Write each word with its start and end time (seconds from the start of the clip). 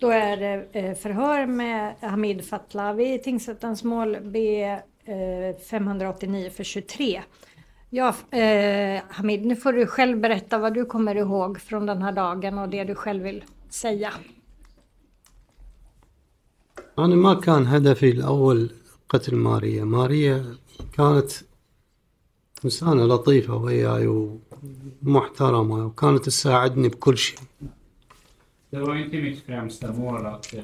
Då 0.00 0.10
är 0.10 0.36
det 0.36 0.68
eh, 0.72 0.94
förhör 0.94 1.46
med 1.46 1.94
Hamid 2.00 2.48
Fatlavi, 2.48 3.18
tingsrättens 3.18 3.84
mål 3.84 4.16
B 4.22 4.64
eh, 5.04 5.56
589 5.70 6.50
för 6.50 6.64
23. 6.64 7.22
Ja, 7.90 8.14
eh, 8.30 9.02
Hamid, 9.08 9.46
nu 9.46 9.56
får 9.56 9.72
du 9.72 9.86
själv 9.86 10.20
berätta 10.20 10.58
vad 10.58 10.74
du 10.74 10.84
kommer 10.84 11.14
ihåg 11.14 11.60
från 11.60 11.86
den 11.86 12.02
här 12.02 12.12
dagen 12.12 12.58
och 12.58 12.68
det 12.68 12.84
du 12.84 12.94
själv 12.94 13.22
vill 13.22 13.44
säga. 13.70 14.12
أنا 16.98 17.16
ما 17.16 17.34
كان 17.34 17.66
هدفي 17.66 18.10
الأول 18.10 18.70
قتل 19.08 19.36
ماريا 19.36 19.84
ماريا 19.84 20.56
كانت 20.92 21.30
إنسانة 22.64 23.06
لطيفة 23.06 23.56
وياي 23.56 24.06
ومحترمة 25.02 25.86
وكانت 25.86 26.24
تساعدني 26.24 26.88
بكل 26.88 27.18
شيء 27.18 27.38
Det 28.71 28.79
var 28.79 28.95
inte 28.95 29.17
mitt 29.21 29.41
främsta 29.45 29.93
mål 29.93 30.25
att 30.25 30.53
uh, 30.53 30.61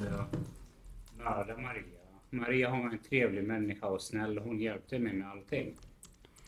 mörda 1.17 1.57
Maria. 1.57 1.83
Maria 2.29 2.69
hon 2.69 2.79
var 2.83 2.89
en 2.89 2.99
trevlig 3.09 3.43
människa 3.43 3.87
och 3.87 4.01
snäll. 4.01 4.37
Hon 4.37 4.59
hjälpte 4.59 4.99
mig 4.99 5.13
med 5.13 5.27
allting. 5.31 5.73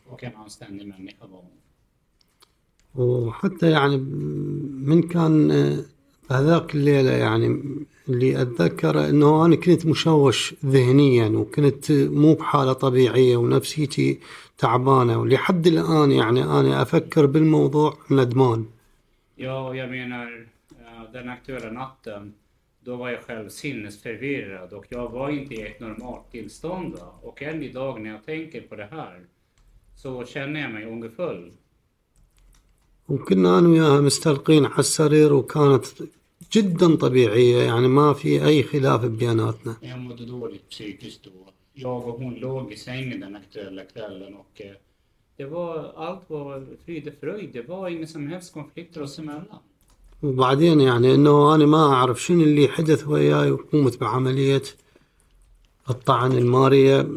Och 0.06 0.24
en 0.24 0.36
anständig 0.36 0.86
människa 0.86 1.26
var 1.26 1.38
hon. 1.38 1.56
وحتى 2.94 3.70
يعني 3.70 3.96
من 4.86 5.02
كان 5.08 5.50
آه، 5.50 5.78
هذاك 6.30 6.74
الليلة 6.74 7.10
يعني 7.10 7.60
اللي 8.08 8.42
أتذكر 8.42 9.08
أنه 9.08 9.44
أنا 9.46 9.56
كنت 9.56 9.86
مشوش 9.86 10.54
ذهنيا 10.64 11.28
وكنت 11.28 11.92
مو 11.92 12.34
بحالة 12.34 12.72
طبيعية 12.72 13.36
ونفسيتي 13.36 14.18
تعبانة 14.58 15.20
ولحد 15.20 15.66
الآن 15.66 16.12
يعني 16.12 16.44
أنا 16.44 16.82
أفكر 16.82 17.26
بالموضوع 17.26 17.98
ندمان 18.10 18.66
Ja, 19.36 19.74
jag 19.74 19.90
menar 19.90 20.26
eh, 20.38 20.46
den 21.13 21.29
aktuella 21.29 21.71
natten. 21.71 22.33
Då 22.79 22.95
var 22.95 23.09
jag 23.09 23.21
själv 23.21 23.49
sinnesförvirrad 23.49 24.73
och 24.73 24.85
jag 24.89 25.09
var 25.09 25.29
inte 25.29 25.53
i 25.53 25.61
ett 25.61 25.79
normalt 25.79 26.31
tillstånd. 26.31 26.93
Va? 26.93 27.19
Och 27.21 27.41
än 27.41 27.63
idag 27.63 28.01
när 28.01 28.09
jag 28.09 28.25
tänker 28.25 28.61
på 28.61 28.75
det 28.75 28.87
här 28.91 29.25
så 29.95 30.25
känner 30.25 30.59
jag 30.61 30.71
mig 30.71 30.87
ångerfull. 30.87 31.51
وكنا 33.07 33.59
أنا 33.59 33.69
وياها 33.69 34.01
مستلقين 34.01 34.65
على 34.65 34.79
السرير 34.79 35.33
وكانت 35.33 35.85
جدا 36.51 36.95
طبيعية 36.95 37.63
يعني 37.63 37.87
ما 37.87 38.13
في 38.13 38.45
أي 38.45 38.63
خلاف 38.63 39.05
بيناتنا 39.05 39.75
Jag 39.81 39.99
mådde 39.99 40.25
dåligt 40.25 40.69
psykiskt 40.69 41.23
då. 41.23 41.31
Jag 41.73 42.07
och 42.07 42.19
hon 42.19 42.35
låg 42.35 42.71
i 42.73 42.75
sängen 42.75 43.19
den 43.19 43.35
aktuella 43.35 43.83
kvällen 43.83 44.33
och 44.33 44.61
eh, 44.61 44.71
det 45.37 45.45
var, 45.45 45.93
allt 45.95 46.29
var 46.29 46.65
frid 46.85 47.07
och 47.07 47.13
fröjd. 47.19 47.49
Det 47.53 47.61
var 47.61 47.89
ingen 47.89 48.07
som 48.07 48.27
helst 48.27 48.53
konflikter 48.53 49.01
oss 49.01 49.19
emellan. 49.19 49.59
وبعدين 50.22 50.80
يعني 50.80 51.14
إنه 51.14 51.54
أنا 51.54 51.66
ما 51.66 51.92
أعرف 51.92 52.22
شنو 52.22 52.42
اللي 52.42 52.68
حدث 52.68 53.08
وياي 53.08 53.50
وقمت 53.50 54.00
بعملية 54.00 54.62
الطعن 55.90 56.32
المارية 56.32 57.08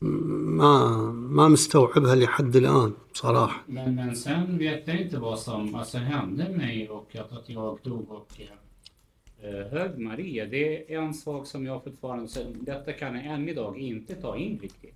ما 0.00 0.96
ما 1.12 1.48
مستوعبها 1.48 2.14
لحد 2.14 2.56
الآن 2.56 2.92
بصراحة 3.14 3.64
Men, 3.68 3.94
men 3.94 4.16
sen 4.16 4.58
vet 4.58 4.88
jag 4.88 5.00
inte 5.00 5.18
vad 5.18 5.38
som 5.38 5.74
alltså, 5.74 5.98
hände 5.98 6.48
mig 6.48 6.88
och 6.90 7.16
att, 7.16 7.32
att 7.32 7.48
jag 7.48 7.78
dog 7.82 8.10
och 8.10 8.40
eh, 9.42 9.66
högg 9.72 9.98
Maria. 9.98 10.46
Det 10.46 10.94
är 10.94 10.98
en 10.98 11.14
sak 11.14 11.46
som 11.46 11.66
jag 11.66 11.84
fortfarande, 11.84 12.28
så 12.28 12.40
detta 12.54 12.92
kan 12.92 13.14
jag 13.14 13.26
än 13.26 13.48
idag 13.48 13.78
inte 13.78 14.14
ta 14.14 14.36
in 14.36 14.58
riktigt. 14.62 14.94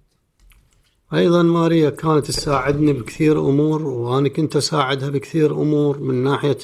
أيضا 1.14 1.42
ماريا 1.42 1.90
كانت 1.90 2.26
تساعدني 2.26 2.92
بكثير 2.92 3.40
أمور 3.40 3.82
وأنا 3.82 4.28
كنت 4.28 4.56
أساعدها 4.56 5.10
بكثير 5.10 5.52
أمور 5.62 5.98
من 5.98 6.14
ناحية 6.14 6.58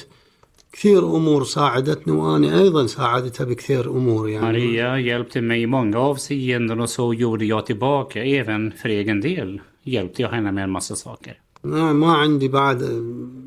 كثير 0.72 0.98
امور 1.16 1.44
ساعدتني 1.44 2.12
وانا 2.12 2.60
ايضا 2.60 2.86
ساعدتها 2.86 3.44
بكثير 3.44 3.90
امور 3.90 4.28
يعني 4.28 4.42
Maria 4.58 4.98
hjälpte 4.98 5.40
mig 5.40 5.62
i 5.62 5.66
många 5.66 5.98
avseenden 5.98 6.80
och 6.80 6.90
så 6.90 7.14
gjorde 7.14 7.44
jag 7.44 7.66
tillbaka. 7.66 8.24
Även 8.24 8.72
för 8.72 8.88
egen 8.88 9.20
del 9.20 9.60
hjälpte 9.84 10.22
jag 10.22 10.28
henne 10.28 10.52
med 10.52 10.64
en 10.64 10.70
massa 10.70 10.96
saker. 10.96 11.34
أنا 11.64 11.92
ما 11.92 12.12
عندي 12.16 12.48
بعد 12.48 12.80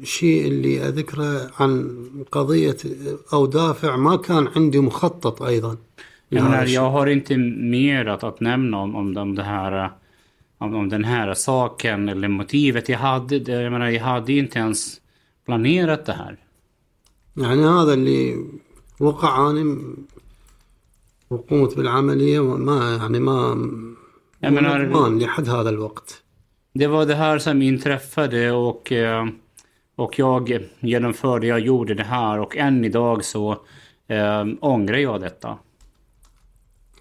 شيء 0.03 0.47
اللي 0.47 0.88
أذكره 0.88 1.51
عن 1.59 1.97
قضية 2.31 2.78
أو 3.34 3.45
دافع 3.45 3.95
ما 3.95 4.16
كان 4.17 4.47
عندي 4.56 4.79
مخطط 4.79 5.41
أيضا 5.41 5.78
Jag, 6.31 6.41
menar, 6.44 6.47
هذا 6.56 6.63
الشيء. 6.63 6.75
jag 6.75 6.89
har 6.91 7.07
inte 7.07 7.38
mer 7.38 8.06
att, 8.06 8.23
att 8.23 8.39
nämna 8.41 8.78
om, 8.78 8.95
om, 8.95 9.17
om, 9.17 9.35
det 9.35 9.44
här, 9.44 9.91
om, 10.57 10.75
om 10.75 10.89
den 10.89 11.03
här 11.03 11.34
saken 11.34 12.09
eller 12.09 12.28
motivet 12.28 12.89
jag 12.89 12.97
hade. 13.00 13.39
Det- 13.39 13.51
Jag 13.62 13.72
menar, 13.72 13.89
jag 13.89 14.03
hade 14.03 14.34
inte 14.34 14.59
ens 14.59 15.01
planerat 15.45 16.06
det 16.06 16.13
här. 16.13 16.38
يعني 17.38 17.66
هذا 17.66 17.94
اللي 17.94 18.45
وقع 19.00 19.50
أنا 19.50 19.78
وقمت 21.29 21.78
بالعملية 21.78 22.39
وما 22.39 22.95
يعني 22.95 23.19
ما 23.19 23.67
Jag 24.44 24.53
menar, 24.53 24.78
ندمان 24.78 25.19
لحد 25.19 25.50
هذا 25.50 25.69
الوقت 25.69 26.23
det 26.73 26.88
var 26.88 27.06
det 27.06 27.16
här 27.16 27.39
som 27.39 27.62
inträffade 27.62 28.51
och, 28.51 28.91
eh, 28.91 29.28
och 29.95 30.19
jag 30.19 30.67
genomförde, 30.79 31.47
jag 31.47 31.59
gjorde 31.59 31.94
det 31.94 32.03
här 32.03 32.39
och 32.39 32.57
än 32.57 32.85
idag 32.85 33.25
så 33.25 33.51
eh, 34.07 34.45
ångrar 34.62 34.97
jag 34.97 35.22
detta. 35.22 35.57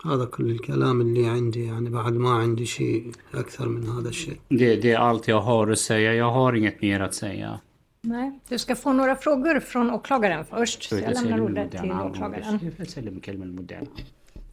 هذا 0.04 0.24
كل 0.24 0.50
الكلام 0.50 1.00
اللي 1.00 1.26
عندي 1.26 1.64
يعني 1.64 1.90
بعد 1.90 2.12
ما 2.12 2.30
عندي 2.30 2.66
شيء 2.66 3.12
أكثر 3.34 3.68
من 3.68 3.86
هذا 3.88 4.08
الشيء 4.08 4.40
Det, 4.48 4.76
det 4.76 4.92
är 4.92 4.98
allt 4.98 5.28
jag 5.28 5.40
har 5.40 5.68
att 5.68 5.78
säga. 5.78 6.14
Jag 6.14 6.30
har 6.30 6.52
inget 6.52 6.82
mer 6.82 7.00
att 7.00 7.14
säga. 7.14 7.60
Nej, 8.04 8.40
du 8.48 8.58
ska 8.58 8.76
få 8.76 8.92
några 8.92 9.16
frågor 9.16 9.60
från 9.60 9.90
åklagaren 9.90 10.44
först. 10.44 10.82
Så 10.82 10.94
jag 10.98 11.14
lämnar 11.14 11.40
ordet 11.40 11.70
till 11.70 11.78
åklagaren. 11.80 12.10
åklagaren. 12.10 12.60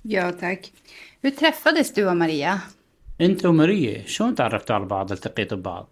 Ja, 0.02 0.32
tack. 0.32 0.72
Hur 1.22 1.32
träffades 1.32 1.94
du 1.94 2.08
och 2.08 2.18
Maria? 2.18 2.62
انت 3.22 3.46
وماريا 3.46 4.04
شلون 4.06 4.36
تعرفتوا 4.36 4.76
على 4.76 4.86
بعض 4.86 5.12
التقيتوا 5.12 5.58
ببعض؟ 5.58 5.88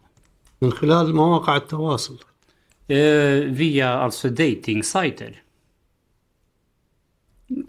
من 0.62 0.72
خلال 0.72 1.16
مواقع 1.16 1.56
التواصل 1.56 2.20
Eh, 2.88 3.40
via 3.50 3.90
alltså 3.90 4.30
datingsajter. 4.30 5.42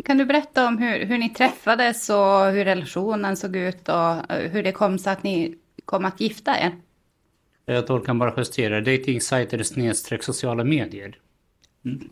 Kan 0.04 0.18
du 0.18 0.24
berätta 0.24 0.66
om 0.68 0.78
hur, 0.78 1.06
hur 1.06 1.18
ni 1.18 1.30
träffades 1.30 2.10
och 2.10 2.44
hur 2.52 2.64
relationen 2.64 3.36
såg 3.36 3.56
ut 3.56 3.88
och 3.88 4.32
eh, 4.32 4.50
hur 4.50 4.62
det 4.62 4.72
kom 4.72 4.98
sig 4.98 5.12
att 5.12 5.22
ni 5.22 5.54
kom 5.84 6.04
att 6.04 6.20
gifta 6.20 6.60
er? 6.60 6.72
Jag 7.66 7.86
tror 7.86 8.00
kan 8.00 8.18
bara 8.18 8.34
justera. 8.36 8.80
Datingsajter 8.80 9.62
snedstreck 9.62 10.22
sociala 10.22 10.64
medier. 10.64 11.18
Mm. 11.84 12.08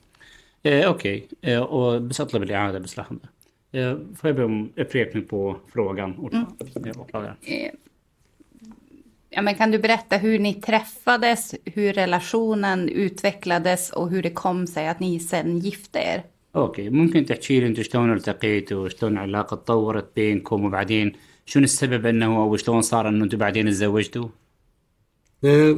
Eh, 0.62 0.90
Okej, 0.90 1.28
eh, 1.42 1.60
och 1.60 2.02
بسطلب 2.02 2.42
الإعادة 2.42 2.78
بس 2.78 2.98
لحظة. 2.98 3.18
Eh, 3.72 3.96
får 4.16 4.28
jag 4.30 4.36
be 4.36 4.44
om 4.44 4.72
upprepning 4.76 5.24
på 5.24 5.56
frågan? 5.72 6.18
ordförande? 6.18 6.90
Eh, 6.90 7.00
åklagare. 7.00 7.34
Eh, 7.42 7.70
Ja, 9.36 9.42
men 9.42 9.54
kan 9.54 9.70
du 9.70 9.78
berätta 9.78 10.16
hur 10.16 10.38
ni 10.38 10.54
träffades, 10.54 11.54
hur 11.64 11.92
relationen 11.92 12.88
utvecklades 12.88 13.90
och 13.90 14.10
hur 14.10 14.22
det 14.22 14.30
kom 14.30 14.66
sig 14.66 14.88
att 14.88 15.00
ni 15.00 15.20
sen 15.20 15.58
gifte 15.58 15.98
er? 15.98 16.22
اوكي 16.56 16.88
ممكن 16.90 17.24
تحكي 17.26 17.60
لي 17.60 17.66
انتم 17.66 17.82
شلون 17.82 18.12
التقيتوا 18.12 18.84
وشلون 18.84 19.12
العلاقة 19.12 19.56
تطورت 19.56 20.06
بينكم 20.16 20.64
وبعدين 20.64 21.12
شنو 21.46 21.64
السبب 21.64 22.06
انه 22.06 22.36
او 22.42 22.56
شلون 22.56 22.82
صار 22.82 23.08
انه 23.08 23.24
انتم 23.24 23.38
بعدين 23.38 23.70
تزوجتوا؟ 23.70 24.28
إيه، 25.43 25.77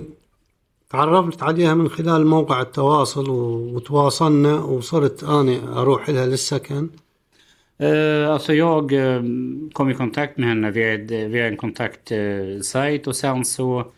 تعرفت 0.90 1.44
عليها 1.44 1.74
من 1.74 1.90
خلال 1.90 2.26
موقع 2.26 2.62
التواصل 2.62 3.30
وتواصلنا 3.30 4.56
وصرت 4.60 5.24
أنا 5.24 5.82
أروح 5.82 6.10
لها 6.10 6.26
للسكن 6.26 6.90
Eh, 7.82 8.30
alltså 8.34 8.54
jag 8.54 8.94
eh, 8.94 9.22
kom 9.74 9.90
i 9.90 9.94
kontakt 9.94 10.38
med 10.38 10.50
henne 10.50 10.72
via, 10.72 10.98
via 11.28 11.48
en 11.48 11.58
kontaktsajt 11.58 13.08
och 13.08 13.16
sen 13.16 13.46
så 13.46 13.92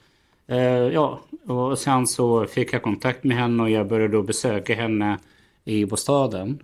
eh, 0.48 0.88
ja, 0.98 1.22
och 1.48 1.80
sen 1.80 2.08
så 2.08 2.46
fick 2.46 2.74
jag 2.74 2.84
kontakt 2.84 3.24
med 3.24 3.38
henne 3.38 3.64
och 3.64 3.70
jag 3.70 3.88
började 3.88 4.14
då 4.14 4.22
besöka 4.24 4.76
henne 4.76 5.20
i 5.66 5.86
bostaden. 5.86 6.60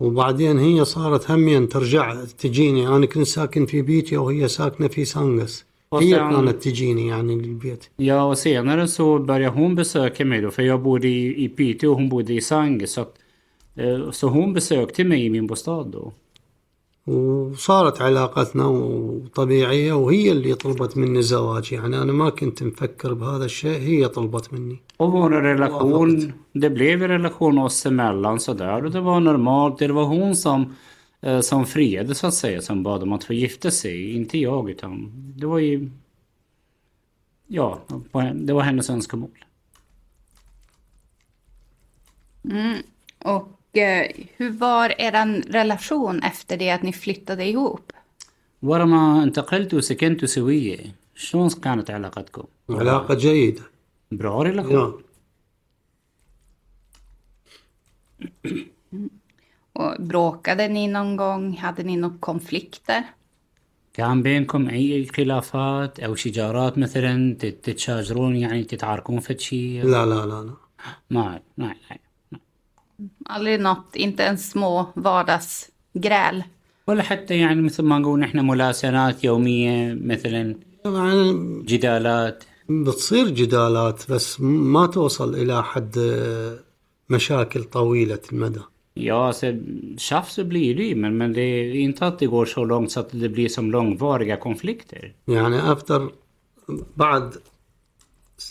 وبعدين 0.00 0.58
هي 0.58 0.84
صارت 0.84 1.30
همين 1.30 1.68
ترجع 1.68 2.24
تجيني 2.24 2.88
أنا 2.88 3.06
كنت 3.06 3.26
ساكن 3.26 3.66
في 3.66 3.82
بيتي 3.82 4.16
وهي 4.16 4.48
ساكنة 4.48 4.88
في 4.88 5.04
سانغس 5.04 5.64
هي 5.93 6.13
وسام- 6.13 6.35
كانت 6.35 6.63
تجيني 6.63 7.07
يعني 7.07 7.35
للبيت 7.35 7.83
Ja, 7.97 8.23
och 8.23 8.37
senare 8.37 8.87
så 8.87 9.19
började 9.19 9.55
hon 9.55 9.75
besöka 9.75 10.25
mig 10.25 10.41
då, 10.41 10.51
för 10.51 10.63
jag 10.63 10.81
bodde 10.81 11.07
i, 11.07 11.43
i 11.43 11.49
Piteå 11.49 11.89
och 11.91 11.95
hon 11.97 12.09
bodde 12.09 12.33
i 12.33 12.41
Sangö. 12.41 12.87
Så, 12.87 13.01
att, 13.01 13.13
eh, 13.75 14.11
så 14.11 14.27
hon 14.27 14.53
besökte 14.53 15.03
mig 15.03 15.25
i 15.25 15.29
min 15.29 15.47
bostad 15.47 15.87
då. 15.91 16.11
وصارت 17.07 18.01
علاقتنا 18.01 18.65
طبيعية 19.35 19.93
وهي 19.93 20.31
اللي 20.31 20.53
طلبت 20.53 20.97
مني 20.97 21.19
الزواج 21.19 21.71
يعني 21.73 22.01
أنا 22.01 22.11
ما 22.13 22.29
كنت 22.29 22.63
مفكر 22.63 23.13
بهذا 23.13 23.45
الشيء 23.45 23.79
هي 23.79 24.07
طلبت 24.07 24.53
مني 24.53 24.79
Och 24.97 25.11
vår 25.11 25.29
relation, 25.29 26.33
det 26.53 26.69
blev 26.69 27.03
en 27.03 27.07
relation 27.09 27.57
oss 27.57 27.85
emellan 27.85 28.39
sådär 28.39 28.85
och 28.85 28.91
det 28.91 29.01
var 29.01 29.19
normalt. 29.19 29.77
Det 29.79 29.87
var 29.93 30.03
hon 30.05 30.35
som, 30.35 30.61
eh, 30.61 30.67
som 31.41 31.65
friade 31.65 32.15
så 32.15 32.27
att 32.27 32.33
säga, 32.33 32.61
som 32.61 32.83
bad 32.83 33.03
om 33.03 33.13
att 33.13 33.23
få 33.23 33.33
gifta 33.33 33.71
sig. 33.71 34.15
Inte 34.15 34.37
jag 34.37 34.69
utan 34.69 35.11
det 35.37 35.45
var 35.45 35.59
ju... 35.59 35.89
Ja, 37.47 37.79
på- 38.11 38.31
det 38.35 38.53
var 38.53 38.61
hennes 38.61 38.89
önskemål. 38.89 39.29
Och 43.25 43.77
eh, 43.77 44.11
hur 44.37 44.49
var 44.49 45.01
er 45.01 45.41
relation 45.51 46.23
efter 46.23 46.57
det 46.57 46.69
att 46.71 46.83
ni 46.83 46.93
flyttade 46.93 47.45
ihop? 47.45 47.91
ورا 48.61 48.85
ما 48.85 49.23
انتقلت 49.23 49.73
وسكنت 49.73 50.25
سوية 50.25 50.95
شلون 51.15 51.49
كانت 51.49 51.89
علاقتكم؟ 51.91 52.43
علاقة 52.69 53.15
جيدة 53.15 53.61
Bra 54.11 54.43
relation. 54.43 55.03
Och 59.78 59.94
bråkade 59.98 60.68
ni 60.68 60.88
någon 60.88 61.16
gång? 61.16 61.56
Hade 61.56 61.82
ni 61.82 61.96
några 61.96 62.16
konflikter? 62.20 63.02
كان 63.94 64.22
بينكم 64.22 64.68
أي 64.68 65.06
خلافات 65.06 66.00
أو 66.00 66.14
شجارات 66.14 66.78
مثلا 66.78 67.36
تت- 67.40 67.64
تتشاجرون 67.64 68.36
يعني 68.36 68.64
تتعاركون 68.64 69.20
في 69.20 69.38
شيء؟ 69.38 69.84
لا 69.84 70.06
لا 70.06 70.26
لا 70.26 70.42
لا 70.42 70.54
ما 71.10 71.40
nej, 71.56 71.76
nej. 71.90 72.00
Aldrig 73.28 73.60
något, 73.60 73.96
inte 73.96 74.22
ens 74.22 74.50
små 74.50 74.86
vardagsgräl? 74.96 76.42
ولا 76.86 77.02
حتى 77.02 77.38
يعني 77.38 77.62
مثل 77.62 77.82
ما 77.82 77.98
نقول 77.98 78.20
نحن 78.20 78.38
ملاسنات 78.46 79.24
يومية 79.24 79.94
مثلا 79.94 80.56
يعني 80.84 81.62
جدالات 81.62 82.44
بتصير 82.68 83.28
جدالات 83.28 84.10
بس 84.10 84.40
ما 84.40 84.86
توصل 84.86 85.34
إلى 85.34 85.62
حد 85.64 85.98
مشاكل 87.10 87.64
طويلة 87.64 88.20
المدى 88.32 88.60
Ja, 88.93 89.27
alltså, 89.27 89.45
tjafs 89.97 90.35
blir 90.39 90.75
det 90.75 90.83
ju, 90.83 90.95
men, 90.95 91.17
men 91.17 91.33
det 91.33 91.41
är 91.41 91.73
inte 91.75 92.07
att 92.07 92.19
det 92.19 92.25
går 92.27 92.45
så 92.45 92.65
långt 92.65 92.91
så 92.91 92.99
att 92.99 93.09
det 93.11 93.29
blir 93.29 93.49
som 93.49 93.71
långvariga 93.71 94.37
konflikter. 94.37 95.13
يعني 95.27 95.71
أفتر 95.71 96.09
بعد 96.95 97.33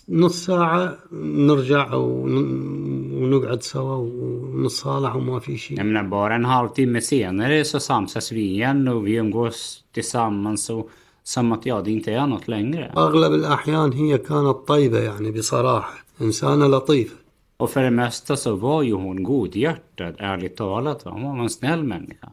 نص 0.09 0.45
ساعة 0.47 0.99
نرجع 1.13 1.95
ون- 1.95 3.13
ونقعد 3.23 3.63
سوا 3.63 3.97
ونتصالح 3.97 5.17
وما 5.17 5.41
في 5.41 5.57
شيء 5.59 5.77
Jag 5.79 5.87
menar, 5.87 6.03
bara 6.03 6.35
en 6.35 6.45
halvtimme 6.45 7.01
senare 7.01 7.65
så 7.65 7.81
samsas 7.81 8.33
vi 8.33 8.41
igen 8.41 8.89
och 8.89 9.07
vi 9.07 9.15
umgås 9.15 9.85
tillsammans 9.93 10.71
och 10.71 10.91
som 11.23 11.53
att 11.53 11.67
ja, 11.67 11.81
det 11.81 11.91
inte 11.91 12.13
är 12.13 12.27
något 12.27 12.49
längre. 12.49 12.93
أغلب 12.97 13.33
الأحيان 13.35 13.93
هي 13.93 14.19
كانت 14.19 14.57
طيبة 14.69 14.99
يعني 14.99 15.31
بصراحة 15.33 15.95
إنسانة 16.21 16.67
لطيفة 16.67 17.17
Och 17.57 17.71
för 17.71 17.83
det 17.83 17.91
mesta 17.91 18.37
så 18.37 18.57
var 18.57 18.83
ju 18.83 18.93
hon 18.93 19.23
godhjärtad, 19.23 20.15
ärligt 20.19 20.57
talat. 20.57 21.05
Va? 21.05 21.11
Hon 21.11 21.37
var 21.37 21.43
en 21.43 21.51
snäll 21.51 21.85
människa. 21.85 22.29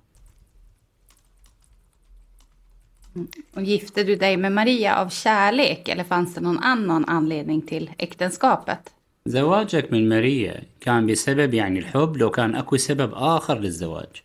Och 3.53 3.61
gifte 3.61 4.03
du 4.03 4.15
dig 4.15 4.37
med 4.37 4.51
Maria 4.51 4.95
av 4.95 5.09
kärlek 5.09 5.89
eller 5.89 6.03
fanns 6.03 6.35
det 6.35 6.41
någon 6.41 6.59
annan 6.59 7.05
anledning 7.05 7.61
till 7.61 7.91
äktenskapet? 7.97 8.91
زواجك 9.27 9.91
من 9.91 10.09
ماريا 10.09 10.63
كان 10.79 11.05
بسبب 11.07 11.53
يعني 11.53 11.79
الحب 11.79 12.17
لو 12.17 12.29
كان 12.29 12.55
اكو 12.55 12.77
سبب 12.77 13.13
اخر 13.13 13.59
للزواج 13.59 14.23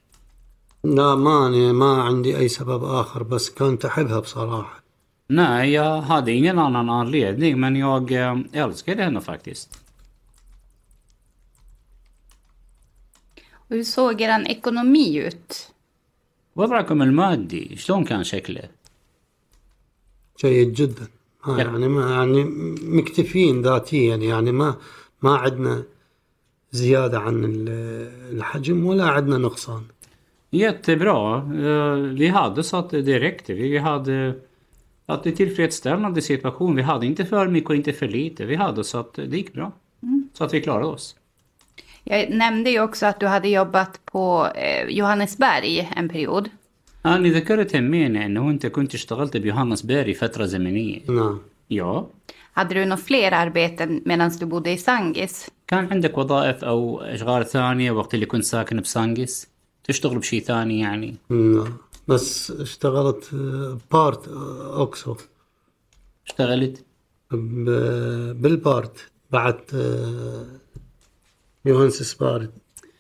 لا 0.85 1.15
ما 1.15 1.47
أنا 1.47 1.73
ما 1.73 2.03
عندي 2.03 2.37
أي 2.37 2.49
سبب 2.49 2.85
آخر 2.85 3.23
بس 3.23 3.51
كنت 3.51 3.85
أحبها 3.85 4.21
بصراحة 4.21 4.81
Nej, 5.33 5.71
jag 5.71 6.03
hade 6.03 6.33
ingen 6.33 6.59
annan 6.59 6.91
anledning 6.91 7.61
men 7.61 7.77
jag 7.77 8.13
eh, 8.13 8.37
älskade 8.53 9.03
henne 9.03 9.21
faktiskt. 9.21 9.81
hur 13.69 13.83
såg 13.85 14.21
er 14.21 14.45
ekonomi 14.49 15.19
ut? 15.29 15.67
وضعكم 16.57 17.03
المادي 17.03 17.77
شلون 17.77 18.05
كان 18.05 18.25
شكله؟ 18.25 18.63
جيد 20.41 20.73
جدا 20.73 21.07
ما 21.47 21.53
يلا. 21.63 21.63
يعني 21.71 21.89
ما 21.89 22.11
يعني 22.11 22.45
مكتفين 22.83 23.63
ذاتيا 23.63 24.17
يعني 24.17 24.53
ما 24.53 24.75
ما 25.23 25.37
عندنا 25.37 25.83
زيادة 26.73 27.19
عن 27.19 27.45
ال- 27.45 28.37
الحجم 28.37 28.87
ولا 28.87 29.05
عندنا 29.05 29.39
نقصان 29.39 29.83
Jättebra. 30.53 31.37
Eh, 31.65 31.97
Vi 32.21 32.29
hade 32.29 32.63
så 32.63 32.77
att 32.77 32.91
det 32.91 33.19
räckte. 33.21 33.55
Vi 33.55 33.79
hade 33.79 34.35
att 35.07 35.23
det 35.25 35.33
tillfredsställande 35.33 36.23
situation. 36.23 36.75
Vi 36.77 36.83
hade 36.83 37.07
inte 37.07 37.25
för 37.25 37.49
mycket 37.49 37.71
och 37.71 37.77
inte 37.77 37.93
för 37.93 38.09
lite. 38.09 38.45
Vi 38.47 38.55
hade 38.57 38.85
så 38.85 38.99
att 38.99 39.15
det 39.15 39.37
gick 39.37 39.53
bra. 39.53 39.73
Så 40.33 40.45
att 40.45 40.55
vi 40.55 40.61
klarade 40.61 40.87
oss. 40.87 41.17
Jag 42.08 42.30
nämnde 42.30 42.70
ju 42.70 42.80
också 42.82 43.06
att 43.06 43.20
du 43.20 43.28
hade 43.28 43.50
jobbat 43.50 44.06
på 44.06 44.48
eh, 44.56 44.88
Johannesberg 44.90 45.92
en 45.96 46.10
period. 46.10 46.50
أنا 47.06 47.30
ذكرت 47.30 47.76
همين 47.76 48.16
أنه 48.16 48.50
أنت 48.50 48.66
كنت 48.66 48.94
اشتغلت 48.94 49.38
بيوهانسبيري 49.38 50.14
فترة 50.14 50.46
زمنية. 50.46 51.02
نعم 51.10 51.40
Ja. 51.70 52.06
Hade 52.54 52.74
du 52.74 52.86
några 52.86 52.98
fler 52.98 53.32
arbeten 53.32 54.02
medan 54.06 54.32
du 54.40 54.46
bodde 54.46 54.72
i 54.72 54.78
Sangis? 54.78 55.50
كان 55.68 55.88
عندك 55.92 56.18
وظائف 56.18 56.64
أو 56.64 57.02
أشغال 57.02 57.46
ثانية 57.46 57.92
وقت 57.92 58.14
اللي 58.14 58.26
كنت 58.26 58.44
ساكن 58.44 58.82
بسانجس؟ 58.82 59.48
تشتغل 59.84 60.18
بشي 60.18 60.40
ثاني 60.40 60.80
يعني؟ 60.80 61.16
نعم 61.30 61.78
بس 62.08 62.52
اشتغلت 62.52 63.36
بارت 63.92 64.28
أوكسو 64.78 65.16
اشتغلت؟ 66.26 66.86
بالبارت 67.32 69.12
بعد 69.32 69.60
آه، 71.67 71.71
يوهانسس 71.71 72.15
بارت 72.15 72.51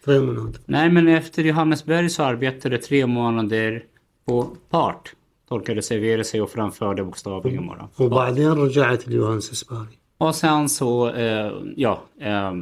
tre 0.04 0.20
månader. 0.20 0.60
Nej, 0.66 0.90
men 0.90 1.08
efter 1.08 1.42
Johannesberg 1.42 2.10
så 2.10 2.22
arbetade 2.22 2.78
tre 2.78 3.06
månader 3.06 3.84
på 4.24 4.56
part. 4.70 5.12
Tolkade, 5.48 5.82
serverade 5.82 6.24
sig 6.24 6.40
och 6.40 6.50
framförde 6.50 7.04
bokstavligen 7.04 7.66
bara. 7.66 7.88
وبعدين 7.98 8.52
رجعت 8.52 9.08
ليوهانسس 9.08 9.64
باري 9.64 9.96
Och 10.18 10.34
sen 10.34 10.68
så, 10.68 11.10
eh, 11.10 11.52
ja, 11.76 12.02
eh, 12.20 12.52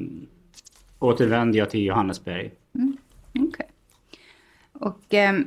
återvände 0.98 1.58
jag 1.58 1.70
till 1.70 1.84
Johannesberg. 1.84 2.50
Okej. 3.38 3.66
Och 4.72 5.14
ehm, 5.14 5.46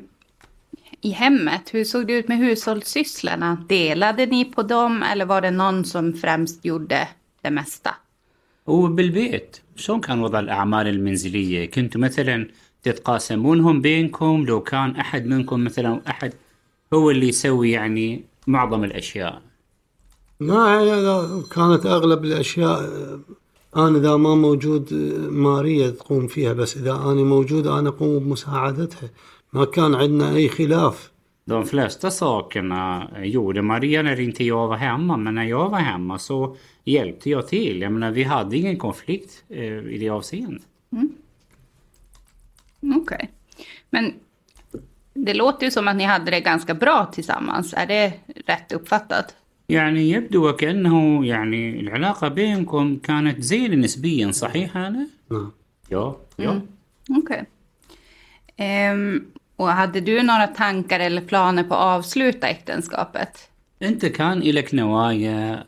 i 1.01 1.09
hemmet, 1.09 1.73
hur 1.73 1.83
såg 1.83 2.07
det 2.07 2.13
ut 2.13 2.27
med 2.27 2.37
hushållssysslorna? 2.37 3.65
Delade 3.69 4.25
ni 4.25 4.45
på 4.45 4.63
dem 4.63 5.03
eller 5.03 5.25
var 5.25 5.41
det 5.41 5.51
någon 5.51 5.85
som 5.85 6.13
främst 6.13 6.65
gjorde 6.65 7.07
det 7.41 7.51
mesta? 7.51 7.95
وبالبيت 8.66 9.56
شلون 9.76 10.00
كان 10.00 10.20
وضع 10.20 10.40
الأعمال 10.40 10.86
المنزلية؟ 10.86 11.70
كنتوا 11.70 12.00
مثلا 12.00 12.48
تتقاسمونهم 12.82 13.80
بينكم؟ 13.80 14.44
لو 14.46 14.60
كان 14.60 14.96
أحد 14.96 15.26
منكم 15.26 15.64
مثلا 15.64 16.02
أحد 16.08 16.32
هو 16.94 17.10
اللي 17.10 17.28
يسوي 17.28 17.70
يعني 17.70 18.24
معظم 18.46 18.84
الأشياء. 18.84 19.42
ما 20.40 21.42
كانت 21.50 21.86
أغلب 21.86 22.24
الأشياء 22.24 22.80
آه، 22.80 23.20
أنا 23.76 23.98
إذا 23.98 24.16
ما 24.16 24.34
موجود 24.34 24.92
آه، 24.92 25.30
ماريا 25.30 25.90
تقوم 25.90 26.26
فيها 26.26 26.52
بس 26.52 26.76
إذا 26.76 26.92
أنا 26.92 27.22
موجود 27.22 27.66
أنا 27.66 27.88
أقوم 27.88 28.18
بمساعدتها. 28.18 29.10
ما 29.52 29.64
كان 29.64 29.94
عندنا 29.94 30.36
أي 30.36 30.48
خلاف. 30.48 31.10
De 31.48 31.64
flesta 31.64 32.10
sakerna 32.10 33.10
gjorde 33.22 33.62
Maria 33.62 34.02
när 34.02 34.20
inte 34.20 34.44
jag 34.44 34.68
var 34.68 34.76
hemma, 34.76 35.16
men 35.16 35.34
när 35.34 35.44
jag 35.44 35.70
var 35.70 35.78
hemma 35.78 36.18
så 36.18 36.56
hjälpte 36.85 37.29
jag 37.29 37.47
till. 37.47 37.81
Jag 37.81 37.91
menar, 37.91 38.11
vi 38.11 38.23
hade 38.23 38.57
ingen 38.57 38.77
konflikt 38.77 39.43
eh, 39.49 39.63
i 39.63 39.97
det 39.99 40.09
avseendet. 40.09 40.63
Okej. 42.95 43.29
Men 43.89 44.13
det 45.13 45.33
låter 45.33 45.65
ju 45.65 45.71
som 45.71 45.87
att 45.87 45.95
ni 45.95 46.03
hade 46.03 46.31
det 46.31 46.41
ganska 46.41 46.73
bra 46.73 47.05
tillsammans. 47.05 47.73
Är 47.77 47.85
det 47.85 48.13
rätt 48.45 48.71
uppfattat? 48.71 49.35
يعني 49.71 50.09
يبدو 50.09 50.49
وكأنه 50.49 51.25
يعني 51.25 51.79
العلاقة 51.79 52.27
بينكم 52.27 52.97
كانت 52.97 53.41
زينة 53.41 53.75
نسبيا 53.75 54.31
صحيح 54.31 54.77
أنا؟ 54.77 55.07
نعم 55.31 55.51
Ja, 55.89 56.17
ja. 56.35 56.61
Okej. 57.09 57.45
Ehm, 58.55 59.25
och 59.55 59.67
hade 59.67 60.01
du 60.01 60.23
några 60.23 60.47
tankar 60.47 60.99
eller 60.99 61.21
planer 61.21 61.63
på 61.63 61.73
att 61.73 61.99
avsluta 61.99 62.47
äktenskapet? 62.47 63.49
أنت 63.81 64.05
كان 64.05 64.39
لك 64.39 64.73
نوايا 64.73 65.63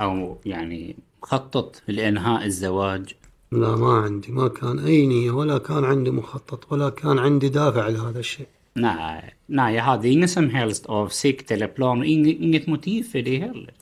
أو 0.00 0.38
يعني 0.44 0.96
مخطط 1.22 1.82
لإنهاء 1.88 2.44
الزواج؟ 2.44 3.14
لا 3.52 3.76
ما 3.76 3.92
عندي 3.92 4.32
ما 4.32 4.48
كان 4.48 4.78
أي 4.78 5.06
نية 5.06 5.30
ولا 5.30 5.58
كان 5.58 5.84
عندي 5.84 6.10
مخطط 6.10 6.72
ولا 6.72 6.90
كان 6.90 7.18
عندي 7.18 7.48
دافع 7.48 7.88
لهذا 7.88 8.18
الشيء 8.18 8.46
Nej, 8.74 9.34
nej, 9.46 9.74
jag 9.74 9.82
hade 9.82 10.08
ingen 10.08 10.28
som 10.28 10.50
helst 10.50 10.86
avsikt 10.86 11.50
eller 11.50 11.66
plan 11.66 11.98
och 11.98 12.06
inget, 12.06 12.40
inget 12.40 12.66
motiv 12.66 13.02
för 13.02 13.22
det 13.22 13.38
heller. 13.38 13.74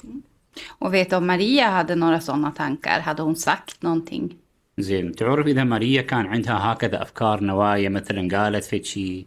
Och 0.78 0.94
vet 0.94 1.10
du 1.10 1.16
om 1.16 1.26
Maria 1.26 1.68
hade 1.70 1.94
några 1.94 2.20
sådana 2.20 2.50
tankar? 2.50 3.00
Hade 3.00 3.22
hon 3.22 3.36
sagt 3.36 3.82
någonting? 3.82 4.36
زين 4.78 5.12
تعرف 5.12 5.46
إذا 5.46 5.64
ماريا 5.64 6.02
كان 6.02 6.26
عندها 6.26 6.72
هكذا 6.72 7.02
أفكار 7.02 7.40
نوايا 7.40 7.88
مثلا 7.88 8.38
قالت 8.38 8.64
في 8.64 8.84
شيء 8.84 9.26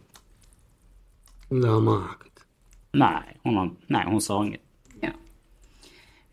لا 1.50 1.78
ما 1.78 2.06
حكت 2.08 2.32
har, 2.94 3.70
nej, 3.86 4.04
hon 4.06 4.20
sa 4.20 4.44
inget. 4.44 4.60
Ja. 4.60 4.61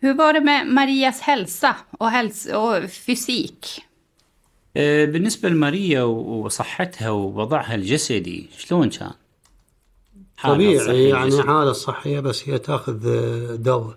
Hur 0.00 0.14
var 0.14 0.32
det 0.32 0.40
med 0.40 0.66
Marias 0.66 1.20
hälsa 1.20 1.76
och, 1.98 2.10
häls 2.10 2.46
och 2.46 2.90
fysik? 2.90 3.66
آه، 4.76 5.04
بالنسبة 5.04 5.48
لماريا 5.48 6.02
و- 6.02 6.44
وصحتها 6.44 7.10
ووضعها 7.10 7.74
الجسدي 7.74 8.48
شلون 8.58 8.88
كان؟ 8.90 9.12
حالها 10.36 10.54
طبيعي 10.56 10.76
الصحي 10.76 11.08
يعني 11.08 11.24
الجسدي. 11.24 11.42
حالة 11.42 11.72
صحية 11.72 12.20
بس 12.20 12.48
هي 12.48 12.58
تاخذ 12.58 13.06
آه، 13.08 13.54
دواء 13.56 13.96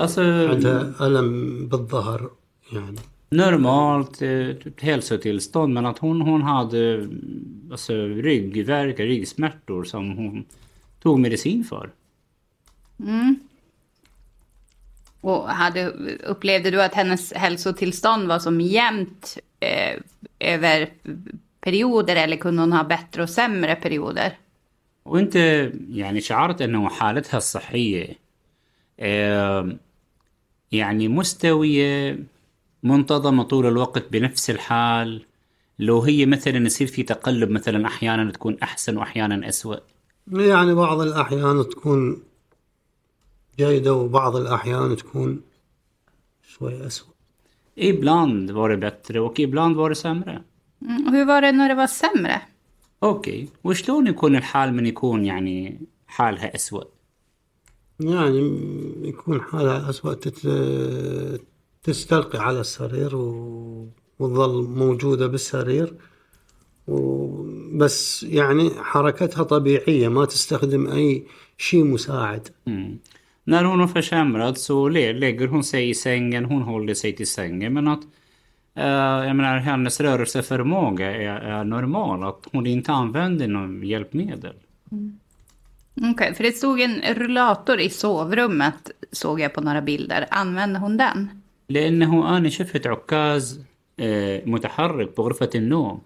Alltså, 0.00 0.18
عندها 0.18 0.94
ألم 1.00 1.66
بالظهر 1.68 2.30
يعني 2.72 2.96
normalt 3.34 4.22
eh, 4.22 4.56
hälsotillstånd 4.82 5.74
men 5.74 5.86
att 5.86 5.98
hon, 5.98 6.20
hon 6.20 6.42
hade 6.42 6.94
mm, 6.94 7.68
alltså, 7.70 7.92
ryggvärk, 8.06 9.00
ryggsmärtor 9.00 9.84
som 9.84 10.16
hon 10.16 10.44
tog 11.02 11.18
medicin 11.18 11.64
för. 11.64 11.90
Och 15.23 15.49
hade, 15.49 15.81
upplevde 16.33 16.71
du 16.71 16.81
att 16.81 16.95
hennes 16.95 17.33
hälsotillstånd 17.33 18.27
var 18.27 18.39
som 18.39 18.61
jämnt 18.61 19.37
eh, 19.59 19.95
över 20.39 20.89
perioder 21.61 22.15
eller 22.15 22.37
kunde 22.37 22.61
hon 22.61 22.73
ha 22.73 22.83
bättre 22.83 23.23
och 23.23 23.29
sämre 23.29 23.75
perioder? 23.75 24.31
وانت 25.05 25.35
يعني 25.89 26.21
شعرت 26.21 26.61
انه 26.61 26.89
حالتها 26.89 27.37
الصحية 27.37 28.19
آه، 28.99 29.77
يعني 30.71 31.07
مستوية 31.07 32.19
منتظمة 32.83 33.43
طول 33.43 33.65
الوقت 33.65 34.11
بنفس 34.11 34.49
الحال 34.49 35.25
لو 35.79 36.01
هي 36.01 36.25
مثلا 36.25 36.65
يصير 36.65 36.87
في 36.87 37.03
تقلب 37.03 37.49
مثلا 37.49 37.87
أحيانا 37.87 38.31
تكون 38.31 38.57
احسن 38.63 38.97
واحيانا 38.97 39.49
اسوأ 39.49 39.75
يعني 40.31 40.73
بعض 40.73 41.01
الأحيان 41.01 41.69
تكون 41.69 42.23
جيدة 43.57 43.93
وبعض 43.93 44.35
الأحيان 44.35 44.95
تكون 44.95 45.41
شوي 46.47 46.87
أسوأ 46.87 47.13
Ibland 47.75 48.51
var 48.51 48.69
det 48.69 48.77
bättre 48.77 49.19
och 49.19 49.39
ibland 49.39 49.75
var 49.75 49.89
det 49.89 49.95
sämre. 49.95 50.43
Mm, 50.81 51.07
och 51.07 51.11
hur 51.13 51.25
var 51.25 51.41
det 51.41 51.51
när 51.51 51.69
det 51.69 51.75
var 51.75 51.87
sämre? 51.87 52.41
أوكي 53.03 53.49
وشلون 53.63 54.07
يكون 54.07 54.35
الحال 54.35 54.73
من 54.73 54.85
يكون 54.85 55.25
يعني 55.25 55.79
حالها 56.07 56.55
أسوأ 56.55 56.83
يعني 57.99 58.39
يكون 59.09 59.41
حالها 59.41 59.89
أسوأ 59.89 60.13
تت- 60.13 61.41
تستلقي 61.83 62.39
على 62.39 62.59
السرير 62.61 63.15
و- 63.15 63.87
وتظل 64.19 64.63
موجودة 64.63 65.27
بالسرير 65.27 65.93
و- 66.87 67.43
بس 67.77 68.23
يعني 68.23 68.69
حركتها 68.69 69.43
طبيعية 69.43 70.07
ما 70.07 70.25
tستخدم 70.25 70.87
أي 70.87 71.25
شيء 71.57 71.83
مساعد 71.83 72.47
Mm. 72.69 72.71
När 73.44 73.64
hon 73.64 73.80
har 73.80 73.88
försämrats 73.88 74.64
så 74.64 74.88
lä- 74.88 75.12
lägger 75.12 75.46
hon 75.48 75.64
sig 75.64 75.90
i 75.90 75.94
sängen, 75.94 76.44
hon 76.44 76.62
håller 76.62 76.94
sig 76.94 77.12
till 77.16 77.26
sängen. 77.26 77.72
Men 77.74 77.88
att 77.88 78.00
eh, 78.74 79.26
jag 79.28 79.36
menar, 79.36 79.58
hennes 79.58 80.00
rörelseförmåga 80.00 81.10
är, 81.16 81.40
är 81.40 81.64
normal. 81.64 82.24
Att 82.24 82.46
hon 82.52 82.66
inte 82.66 82.92
använder 82.92 83.48
någon 83.48 83.82
hjälpmedel. 83.82 84.54
Okej, 86.12 86.34
för 86.34 86.44
det 86.44 86.52
stod 86.52 86.80
en 86.80 87.00
rullator 87.14 87.80
i 87.80 87.90
sovrummet 87.90 88.90
såg 89.12 89.40
jag 89.40 89.52
på 89.54 89.60
några 89.60 89.82
bilder. 89.82 90.26
Använde 90.30 90.78
hon 90.78 90.96
den? 90.96 91.42
لأنه 91.68 92.36
أنا 92.36 92.48
شفت 92.48 92.86
عكاز 92.86 93.60
آه، 94.00 94.42
متحرك 94.46 95.16
بغرفة 95.16 95.50
النوم. 95.54 96.00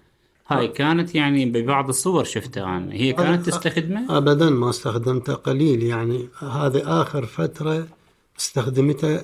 هاي 0.49 0.69
كانت 0.69 1.14
يعني 1.14 1.47
ببعض 1.47 1.88
الصور 1.88 2.25
شفتها 2.25 2.76
أنا 2.76 2.93
هي 2.93 3.12
كانت 3.12 3.47
تستخدمه؟ 3.47 4.17
أبدا 4.19 4.50
ما 4.50 4.71
استخدمته 4.71 5.35
قليل 5.35 5.83
يعني 5.83 6.29
هذه 6.38 6.83
آخر 7.02 7.26
فترة 7.26 7.87
استخدمته 8.38 9.21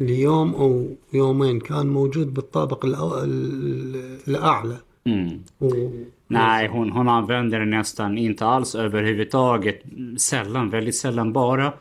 ليوم 0.00 0.54
أو 0.54 0.86
يومين 1.12 1.60
كان 1.60 1.86
موجود 1.86 2.34
بالطابق 2.34 2.86
الأو- 2.86 3.22
ال- 3.22 4.18
الأعلى 4.28 4.76
Mm. 5.08 5.32
و- 5.60 5.88
Nej, 6.28 6.68
hon, 6.68 6.90
hon 6.90 7.08
använder 7.08 7.58
den 7.60 7.70
nästan 7.70 8.18
inte 8.18 8.46
alls 8.46 8.74
överhuvudtaget. 8.74 9.82
Sällan, 10.18 10.70
väldigt 10.70 10.94
sällan 10.96 11.32
bara. 11.32 11.72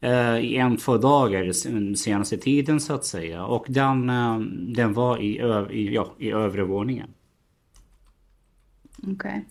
eh, 0.00 0.38
I 0.38 0.56
en, 0.56 0.76
två 0.76 0.96
dagar 0.96 1.70
den 1.72 1.96
senaste 1.96 2.36
tiden 2.36 2.80
så 2.80 2.94
att 2.94 3.04
säga. 3.04 3.44
Och 3.44 3.64
den, 3.68 4.10
eh, 4.10 4.38
den 4.74 4.92
var 4.92 5.18
i, 5.22 5.38
ö, 5.40 5.70
i, 5.70 5.94
ja, 5.94 6.06
i 6.18 6.30
övre 6.30 6.62
våningen. 6.64 7.08
Okej. 9.06 9.44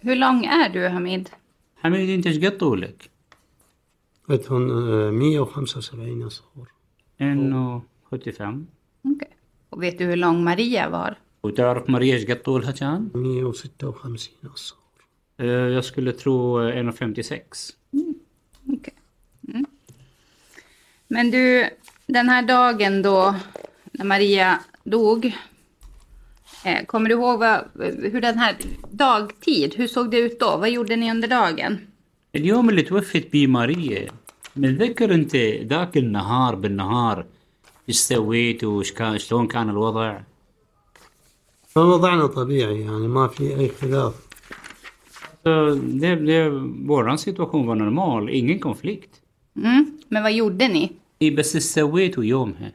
Hur 0.00 0.16
lång 0.16 0.44
är 0.44 0.68
du, 0.68 0.88
Hamid? 0.88 1.28
حميد 1.82 2.10
انت 2.10 2.26
ايش 2.26 2.38
قد 2.38 2.58
طولك؟ 2.58 3.10
هون 4.30 4.70
175 4.70 6.22
أصور 6.22 6.72
انه 7.20 7.82
75 8.10 8.66
Okej. 9.04 9.28
Och 9.70 9.82
vet 9.82 9.98
du 9.98 10.04
hur 10.04 10.16
lång 10.16 10.44
Maria 10.44 10.88
var? 10.88 11.16
وتعرف 11.42 11.90
ماريا 11.90 12.14
ايش 12.14 12.24
قد 12.24 12.42
طولها 12.42 12.72
كان؟ 12.72 13.10
156 13.14 14.30
أصور 14.54 14.78
Eh, 15.40 15.46
Jag 15.46 15.84
skulle 15.84 16.12
tro 16.12 16.60
eh, 16.68 16.76
1,56. 16.76 17.72
Okej. 18.66 18.94
Mm. 19.48 19.66
Men 21.08 21.30
du, 21.30 21.70
den 22.06 22.28
här 22.28 22.42
dagen 22.42 23.02
då, 23.02 23.34
när 23.92 24.04
Maria 24.04 24.60
dog. 24.84 25.36
Eh, 26.64 26.86
kommer 26.86 27.08
du 27.08 27.14
ihåg 27.14 27.38
vad, 27.38 27.64
hur 28.12 28.20
den 28.20 28.38
här 28.38 28.56
dagtid, 28.90 29.74
hur 29.74 29.86
såg 29.86 30.10
det 30.10 30.18
ut 30.18 30.40
då? 30.40 30.56
Vad 30.56 30.70
gjorde 30.70 30.96
ni 30.96 31.10
under 31.10 31.28
dagen? 31.28 31.78
اليوم 32.34 32.68
اللي 32.70 32.82
توفت 32.82 33.32
بيه 33.32 33.46
ماريا 33.46 34.08
متذكر 34.56 35.14
انت 35.14 35.36
ذاك 35.62 35.96
النهار 35.96 36.54
بالنهار 36.54 37.26
ايش 37.88 37.96
سويت 37.96 38.64
وش 38.64 38.92
كان 38.92 39.18
شلون 39.18 39.46
كان 39.46 39.70
الوضع؟ 39.70 40.20
فوضعنا 41.68 42.26
طبيعي 42.26 42.80
يعني 42.80 43.08
ما 43.08 43.28
في 43.28 43.56
أي 43.60 43.68
خلاف 43.68 44.28
Så 45.44 45.74
det, 45.74 46.16
det, 46.16 46.48
våran 46.86 47.18
situation 47.18 47.66
var 47.66 47.74
normal, 47.74 48.28
ingen 48.30 48.60
konflikt. 48.60 49.10
Mm. 49.56 49.98
Men 50.08 50.22
vad 50.22 50.32
gjorde 50.32 50.68
ni? 50.68 50.90
إيه 51.22 51.36
بس 51.36 51.54
ايش 51.54 51.64
سويتوا 51.64 52.24
يومها؟ 52.24 52.72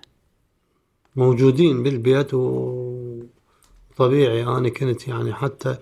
موجودين 1.16 1.84
بالبيت 1.84 2.34
وطبيعي 3.99 4.43
أنا 4.43 4.69
كنت 4.69 5.09
يعني 5.09 5.35
حتى 5.35 5.77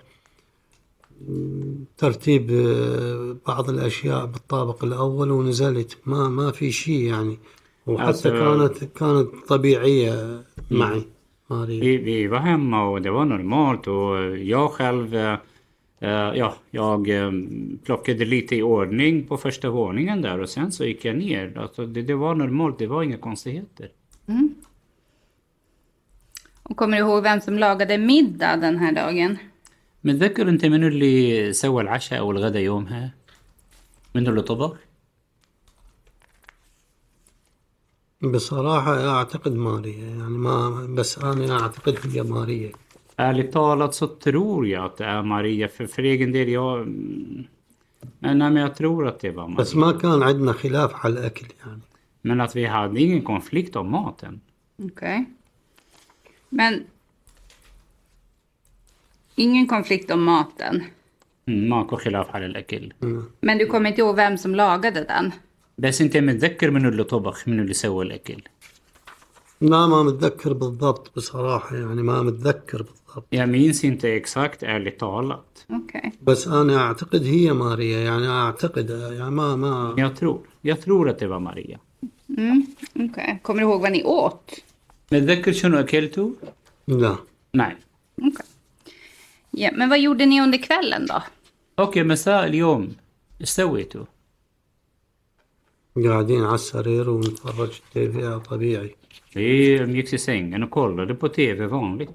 ترتيب 1.97 2.51
آه، 2.51 3.35
بعض 3.47 3.69
الأشياء 3.69 4.25
بالطابق 4.25 4.83
الأول 4.83 5.31
ونزلت 5.31 5.97
ما 6.05 6.29
ما 6.29 6.51
في 6.51 6.71
شيء 6.71 7.01
يعني 7.01 7.37
وحتى 7.85 8.29
كانت 8.29 8.83
كانت 8.83 9.29
طبيعية 9.47 10.43
معي 10.71 11.03
ماري 11.49 11.79
Vi, 11.79 11.97
vi 11.97 12.27
var 12.27 12.39
hemma 12.39 12.89
och 12.89 13.01
det 13.01 13.11
var 13.11 13.25
normalt 13.25 13.87
och 13.87 14.37
jag 14.37 14.71
själv 14.71 15.15
eh, 15.15 15.33
eh, 15.99 16.31
Ja, 16.35 16.53
jag 16.71 17.09
eh, 17.09 17.31
plockade 17.85 18.25
lite 18.25 18.55
i 18.55 18.61
ordning 18.61 19.27
på 19.27 19.37
första 19.37 19.69
våningen 19.69 20.21
där 20.21 20.39
och 20.39 20.49
sen 20.49 20.71
så 20.71 20.85
gick 20.85 21.05
jag 21.05 21.15
ner. 21.15 21.57
Alltså 21.57 21.85
det, 21.85 22.01
det 22.01 22.15
var 22.15 22.35
normalt, 22.35 22.79
det 22.79 22.87
var 22.87 23.03
inga 23.03 23.17
konstigheter. 23.17 23.89
Och 26.66 26.76
kommer 26.76 26.96
du 26.96 27.02
ihåg 27.02 27.22
vem 27.22 27.40
som 27.40 27.58
lagade 27.58 27.98
middag 27.98 28.56
den 28.56 28.76
här 28.78 28.92
dagen? 28.92 29.38
متذكر 30.04 30.48
انت 30.48 30.64
منو 30.66 30.86
اللي 30.86 31.52
سوى 31.52 31.82
العشاء 31.82 32.18
او 32.18 32.30
الغداء 32.30 32.62
يومها؟ 32.62 33.14
منو 34.14 34.30
اللي 34.30 34.42
طبخ؟ 34.42 34.76
بصراحة 38.22 39.08
أعتقد 39.08 39.54
ماريا 39.54 40.06
يعني 40.06 40.28
ما 40.28 40.86
بس 40.96 41.18
أنا 41.18 41.60
أعتقد 41.62 41.98
هي 42.04 42.22
ماريا 42.22 42.72
Ärligt 43.18 43.52
talat 43.52 43.94
så 43.94 44.06
tror 44.06 44.66
jag 44.66 44.84
att 44.84 44.96
det 44.96 45.04
är 45.04 45.22
Maria. 45.22 45.68
För, 45.68 45.86
för 45.86 46.02
egen 46.02 46.32
del, 46.32 46.48
jag... 46.48 46.80
mm, 46.80 47.44
Men, 48.18 48.38
nej, 48.38 48.50
men 48.50 48.62
jag 48.62 48.74
tror 48.74 49.06
att 49.08 49.20
det 49.20 49.30
var 49.30 49.48
Maria. 49.48 49.56
بس 49.60 49.74
ما 49.76 49.92
كان 49.92 50.22
عندنا 50.22 50.52
خلاف 50.52 51.06
على 51.06 51.12
الأكل 51.20 51.46
يعني 51.66 51.80
Men 52.24 52.40
att 52.40 52.56
vi 52.56 52.64
hade 52.66 53.00
ingen 53.00 53.22
konflikt 53.22 53.76
om 53.76 53.90
maten. 53.90 54.40
Okej. 54.82 55.24
Men... 56.48 56.84
Ingen 59.34 59.66
konflikt 59.66 60.10
om 60.10 60.24
maten. 60.24 60.84
Mm, 61.46 61.68
ماكو 61.68 61.96
خلاف 61.96 62.30
على 62.36 62.46
الأكل. 62.46 62.92
Men 63.40 63.58
du 63.58 63.66
kommer 63.66 63.88
inte 63.90 64.00
ihåg 64.00 64.16
vem 64.16 64.38
som 64.38 64.54
lagade 64.54 65.04
den? 65.04 65.32
بس 65.78 66.00
انت 66.00 66.16
متذكر 66.16 66.70
منو 66.70 66.88
اللي 66.88 67.04
طبخ 67.04 67.48
منو 67.48 67.62
اللي 67.62 67.74
سوى 67.74 68.04
الأكل. 68.04 68.42
لا 69.60 69.86
ما 69.86 70.02
متذكر 70.02 70.52
بالضبط 70.52 71.12
بصراحة 71.16 71.76
يعني 71.76 72.02
ما 72.02 72.22
متذكر 72.22 72.82
بالضبط 72.82 73.26
Jag 73.30 73.48
minns 73.48 73.84
inte 73.84 74.08
exakt 74.08 74.62
ärligt 74.62 74.98
talat. 74.98 75.66
Okej. 75.68 76.12
بس 76.22 76.48
أنا 76.48 76.76
أعتقد 76.86 77.22
هي 77.24 77.52
ماريا 77.52 77.98
يعني 77.98 78.28
أعتقد 78.28 78.90
يعني 78.90 79.30
ما 79.30 79.56
ما 79.56 79.94
Jag 79.98 80.16
tror. 80.16 80.40
Jag 80.62 80.80
tror 80.80 81.08
att 81.10 81.18
det 81.18 81.26
var 81.26 81.40
Maria. 81.40 81.78
Mm, 82.38 82.66
okej. 82.94 83.40
Kommer 83.42 83.60
du 83.60 83.66
ihåg 83.66 83.80
vad 83.80 83.92
ni 83.92 84.02
åt? 84.04 84.54
متذكر 85.12 85.52
شنو 85.52 85.80
أكلتوا؟ 85.80 86.30
لا 86.88 87.16
Nej. 87.54 87.76
Okej. 88.16 88.46
Ja, 89.50 89.70
men 89.72 89.88
vad 89.88 90.00
gjorde 90.00 90.26
ni 90.26 90.40
under 90.40 90.58
kvällen 90.58 91.06
då? 91.06 91.22
اوكي 91.78 92.02
مساء 92.02 92.46
اليوم 92.46 92.94
ايش 93.40 93.48
سويتوا؟ 93.48 94.04
قاعدين 96.04 96.44
على 96.44 96.54
السرير 96.54 97.10
ونتفرج 97.10 97.80
تيفي 97.92 98.40
طبيعي 98.50 98.96
Vi 99.34 99.76
gick 99.76 100.10
till 100.10 100.22
sängen 100.22 100.62
och 100.62 100.70
kollade 100.70 101.14
på 101.14 101.28
TV 101.28 101.66
vanligt. 101.66 102.10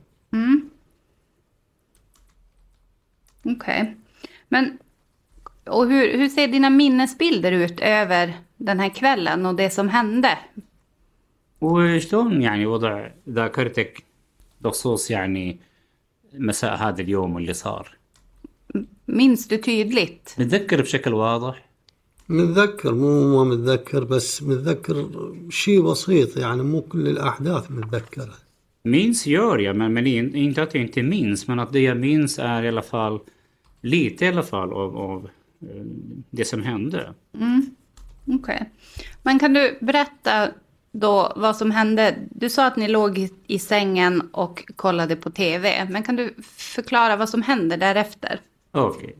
Okej. 3.44 3.96
Men 4.48 4.78
och 5.64 5.88
hur, 5.88 6.18
hur 6.18 6.30
ser 6.30 6.48
dina 6.48 6.70
minnesbilder 6.70 7.52
ut 7.52 7.80
över 7.80 8.34
den 8.58 8.80
här 8.80 8.90
kvällen 8.90 9.46
och 9.46 9.56
det 9.56 9.70
som 9.70 9.90
hände? 9.90 10.38
وشلون 11.62 12.42
يعني 12.42 12.66
وضع 12.66 13.10
ذاكرتك 13.30 14.04
بخصوص 14.62 15.12
يعني 15.12 15.60
مساء 16.34 16.76
هذا 16.76 17.02
اليوم 17.02 17.36
واللي 17.36 17.54
صار؟ 17.54 17.98
Minns 19.12 19.48
du 19.48 19.58
tydligt? 19.58 20.40
متذكر 20.40 20.82
بشكل 20.82 21.14
واضح؟ 21.14 21.68
متذكر 22.30 22.94
مو 22.94 23.44
ما 23.44 23.56
متذكر 23.56 24.04
بس 24.04 24.44
متذكر 24.44 25.10
شيء 25.50 25.82
بسيط 25.82 26.38
يعني 26.38 26.64
مو 26.64 26.82
كل 26.82 27.08
الأحداث 27.08 27.72
متذكرة 27.72 28.34
Minns 28.88 29.28
gör 29.28 29.58
jag, 29.58 29.76
men, 29.76 29.94
men 29.94 30.08
in, 30.08 30.36
inte 30.36 30.64
att 30.64 30.74
jag 30.74 30.84
inte 30.84 31.04
minns. 31.04 31.48
Men 31.48 31.60
att 31.60 31.74
det 31.74 31.80
jag 31.80 31.98
minns 31.98 32.40
är 32.40 32.64
i 32.64 32.68
alla 32.68 32.82
fall 32.82 33.20
lite 33.82 34.26
i 34.26 34.28
alla 34.28 34.44
fall 34.44 34.74
av, 34.74 34.98
av 34.98 35.30
eh, 35.62 35.86
det 36.30 36.46
som 36.46 36.64
hände. 36.64 37.14
Okej. 38.26 38.70
Men 39.24 39.40
kan 39.40 39.54
du 39.54 39.78
berätta 39.82 40.50
då 40.93 41.33
vad 41.37 41.57
som 41.57 41.71
hände? 41.71 42.17
Du 42.31 42.49
sa 42.51 42.67
att 42.67 42.77
ni 42.77 42.89
låg 42.89 43.29
i- 43.47 43.59
sängen 43.59 44.21
och 44.33 44.65
kollade 44.77 45.17
på 45.17 45.31
TV. 45.31 45.87
Men 45.91 46.03
kan 46.03 46.17
du 46.17 46.35
förklara 46.57 47.17
vad 47.17 47.29
som 47.29 47.43
hände 47.43 47.77
därefter? 47.77 48.41
أوكي 48.77 49.15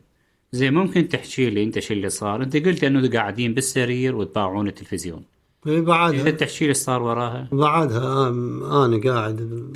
زي 0.51 0.71
ممكن 0.71 1.09
تحكي 1.09 1.49
لي 1.49 1.63
انت 1.63 1.79
شو 1.79 1.93
اللي 1.93 2.09
صار؟ 2.09 2.43
انت 2.43 2.57
قلت 2.57 2.83
انه 2.83 3.09
قاعدين 3.09 3.53
بالسرير 3.53 4.15
وتباعون 4.15 4.67
التلفزيون. 4.67 5.23
إيه 5.67 5.81
بعدها 5.81 6.17
تقدر 6.23 6.31
تحكي 6.31 6.67
لي 6.67 6.73
صار 6.73 7.03
وراها؟ 7.03 7.47
بعدها 7.51 8.27
أنا 8.85 9.01
قاعد 9.11 9.67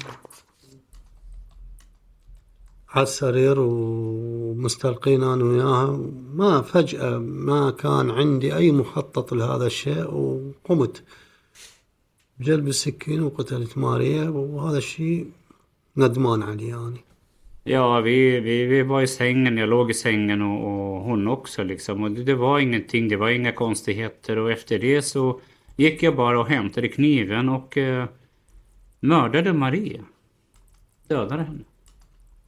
على 2.89 3.03
السرير 3.03 3.59
ومستلقين 3.59 5.23
أنا 5.23 5.43
وياها 5.43 5.99
ما 6.33 6.61
فجأة 6.61 7.17
ما 7.17 7.71
كان 7.71 8.11
عندي 8.11 8.55
أي 8.55 8.71
مخطط 8.71 9.33
لهذا 9.33 9.65
الشيء 9.65 10.11
وقمت 10.13 11.03
بجلب 12.38 12.68
السكين 12.68 13.22
وقتلت 13.22 13.78
ماريا 13.78 14.28
وهذا 14.28 14.78
الشيء 14.78 15.26
ندمان 15.96 16.42
عليه 16.42 16.74
أنا 16.88 16.96
Ja, 17.64 18.00
vi, 18.00 18.40
vi, 18.40 18.64
vi 18.66 18.82
var 18.82 19.02
i 19.02 19.06
sängen, 19.06 19.56
jag 19.58 19.68
låg 19.68 19.90
i 19.90 19.94
sängen 19.94 20.42
och, 20.42 20.58
och 20.66 21.00
hon 21.02 21.28
också 21.28 21.62
liksom. 21.64 22.02
Och 22.02 22.10
det, 22.10 22.24
det 22.24 22.34
var 22.34 22.58
ingenting, 22.58 23.08
det 23.08 23.16
var 23.16 23.28
inga 23.30 23.52
konstigheter. 23.52 24.38
Och 24.38 24.50
efter 24.52 24.78
det 24.78 25.02
så 25.02 25.40
gick 25.76 26.02
jag 26.02 26.16
bara 26.16 26.40
och 26.40 26.48
hämtade 26.48 26.88
kniven 26.88 27.48
och 27.48 27.76
eh, 27.78 28.06
mördade 29.00 29.52
Maria. 29.52 30.00
Dödade 31.08 31.42
henne. 31.42 31.64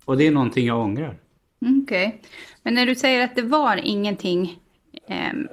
Och 0.05 0.17
det 0.17 0.27
är 0.27 0.31
någonting 0.31 0.67
jag 0.67 0.79
ångrar. 0.81 1.19
Mm, 1.63 1.83
Okej. 1.85 2.23
Men 2.63 2.75
när 2.75 2.87
du 2.87 2.95
säger 2.95 3.25
att 3.25 3.37
det 3.37 3.43
var 3.43 3.77
ingenting. 3.85 4.59
ehm, 5.09 5.49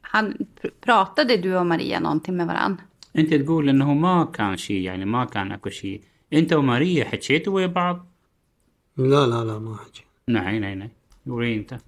han, 0.00 0.34
pr- 0.62 0.70
pratade 0.80 1.36
du 1.36 1.56
och 1.56 1.66
Maria 1.66 2.00
någonting 2.00 2.36
med 2.36 2.46
varann? 2.46 2.80
أنت 3.17 3.33
تقول 3.33 3.69
إنه 3.69 3.93
ما 3.93 4.23
كان 4.25 4.57
شيء 4.57 4.81
يعني 4.81 5.05
ما 5.05 5.25
كان 5.25 5.51
أكو 5.51 5.69
شيء 5.69 6.01
أنت 6.33 6.53
وماريا 6.53 7.05
حكيتوا 7.05 7.53
ويا 7.53 7.67
بعض 7.67 8.05
لا 8.97 9.27
لا 9.27 9.43
لا 9.43 9.59
ما 9.59 9.77
حكي 9.77 10.03
nej 10.31 10.59
nej 10.59 10.89
gjorde 11.25 11.45
jag 11.45 11.55
inte 11.55 11.79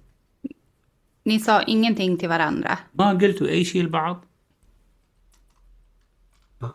Ni 1.24 1.38
sa 1.38 1.62
ingenting 1.62 2.16
till 2.16 2.28
varandra? 2.28 2.78
ما 2.94 3.12
قلتوا 3.12 3.48
أي 3.48 3.64
شيء 3.64 3.82
لبعض 3.82 4.24
لا. 6.62 6.70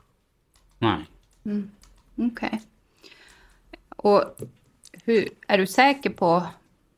nej 0.81 1.05
Okej. 2.19 2.62
Och 3.97 4.23
hur, 5.05 5.29
är 5.47 5.57
du 5.57 5.67
säker 5.67 6.10
på, 6.10 6.43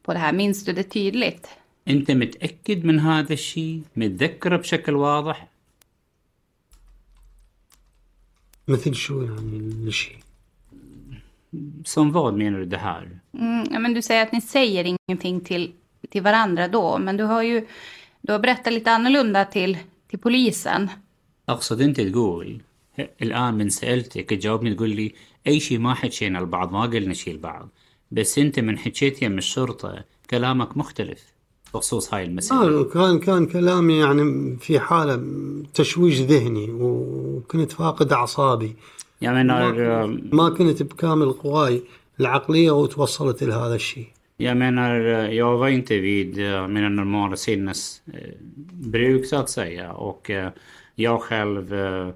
på 0.04 0.14
det 0.14 0.20
här? 0.20 0.34
Minns 0.34 0.66
du 0.66 0.74
det 0.74 0.84
tydligt? 0.84 1.48
أنت 1.88 2.12
متأكد 2.12 2.86
من 2.86 3.00
هذا 3.00 3.34
الشيء 3.34 3.82
متذكره 3.96 4.58
بشكل 4.58 4.94
واضح 4.96 5.48
مثل 8.69 8.95
شو 8.95 9.23
يعني 9.23 9.59
الشيء 9.87 10.17
som 11.85 12.13
vad 12.13 12.35
menar 12.35 12.59
du 12.59 12.67
det 12.67 12.79
här 12.79 13.21
Mm, 13.33 13.67
ja, 13.71 13.79
men 13.79 13.95
du 13.95 14.03
säger 14.03 14.23
att 14.23 14.33
ni 14.33 14.41
säger 14.41 14.85
ingenting 14.85 15.41
till, 15.41 15.73
till 16.11 16.23
varandra 16.23 16.69
då, 16.69 16.99
men 16.99 17.17
du 17.17 17.25
har 17.25 17.43
ju 17.43 17.67
du 18.21 18.33
har 18.33 18.39
berättat 18.39 18.73
lite 18.73 18.91
annorlunda 18.91 19.45
till, 19.45 19.79
till 20.09 20.19
polisen. 20.19 20.89
اقصد 21.49 21.81
انت 21.81 22.01
تقول 22.01 22.63
الان 23.23 23.55
من 23.55 23.69
سالتك 23.71 24.29
تجاوبني 24.31 24.75
تقول 24.75 24.91
لي 24.91 25.13
اي 25.47 25.61
شيء 25.61 25.79
ما 25.79 25.95
حكينا 25.95 26.39
لبعض 26.39 26.73
ما 26.73 26.83
قلنا 26.83 27.15
شيء 27.15 27.35
لبعض 27.35 27.69
بس 28.11 28.39
انت 28.39 28.61
من 28.61 28.79
حكيت 28.79 29.23
يم 29.23 29.39
الشرطه 29.39 30.05
كلامك 30.31 30.77
مختلف 30.77 31.23
بخصوص 31.75 32.15
هاي 32.15 32.25
المسألة 32.25 32.81
آه 32.81 32.85
كان 32.85 33.19
كان 33.19 33.47
كلامي 33.47 33.99
يعني 33.99 34.57
في 34.57 34.81
حالة 34.81 35.23
تشويش 35.75 36.21
ذهني 36.21 36.71
وكنت 36.71 37.73
فاقد 37.73 38.13
أعصابي 38.13 38.77
Jag 39.21 39.35
menar, 39.35 39.81
eh, 39.81 40.35
ما 40.35 40.49
كنت 40.51 40.83
بكامل 40.83 41.33
قواي 41.33 41.83
العقلية 42.21 42.71
وتوصلت 42.71 43.43
إلى 43.43 43.53
هذا 43.53 43.75
الشيء 43.75 44.07
jag 44.37 44.57
menar, 44.57 45.01
eh, 45.01 45.31
jag 45.31 45.57
var 45.57 45.69
inte 45.69 45.99
vid 45.99 46.39
eh, 46.39 46.69
mina 46.69 46.89
normala 46.89 47.37
sinnesbruk 47.37 49.27
så 49.27 49.37
att 49.37 49.51
säga. 49.51 49.93
Och 49.93 50.31
eh, 50.31 50.51
jag 50.95 51.23
själv 51.23 51.75
eh, 51.75 52.09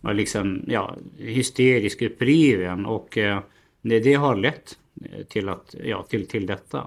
var 0.00 0.14
liksom, 0.14 0.64
ja, 0.66 0.96
hysterisk 1.18 2.02
uppriven. 2.02 2.86
Och 2.86 3.18
eh, 3.18 3.40
det, 3.82 4.00
det 4.00 4.14
har 4.14 4.36
lett 4.36 4.78
eh, 5.04 5.24
till, 5.24 5.48
att, 5.48 5.74
ja, 5.84 6.02
till, 6.02 6.28
till 6.28 6.46
detta. 6.46 6.86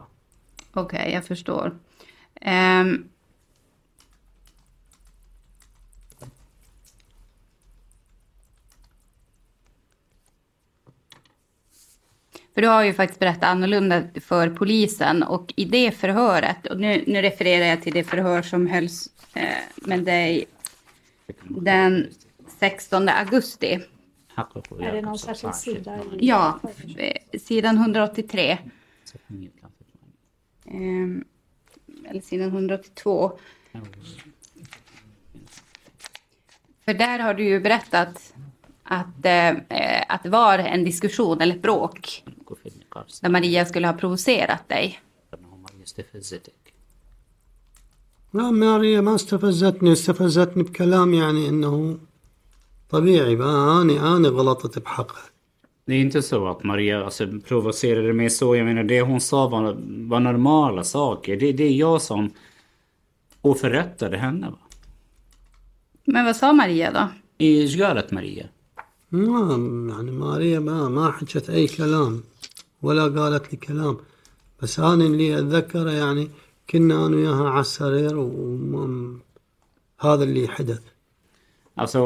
Okej, 0.73 1.11
jag 1.13 1.25
förstår. 1.25 1.71
Ehm. 2.44 3.08
För 12.54 12.60
du 12.62 12.68
har 12.68 12.82
ju 12.84 12.92
faktiskt 12.94 13.20
berättat 13.20 13.44
annorlunda 13.44 14.02
för 14.20 14.50
polisen 14.50 15.22
och 15.22 15.52
i 15.56 15.64
det 15.64 15.90
förhöret, 15.90 16.66
och 16.66 16.80
nu, 16.80 17.04
nu 17.06 17.22
refererar 17.22 17.66
jag 17.66 17.82
till 17.82 17.92
det 17.92 18.04
förhör 18.04 18.42
som 18.42 18.66
hölls 18.66 19.08
eh, 19.34 19.48
med 19.76 20.00
dig 20.04 20.44
den 21.42 22.08
16 22.60 23.08
augusti. 23.08 23.80
Är 24.80 24.92
det 24.92 25.00
någon 25.02 25.18
särskild 25.18 25.54
sida? 25.54 25.96
i- 25.96 26.26
Ja, 26.26 26.60
eh, 26.98 27.38
sidan 27.40 27.76
183. 27.76 28.58
Ehm, 30.66 31.24
eller 32.09 32.21
sidan 32.21 32.49
182. 32.49 33.39
För 36.85 36.93
där 36.93 37.19
har 37.19 37.33
du 37.33 37.43
ju 37.43 37.59
berättat 37.59 38.33
att, 38.83 39.25
eh, 39.25 39.49
eh, 39.49 40.05
att 40.07 40.23
det 40.23 40.29
var 40.29 40.59
en 40.59 40.83
diskussion 40.83 41.41
eller 41.41 41.55
ett 41.55 41.61
bråk 41.61 42.23
där 43.21 43.29
Maria 43.29 43.65
skulle 43.65 43.87
ha 43.87 43.93
provocerat 43.93 44.69
dig. 44.69 44.99
لا 48.33 48.51
ماريا 48.51 49.01
ما 49.01 49.15
استفزتني 49.15 49.91
استفزتني 49.91 50.63
بكلام 50.63 51.13
يعني 51.13 51.49
انه 51.49 51.97
طبيعي 52.89 53.35
بقى 53.35 53.81
انا 53.81 54.15
انا 54.17 54.29
غلطت 54.29 54.79
بحقها 54.79 55.29
Det 55.85 55.93
är 55.93 55.99
inte 55.99 56.21
så 56.21 56.47
att 56.47 56.63
Maria 56.63 57.05
alltså, 57.05 57.27
provocerade 57.47 58.13
mig 58.13 58.29
så. 58.29 58.55
Jag 58.55 58.65
menar 58.65 58.83
det 58.83 59.01
hon 59.01 59.21
sa 59.21 59.47
var, 59.47 59.77
var 60.09 60.19
normala 60.19 60.83
saker. 60.83 61.37
Det, 61.37 61.51
det 61.51 61.63
är 61.63 61.71
jag 61.71 62.01
som 62.01 62.29
oförrättade 63.41 64.17
henne. 64.17 64.49
Va? 64.49 64.57
Men 66.05 66.25
vad 66.25 66.35
sa 66.35 66.53
Maria 66.53 66.91
då? 66.91 67.07
ايش 67.41 67.81
قالت 67.81 68.13
ماريا؟ 68.13 68.49
ما 69.11 69.55
يعني 69.89 70.11
ماريا 70.11 70.59
ما 70.59 70.89
ما 70.89 71.11
حكت 71.11 71.49
اي 71.49 71.67
كلام 71.67 72.23
ولا 72.81 73.03
قالت 73.03 73.51
لي 73.51 73.57
كلام 73.57 73.97
بس 74.61 74.79
انا 74.79 75.05
اللي 75.05 75.39
اتذكره 75.39 75.91
يعني 75.91 76.29
كنا 76.69 77.05
انا 77.05 77.15
وياها 77.15 77.49
على 77.49 77.61
السرير 77.61 78.17
وهذا 78.17 80.23
اللي 80.23 80.47
حدث 80.47 80.81
Alltså 81.75 81.99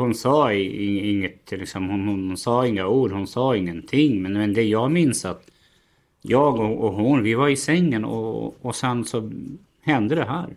hon 0.00 0.14
sa 0.14 0.52
i- 0.52 1.10
inget, 1.10 1.50
liksom, 1.50 1.88
hon, 1.88 2.08
hon 2.08 2.36
sa 2.36 2.66
inga 2.66 2.86
ord, 2.86 3.12
hon 3.12 3.26
sa 3.26 3.56
ingenting. 3.56 4.22
Men, 4.22 4.32
men 4.32 4.52
det 4.52 4.62
jag 4.62 4.90
minns 4.92 5.24
att 5.24 5.50
jag 6.22 6.54
och, 6.60 6.84
och 6.84 6.92
hon, 6.94 7.22
vi 7.22 7.34
var 7.34 7.48
i 7.48 7.56
sängen 7.56 8.04
och, 8.04 8.64
och 8.66 8.74
sen 8.76 9.04
så 9.04 9.30
hände 9.82 10.14
det 10.14 10.24
här. 10.24 10.56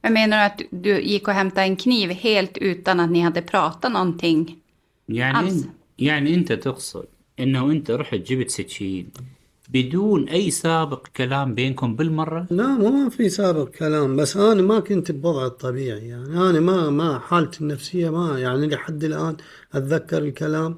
Men 0.00 0.12
menar 0.12 0.36
du 0.38 0.44
att 0.44 0.62
du 0.70 1.00
gick 1.02 1.28
och 1.28 1.34
hämtade 1.34 1.66
en 1.66 1.76
kniv 1.76 2.10
helt 2.10 2.58
utan 2.58 3.00
att 3.00 3.10
ni 3.10 3.20
hade 3.20 3.42
pratat 3.42 3.92
någonting? 3.92 4.56
يعني 5.08 5.38
Alls. 5.38 5.66
يعني 5.96 6.34
انت 6.34 6.52
تقصد 6.52 7.06
انه 7.40 7.70
انت 7.70 7.90
رحت 7.90 8.14
جبت 8.14 8.50
سكين 8.50 9.10
بدون 9.69 10.29
أي 10.29 10.51
سابق 10.51 11.07
كلام 11.17 11.55
بينكم 11.55 11.95
بالمرة؟ 11.95 12.47
لا 12.51 12.67
ما 12.67 13.09
في 13.09 13.29
سابق 13.29 13.69
كلام 13.69 14.15
بس 14.15 14.37
أنا 14.37 14.61
ما 14.61 14.79
كنت 14.79 15.11
بوضع 15.11 15.45
الطبيعي 15.45 16.07
يعني 16.07 16.49
أنا 16.49 16.59
ما 16.59 16.89
ما 16.89 17.19
حالتي 17.19 17.61
النفسية 17.61 18.09
ما 18.09 18.39
يعني 18.39 18.67
لحد 18.67 19.03
الآن 19.03 19.35
أتذكر 19.73 20.17
الكلام 20.17 20.77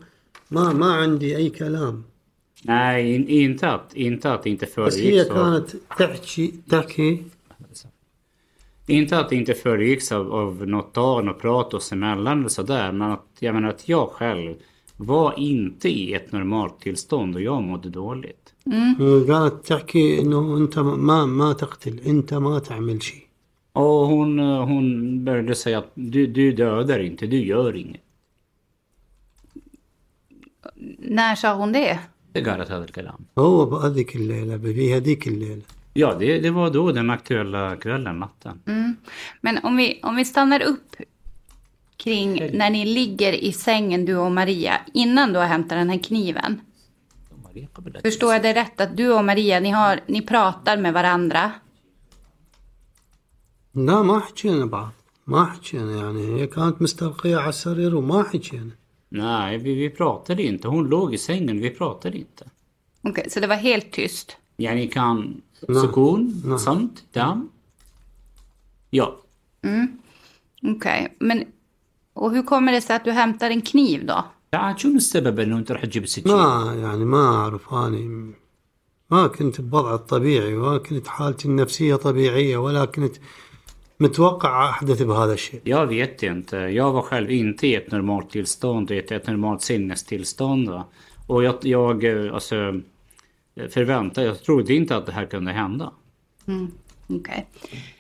ما 0.51 0.73
ما 0.73 0.93
عندي 0.93 1.38
أي 1.38 1.49
كلام. 1.49 2.04
اي 2.69 3.45
انتقت 3.45 3.97
انتقت 3.97 4.47
انت 4.47 4.80
بس 4.80 4.97
هي 4.97 5.25
كانت 5.25 5.69
تحكي 5.99 6.54
تحكي 6.69 7.23
Inte 8.88 9.19
att 9.19 9.30
det 9.30 9.36
inte 9.36 9.54
föregicks 9.54 10.12
av, 10.12 10.34
av 10.34 10.67
något 10.67 10.93
tal 10.93 11.30
och 11.30 11.39
prat 11.41 11.73
oss 11.73 11.91
emellan 11.91 12.39
eller 12.39 12.49
sådär. 12.49 12.91
Men 12.91 13.12
att 13.12 13.27
jag 13.39 13.56
menar 13.56 13.69
att 13.69 13.89
jag 13.89 14.10
själv 14.10 14.56
var 14.97 15.39
inte 15.39 15.89
i 15.89 16.13
ett 16.13 16.32
normalt 16.32 16.80
tillstånd 16.80 17.36
och 17.36 17.41
jag 17.41 17.63
mådde 17.63 17.89
dåligt. 17.89 18.40
قالت 19.29 19.66
تحكي 19.66 20.21
انه 20.21 20.57
انت 20.57 20.79
ما 20.79 21.27
ما 21.27 21.53
تقتل 21.53 22.01
انت 22.07 22.35
ما 22.35 22.59
تعمل 22.59 23.03
شيء 23.03 23.27
Och 23.77 24.07
hon, 24.07 24.38
eh, 24.38 24.64
hon 24.64 25.25
började 25.25 25.55
säga 25.55 25.79
att 25.79 25.90
du, 25.95 26.27
du 26.27 26.53
dödar 26.53 26.99
inte, 26.99 27.27
du 27.27 27.38
gör 27.47 27.77
inget. 27.77 28.01
När 30.99 31.35
sa 31.35 31.55
hon 31.55 31.73
det? 31.73 31.99
Det 32.33 32.40
قالت 32.40 32.71
هذا 32.71 32.85
الكلام. 32.85 33.19
هو 33.38 33.66
بهذيك 33.66 34.16
الليله 34.16 34.59
في 34.59 34.95
هذيك 34.95 35.29
الليله 35.29 35.62
Ja, 35.99 36.14
det, 36.14 36.38
det 36.38 36.51
var 36.51 36.71
då 36.71 36.92
den 36.92 37.11
aktuella 37.11 37.77
kvällen, 37.77 38.19
natten. 38.19 38.61
Men 39.40 39.59
om 39.62 39.77
vi, 39.77 40.01
om 40.03 40.16
vi 40.16 40.25
stannar 40.25 40.62
upp 40.62 40.97
kring 41.97 42.51
när 42.53 42.71
ni 42.71 42.85
ligger 42.85 43.33
i 43.33 43.53
sängen 43.53 44.05
du 44.05 44.16
och 44.16 44.33
Maria 44.33 44.81
innan 44.95 45.33
du 45.33 45.38
har 45.38 45.47
hämtat 45.47 45.79
den 45.79 45.90
här 45.90 45.99
kniven. 45.99 46.61
Förstår 48.03 48.33
jag 48.33 48.42
det 48.42 48.53
rätt 48.53 48.81
att 48.81 48.97
du 48.97 49.12
och 49.12 49.25
Maria 49.25 49.61
ni, 49.61 49.71
har, 49.71 50.01
ni 50.07 50.23
pratar 50.23 50.77
med 50.77 50.92
varandra? 50.92 51.53
لا 53.75 54.03
ما 54.03 54.21
حكينا 54.21 54.66
بعض 54.66 54.92
ما 55.27 55.45
حكينا 55.45 55.97
يعني 55.97 56.40
هي 56.40 56.47
كانت 56.47 56.83
مستلقية 56.83 57.37
على 57.37 57.49
السرير 57.49 57.97
وما 57.97 58.23
حكينا 58.23 58.71
Nej, 59.09 59.59
vi, 59.59 59.75
vi 59.75 59.90
pratade 59.90 60.42
inte. 60.42 60.69
Hon 60.69 60.88
låg 60.88 61.14
i 61.14 61.19
sängen, 61.19 61.61
vi 61.61 61.71
pratade 61.71 62.19
inte. 62.19 62.45
Okej, 63.03 63.31
så 63.31 63.40
det 63.40 63.47
var 63.47 63.57
helt 63.57 63.92
tyst. 63.92 64.37
يعني 64.59 64.87
كان 64.87 65.40
نعم. 65.69 65.83
سكون 65.83 66.42
نعم. 66.45 66.57
صمت 66.57 67.05
تام 67.12 67.49
Ja. 68.90 69.16
Okej, 70.62 71.16
men 71.19 71.45
och 72.12 72.31
hur 72.31 72.42
kommer 72.42 72.73
det 72.73 72.81
sig 72.81 72.97
att 72.97 73.05
du 73.05 73.12
hämtar 73.12 73.51
en 73.51 73.62
kniv 73.62 74.07
då? 74.07 74.25
عاد 74.55 74.79
شنو 74.79 74.97
السبب 74.97 75.40
انه 75.40 75.59
انت 75.59 75.73
رح 75.73 75.85
تجيب 75.85 76.05
السكين؟ 76.05 76.33
ما 76.33 76.77
يعني 76.83 77.05
ما 77.05 77.35
أعرف 77.35 77.75
أنا 77.75 78.33
ما 79.11 79.27
كنت 79.27 79.61
بوضع 79.61 79.95
الطبيعي 79.95 80.57
وما 80.57 80.79
كنت 80.79 81.09
حالتي 81.09 81.49
النفسية 81.49 81.97
طبيعية 81.97 82.57
ولا 82.57 82.85
كنت 82.85 83.16
متوقع 84.01 84.71
أحدث 84.71 85.03
بهذا 85.03 85.33
الشيء 85.33 85.61
Jag 85.64 85.87
vet 85.87 86.23
inte. 86.23 86.57
Jag 86.57 86.92
var 86.92 87.03
själv 87.03 87.31
inte 87.31 87.66
i 87.66 87.75
ett 87.75 87.92
normalt 87.92 88.31
tillstånd, 88.31 88.90
i 88.90 88.99
ett, 88.99 89.12
ett 89.12 89.27
normalt 89.27 89.62
sinnestillstånd. 89.62 90.69
Va? 90.69 90.85
Och 91.27 91.45
jag, 91.45 91.55
jag 91.61 92.05
eh, 92.05 92.35
alltså, 92.35 92.81
förväntade, 93.71 94.27
jag 94.27 94.42
trodde 94.42 94.75
inte 94.75 94.97
att 94.97 95.07
det 95.07 95.12
här 95.12 95.27
kunde 95.27 95.53
hända. 95.53 95.92
Okej. 97.09 97.47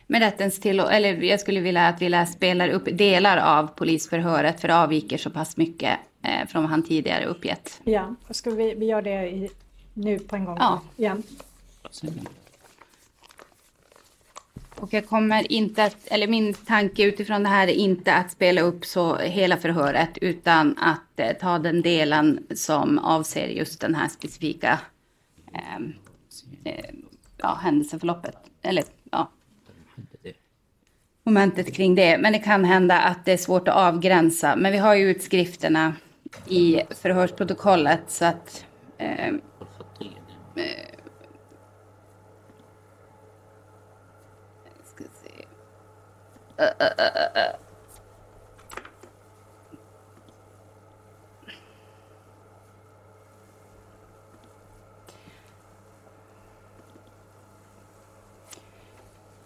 Med 0.06 0.20
rättens 0.20 0.60
till 0.60 0.80
eller 0.80 1.22
jag 1.22 1.40
skulle 1.40 1.60
vilja 1.60 1.88
att 1.88 2.02
vi 2.02 2.08
läs, 2.08 2.32
spelar 2.32 2.68
upp 2.68 2.88
delar 2.92 3.36
av 3.36 3.66
polisförhöret 3.66 4.60
för 4.60 4.68
det 4.68 4.76
avviker 4.76 5.18
så 5.18 5.30
pass 5.30 5.56
mycket 5.56 5.98
eh, 6.23 6.47
från 6.47 6.61
vad 6.61 6.69
han 6.71 6.83
tidigare 6.83 7.25
uppgett. 7.25 7.81
Ja, 7.83 8.15
ska 8.29 8.51
vi, 8.51 8.73
vi 8.73 8.85
gör 8.85 9.01
det 9.01 9.29
i, 9.29 9.49
nu 9.93 10.19
på 10.19 10.35
en 10.35 10.45
gång? 10.45 10.57
Ja. 10.59 10.81
ja. 10.95 11.17
Och 14.75 14.93
jag 14.93 15.07
kommer 15.07 15.51
inte 15.51 15.83
att, 15.83 16.07
eller 16.07 16.27
min 16.27 16.53
tanke 16.53 17.03
utifrån 17.03 17.43
det 17.43 17.49
här 17.49 17.67
är 17.67 17.71
inte 17.71 18.13
att 18.13 18.31
spela 18.31 18.61
upp 18.61 18.85
så 18.85 19.15
hela 19.17 19.57
förhöret 19.57 20.17
utan 20.21 20.77
att 20.77 21.19
eh, 21.19 21.31
ta 21.31 21.59
den 21.59 21.81
delen 21.81 22.47
som 22.55 22.99
avser 22.99 23.47
just 23.47 23.81
den 23.81 23.95
här 23.95 24.07
specifika 24.07 24.79
ehm, 25.53 25.93
eh, 26.63 26.85
ja, 27.37 27.59
händelseförloppet. 27.61 28.35
Eller 28.61 28.83
ja, 29.11 29.31
momentet 31.23 31.73
kring 31.73 31.95
det. 31.95 32.17
Men 32.17 32.33
det 32.33 32.39
kan 32.39 32.65
hända 32.65 32.99
att 32.99 33.25
det 33.25 33.33
är 33.33 33.37
svårt 33.37 33.67
att 33.67 33.75
avgränsa. 33.75 34.55
Men 34.55 34.71
vi 34.71 34.77
har 34.77 34.95
ju 34.95 35.09
utskrifterna 35.09 35.93
i 36.45 36.81
förhörsprotokollet 36.89 38.01
så 38.07 38.25
att 38.25 38.65
eh, 38.97 39.33
ska 44.85 45.03
se. 45.03 45.45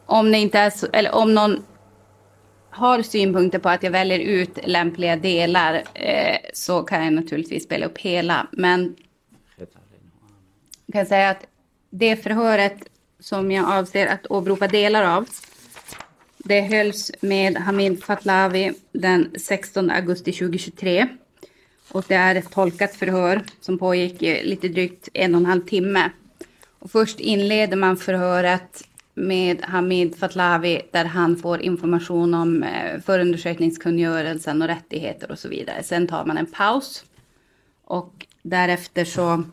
Om 0.06 0.32
det 0.32 0.38
inte 0.38 0.60
är 0.60 0.69
så, 0.69 0.88
eller 0.93 1.15
om 1.15 1.34
någon 1.34 1.65
har 2.76 3.02
synpunkter 3.02 3.60
på 3.60 3.70
att 3.70 3.84
jag 3.84 3.92
väljer 3.92 4.20
ut 4.20 4.60
lämpliga 4.64 5.16
delar 5.16 5.84
eh, 5.94 6.38
så 6.54 6.84
kan 6.84 7.04
jag 7.04 7.14
naturligtvis 7.14 7.64
spela 7.64 7.86
upp 7.86 7.98
hela. 7.98 8.48
Men 8.52 8.96
jag 10.86 10.94
kan 10.94 11.06
säga 11.06 11.30
att 11.30 11.46
det 11.90 12.16
förhöret 12.16 12.78
som 13.20 13.52
jag 13.52 13.72
avser 13.72 14.08
att 14.08 14.32
åberopa 14.32 14.68
delar 14.68 15.18
av 15.18 15.26
det 16.48 16.62
hölls 16.62 17.12
med 17.22 17.58
Hamid 17.58 18.04
Fatlavi 18.04 18.74
den 18.92 19.32
16 19.40 19.90
augusti 19.90 20.32
2023. 20.32 21.08
Och 21.92 22.06
det 22.08 22.16
är 22.16 22.36
ett 22.36 22.52
tolkat 22.52 22.96
förhör 22.96 23.42
som 23.62 23.80
pågick 23.80 24.22
i 24.22 24.44
lite 24.44 24.68
drygt 24.68 25.10
en 25.14 25.36
och 25.36 25.42
en 25.42 25.46
halv 25.46 25.62
timme. 25.62 26.10
Och 26.80 26.92
först 26.92 27.20
inleder 27.20 27.78
man 27.78 27.98
förhöret 27.98 28.84
med 29.15 29.62
Hamid 29.62 30.15
Fatlavi 30.15 30.82
där 30.91 31.06
han 31.06 31.36
får 31.36 31.62
information 31.62 32.34
om 32.34 32.63
eh, 32.63 32.99
förundersökningskungörelsen 33.01 34.62
och 34.62 34.67
rättigheter 34.67 35.32
och 35.32 35.39
så 35.39 35.49
vidare. 35.49 35.84
Sen 35.84 36.08
tar 36.08 36.25
man 36.25 36.38
en 36.38 36.45
paus 36.45 37.06
och 37.84 38.28
därefter 38.41 39.06
så 39.06 39.43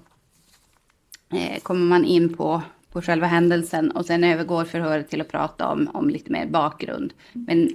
eh, 1.33 1.63
kommer 1.63 1.87
man 1.87 2.05
in 2.05 2.37
på, 2.37 2.63
på 2.93 3.03
själva 3.03 3.27
händelsen 3.27 3.91
och 3.91 4.07
sen 4.07 4.25
övergår 4.25 4.65
förhöret 4.65 5.11
till 5.11 5.21
att 5.21 5.29
prata 5.29 5.69
om, 5.69 5.91
om 5.95 6.11
lite 6.11 6.33
mer 6.33 6.47
bakgrund. 6.47 7.13
Men 7.33 7.69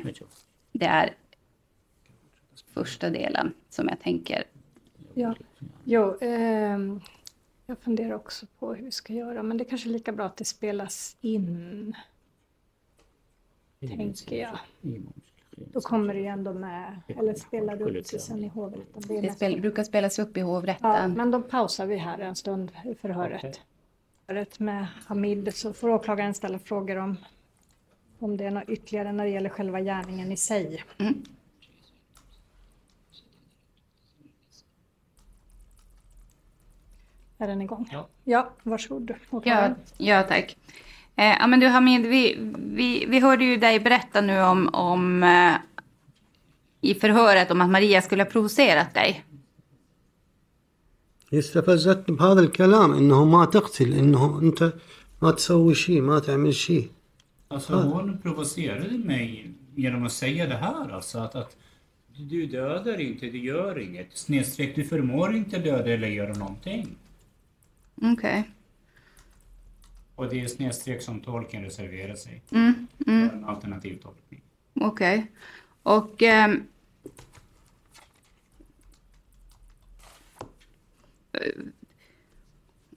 det 0.71 0.86
är 0.86 1.13
första 2.73 3.10
delen 3.10 3.54
som 3.69 3.88
jag 3.88 4.00
tänker. 4.00 4.43
Ja. 5.13 5.36
Jo, 5.84 6.17
eh, 6.21 6.80
jag 7.69 7.77
funderar 7.80 8.12
också 8.15 8.45
på 8.60 8.73
hur 8.73 8.84
vi 8.86 8.91
ska 8.91 9.13
göra, 9.13 9.43
men 9.43 9.58
det 9.58 9.63
är 9.63 9.69
kanske 9.69 9.89
är 9.89 9.91
lika 9.91 10.12
bra 10.12 10.25
att 10.25 10.38
det 10.38 10.45
spelas 10.45 11.17
in. 11.21 11.95
Tänker 13.80 14.36
jag. 14.41 14.60
Då 15.51 15.82
kommer 15.82 16.13
det 16.13 16.19
ju 16.19 16.25
ändå 16.25 16.53
med, 16.53 17.01
eller 17.08 17.34
spelar 17.34 17.75
du 17.75 17.86
upp 17.86 18.08
det 18.12 18.19
sen 18.19 18.43
i 18.43 18.47
hovrätten? 18.47 19.01
Det 19.08 19.21
Det 19.21 19.34
spel, 19.34 19.62
brukar 19.62 19.84
spelas 19.84 20.19
upp 20.19 20.38
i 20.38 20.39
Ja, 20.39 20.45
hovrätten. 20.45 21.13
men 21.13 21.32
då 21.32 21.41
pausar 21.41 21.86
vi 21.86 21.97
här 21.97 22.19
en 22.19 22.36
stund 22.36 22.71
i 22.86 22.95
förhöret. 22.95 23.62
Förhöret 24.25 24.60
med 24.60 24.88
Hamid 25.06 25.56
så 25.56 25.73
får 25.73 25.89
åklagaren 25.89 26.34
ställa 26.34 26.60
frågor 26.60 26.95
om, 26.97 27.17
om 28.19 28.38
det 28.38 28.45
är 28.45 28.51
något 28.51 28.69
ytterligare 28.69 29.12
när 29.12 29.23
det 29.23 29.30
gäller 29.30 29.49
själva 29.49 29.82
gärningen 29.82 30.32
i 30.32 30.38
sig. 30.38 30.84
Är 37.38 37.47
den 37.47 37.62
igång? 37.62 37.88
Ja. 37.92 38.09
Ja, 38.25 38.53
varsågod. 38.62 39.11
Ja, 39.11 39.16
åklagaren. 39.31 39.75
ja 39.99 40.23
tack. 40.23 40.57
Eh, 41.16 41.25
ja, 41.40 41.47
men 41.47 41.61
du 41.61 41.66
Hamid, 41.66 42.07
vi, 42.07 42.37
vi, 42.59 43.07
vi 43.09 43.21
hörde 43.21 43.45
ju 43.45 43.57
dig 43.57 43.81
berätta 43.81 44.21
nu 44.21 44.42
om, 44.42 44.68
om 44.73 45.23
eh, 45.23 45.55
i 46.81 46.95
förhöret 46.95 47.51
om 47.51 47.61
att 47.61 47.71
Maria 47.71 48.03
skulle 48.03 48.23
ha 48.23 48.31
provocerat 48.31 48.95
dig. 48.95 49.25
هي 51.33 51.38
استفزتني 51.38 52.16
بهذا 52.16 52.40
الكلام 52.40 52.92
انه 52.92 53.25
ما 53.25 53.45
تقتل 53.45 53.92
انه 53.92 54.40
انت 54.42 54.73
ما 55.23 55.31
تسوي 55.31 55.75
شيء 55.75 56.01
ما 56.01 56.18
تعمل 56.18 56.55
شيء 56.55 56.90
Alltså 57.49 57.75
hon 57.75 58.18
provocerade 58.18 58.99
mig 58.99 59.51
genom 59.75 60.05
att 60.07 60.12
säga 60.12 60.47
det 60.47 60.55
här 60.55 60.95
alltså 60.95 61.18
att, 61.18 61.35
att 61.35 61.57
du 62.16 62.47
dödar 62.47 63.01
inte, 63.01 63.27
du 63.27 63.38
gör 63.38 63.79
inget. 63.79 64.07
Snedstreck, 64.14 64.77
du 64.77 64.85
förmår 64.85 65.37
inte 65.37 65.59
döda 65.59 65.90
eller 65.92 66.09
göra 66.09 66.33
någonting. 66.33 66.97
Okej. 68.03 68.51
Och 70.14 70.29
det 70.29 70.40
är 70.40 70.49
snedstreck 70.49 71.03
som 71.03 71.21
tolken 71.21 71.62
reserverar 71.62 72.14
sig. 72.14 72.42
Mm, 72.51 72.87
mm, 73.07 73.29
För 73.31 73.37
en 73.37 73.45
alternativ 73.45 73.99
tolkning. 74.03 74.42
Okej. 74.75 75.31
Och... 75.83 76.23
ehm, 76.23 76.66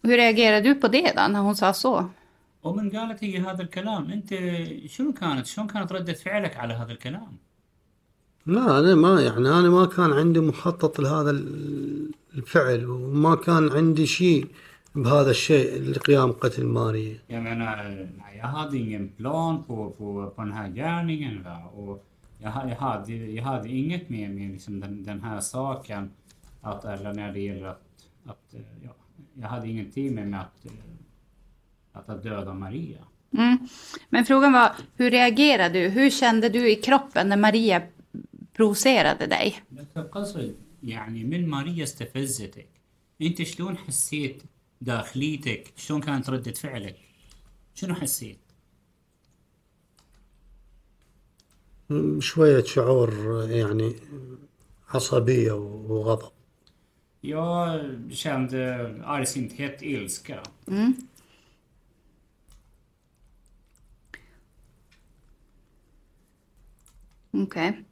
Hur 0.03 0.17
reagerade 0.17 0.61
du 0.69 0.75
på 0.75 0.87
det 0.87 1.13
då, 1.15 1.27
när 1.27 1.39
hon 1.39 1.55
sa 1.55 1.73
så? 1.73 2.09
ومن 2.63 2.89
قالت 2.97 3.23
هي 3.23 3.37
هذا 3.39 3.61
الكلام 3.61 4.11
انت 4.11 4.29
شنو 4.89 5.13
كانت 5.13 5.45
شلون 5.45 5.67
كانت 5.67 5.91
ردة 5.91 6.13
فعلك 6.13 6.57
على 6.57 6.73
هذا 6.73 6.91
الكلام؟ 6.91 7.37
لا 8.45 8.79
أنا 8.79 8.95
ما 8.95 9.21
يعني 9.21 9.49
أنا 9.49 9.69
ما 9.69 9.85
كان 9.85 10.13
عندي 10.13 10.39
مخطط 10.39 10.99
لهذا 10.99 11.31
ال- 11.31 12.11
الفعل 12.35 12.85
وما 12.85 13.35
كان 13.35 13.71
عندي 13.71 14.05
شيء 14.07 14.47
بهذا 14.95 15.31
الشيء 15.31 15.81
لقيام 15.81 16.31
قتل 16.31 16.65
ماريا 16.65 17.19
Jag 17.27 17.43
menar, 17.43 17.75
nej, 18.17 18.37
jag 18.37 18.47
hade 18.47 18.77
ingen 18.77 19.09
plan 19.09 19.63
på, 19.63 19.89
på, 19.89 20.29
på 20.35 20.41
den 20.41 20.51
här 20.51 20.69
gärningen. 20.69 21.43
Va? 21.43 21.57
Och 21.75 22.05
jag, 22.39 22.49
ha- 22.51 22.69
jag, 22.69 22.75
hade, 22.75 23.13
jag 23.15 23.43
hade 23.43 23.69
inget 23.69 24.09
med, 24.09 24.29
med 24.31 24.51
liksom 24.51 24.79
den, 24.79 25.03
den 25.03 25.21
här 25.23 25.39
saken. 25.39 26.11
Att, 26.61 26.85
eller 26.85 27.13
när 27.13 27.31
det 27.33 27.39
gäller 27.39 27.65
att, 27.67 27.81
att 28.25 28.53
eh, 28.53 28.59
ja, 28.83 28.95
jag 29.41 29.47
hade 29.47 29.67
ingenting 29.69 30.15
med, 30.15 30.27
med 30.27 30.39
att, 30.41 30.65
eh, 30.65 30.71
att, 31.93 32.09
att 32.09 32.23
döda 32.23 32.53
Maria. 32.53 32.97
Mm. 33.37 33.57
Men 34.09 34.25
frågan 34.25 34.53
var, 34.53 34.71
hur 34.95 35.11
reagerade 35.11 35.79
du? 35.79 35.87
Hur 35.89 36.09
kände 36.09 36.49
du 36.49 36.69
i 36.71 36.75
kroppen 36.75 37.29
när 37.29 37.37
Maria 37.37 37.81
provocerade 38.53 39.25
dig? 39.27 39.55
بس 39.71 39.97
القصد 39.97 40.55
يعني 40.83 41.23
من 41.23 41.47
ماريا 41.49 41.83
استفزتك 41.83 42.67
انت 43.21 43.41
شلون 43.43 43.77
حسيت 43.77 44.43
داخليتك 44.81 45.73
شلون 45.77 46.01
كانت 46.01 46.29
ردة 46.29 46.51
فعلك 46.51 46.97
شنو 47.75 47.95
حسيت 47.95 48.39
شوية 52.19 52.63
شعور 52.63 53.13
يعني 53.49 53.95
عصبية 54.89 55.51
وغضب 55.51 56.31
Jag 57.25 57.81
kände 58.11 58.93
argsinthet, 59.05 59.81
ilska. 59.81 60.43
Okej. 67.31 67.83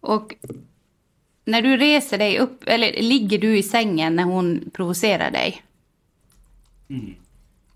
Och 0.00 0.34
när 1.44 1.62
du 1.62 1.76
reser 1.76 2.18
dig 2.18 2.38
upp, 2.38 2.64
eller 2.66 3.02
ligger 3.02 3.38
du 3.38 3.58
i 3.58 3.62
sängen 3.62 4.16
när 4.16 4.24
hon 4.24 4.70
provocerar 4.72 5.30
dig? 5.30 5.62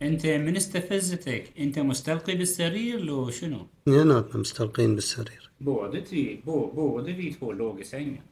انت 0.01 0.25
من 0.25 0.55
استفزتك 0.55 1.51
انت 1.59 1.79
مستلقي 1.79 2.35
بالسرير 2.35 2.99
لو 2.99 3.29
شنو 3.29 3.67
اثنيناتنا 3.87 4.41
مستلقين 4.41 4.95
بالسرير 4.95 5.51
Både, 5.61 6.01
vi, 6.11 6.41
bo, 6.45 6.71
både 6.75 7.11
vi 7.11 7.33
två 7.33 7.51
låg 7.51 7.81
i 7.81 7.83
sängen. 7.83 8.23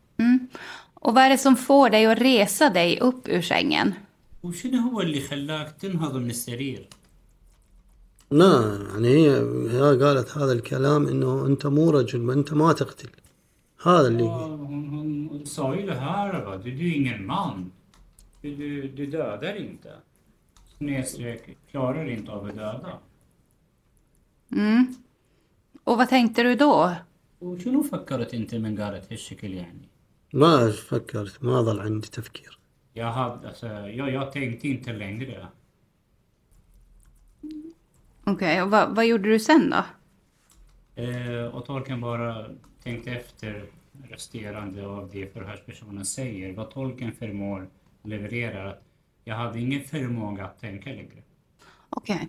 Och 0.94 1.14
vad 1.16 1.24
är 1.24 1.30
det 1.30 1.38
som 1.38 1.56
får 1.56 1.90
dig 1.90 2.06
att 2.06 2.22
resa 2.22 2.70
dig 2.70 3.00
upp 3.00 3.28
ur 3.28 3.42
sängen? 3.42 3.94
وشنو 4.44 4.80
هو 4.80 5.02
اللي 5.02 5.20
خلاك 5.20 5.72
تنهض 5.82 6.16
من 6.16 6.30
السرير 6.30 6.88
لا 8.32 8.88
يعني 8.92 9.08
هي 9.08 9.30
هي 9.72 10.04
قالت 10.04 10.38
هذا 10.38 10.52
الكلام 10.52 11.08
إنه 11.08 11.46
أنت 11.46 11.66
مو 11.66 11.90
رجل 11.90 12.32
أنت 12.32 12.54
ما 12.54 12.74
تقتل 12.74 13.10
هذا 13.84 14.08
اللي 14.08 14.24
hon, 14.24 15.30
hon 15.32 15.46
sa 15.46 15.76
ju 15.76 15.86
det 15.86 15.96
här 15.96 16.46
va, 16.46 16.58
du, 16.58 16.72
du 16.72 16.92
är 16.92 16.96
ingen 16.96 17.26
man. 17.26 17.72
Du, 18.42 18.56
du, 18.56 18.88
du 18.88 19.06
dödar 19.06 19.56
inte. 19.56 19.92
Snedstreck, 20.79 21.59
klarar 21.71 22.11
inte 22.11 22.33
av 22.33 22.45
att 22.47 22.57
döda. 22.57 22.99
Mm. 24.53 24.95
Och 25.85 25.97
vad 25.97 26.09
tänkte 26.09 26.43
du 26.43 26.55
då? 26.55 26.95
وشنو 27.41 27.83
فكرت 27.83 28.35
انت 28.35 28.55
من 28.55 28.81
قالت 28.81 29.13
هالشكل 29.13 29.55
يعني؟ 29.55 29.89
ما 30.33 30.71
فكرت 30.71 31.45
ما 31.45 31.63
ظل 31.63 31.81
عندي 31.81 32.09
تفكير 32.09 32.59
Jag, 32.97 33.13
hade, 33.13 33.49
alltså, 33.49 33.67
jag, 33.67 34.11
jag 34.11 34.33
tänkte 34.33 34.69
inte 34.69 34.93
längre. 34.93 35.47
Okej, 38.25 38.63
och 38.63 38.71
vad, 38.71 38.97
vad 38.97 39.07
gjorde 39.07 39.29
du 39.29 39.39
sen 39.39 39.71
då? 39.71 39.85
Eh, 41.03 41.47
och 41.47 41.67
tolken 41.67 42.01
bara 42.01 42.47
tänkte 42.83 43.11
efter 43.11 43.65
resterande 44.11 44.87
av 44.87 45.11
det 45.13 45.33
förhörspersonen 45.33 46.05
säger. 46.05 46.53
Vad 46.53 46.71
tolken 46.71 47.13
förmår 47.13 47.69
levererar. 48.03 48.79
Att 49.29 49.29
jag 49.31 49.35
hade 49.37 49.61
ingen 49.61 49.83
förmåga 49.83 50.45
att 50.45 50.61
tänka 50.61 50.91
längre. 50.91 51.23
Okej. 51.91 52.29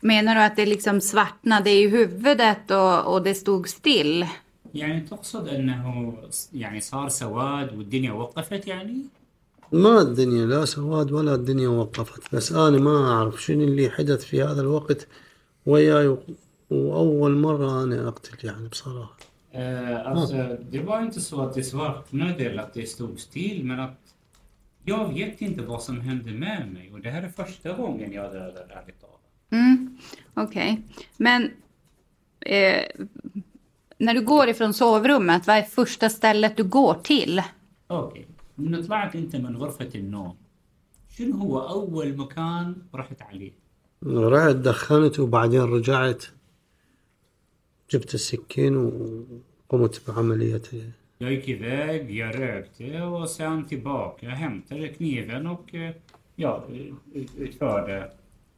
Menar 0.00 0.34
du 0.34 0.40
att 0.40 0.56
det 0.56 0.66
liksom 0.66 1.00
svartnade 1.00 1.70
i 1.70 1.88
huvudet 1.88 2.70
och, 2.70 3.14
och 3.14 3.22
det 3.22 3.34
stod 3.34 3.68
still? 3.68 4.26
يعني 4.74 5.00
تقصد 5.00 5.48
انه 5.48 6.14
يعني 6.52 6.80
صار 6.80 7.08
سواد 7.08 7.76
والدنيا 7.78 8.12
وقفت 8.12 8.66
يعني؟ 8.66 8.96
ما 9.72 10.00
الدنيا 10.00 10.46
لا 10.46 10.64
سواد 10.64 11.12
ولا 11.12 11.34
الدنيا 11.34 11.68
وقفت 11.68 12.34
بس 12.34 12.52
انا 12.52 12.78
ما 12.78 13.10
اعرف 13.12 13.42
شنو 13.42 13.64
اللي 13.64 13.90
حدث 13.90 14.24
في 14.24 14.42
هذا 14.42 14.60
الوقت 14.60 15.08
وياي 15.66 16.06
و- 16.08 16.18
واول 16.70 17.36
مرة 17.36 17.84
انا 17.84 18.08
اقتل 18.08 18.46
يعني 18.46 18.68
بصراحة 18.68 19.16
Eh, 19.56 20.06
alltså, 20.06 20.56
det 20.70 20.80
var 20.80 21.02
inte 21.02 21.20
så 21.20 21.40
att 21.42 21.54
det 21.54 21.64
svartnade 21.64 22.44
eller 22.46 22.62
att 22.62 22.74
det 22.74 22.86
stod 22.86 23.20
still, 23.20 23.64
men 23.64 23.80
att 23.80 24.07
jag 24.84 25.14
vet 25.14 25.40
inte 25.40 25.62
vad 25.62 25.82
som 25.82 26.00
hände 26.00 26.32
med 26.32 26.72
mig 26.72 26.92
och 26.92 27.00
det 27.00 27.10
här 27.10 27.22
är 27.22 27.28
första 27.28 27.72
gången 27.72 28.12
jag 28.12 28.32
dödar 28.32 28.66
ärligt 28.82 29.00
talat. 29.00 29.20
Mm, 29.50 29.98
Okej. 30.34 30.82
Men 31.16 31.50
eh, 32.40 32.82
när 33.98 34.14
du 34.14 34.20
går 34.20 34.48
ifrån 34.48 34.74
sovrummet, 34.74 35.46
vad 35.46 35.56
är 35.56 35.62
första 35.62 36.08
stället 36.10 36.56
du 36.56 36.64
går 36.64 36.94
till? 36.94 37.42
اوكي 37.90 38.26
من 38.56 38.82
طلعت 38.86 39.16
انت 39.16 39.36
من 39.36 39.56
غرفة 39.56 39.90
النوم 39.94 40.36
شنو 41.10 41.36
هو 41.36 41.58
اول 41.58 42.16
مكان 42.16 42.76
رحت 42.94 43.22
عليه؟ 43.22 43.52
رحت 44.02 44.54
دخنت 44.56 45.18
وبعدين 45.20 45.60
رجعت 45.60 46.24
جبت 47.90 48.14
السكين 48.14 48.76
وقمت 48.76 50.02
بعملية 50.08 50.62
Jag 51.18 51.32
gick 51.32 51.48
iväg, 51.48 52.10
jag 52.16 52.40
rökte 52.40 53.02
och 53.02 53.30
sen 53.30 53.64
tillbaka. 53.64 54.26
Jag 54.26 54.32
hämtade 54.32 54.88
kniven 54.88 55.46
och 55.46 55.74
eh, 55.74 55.90
ja, 56.36 56.64
ut- 57.12 57.36
utförde 57.38 58.10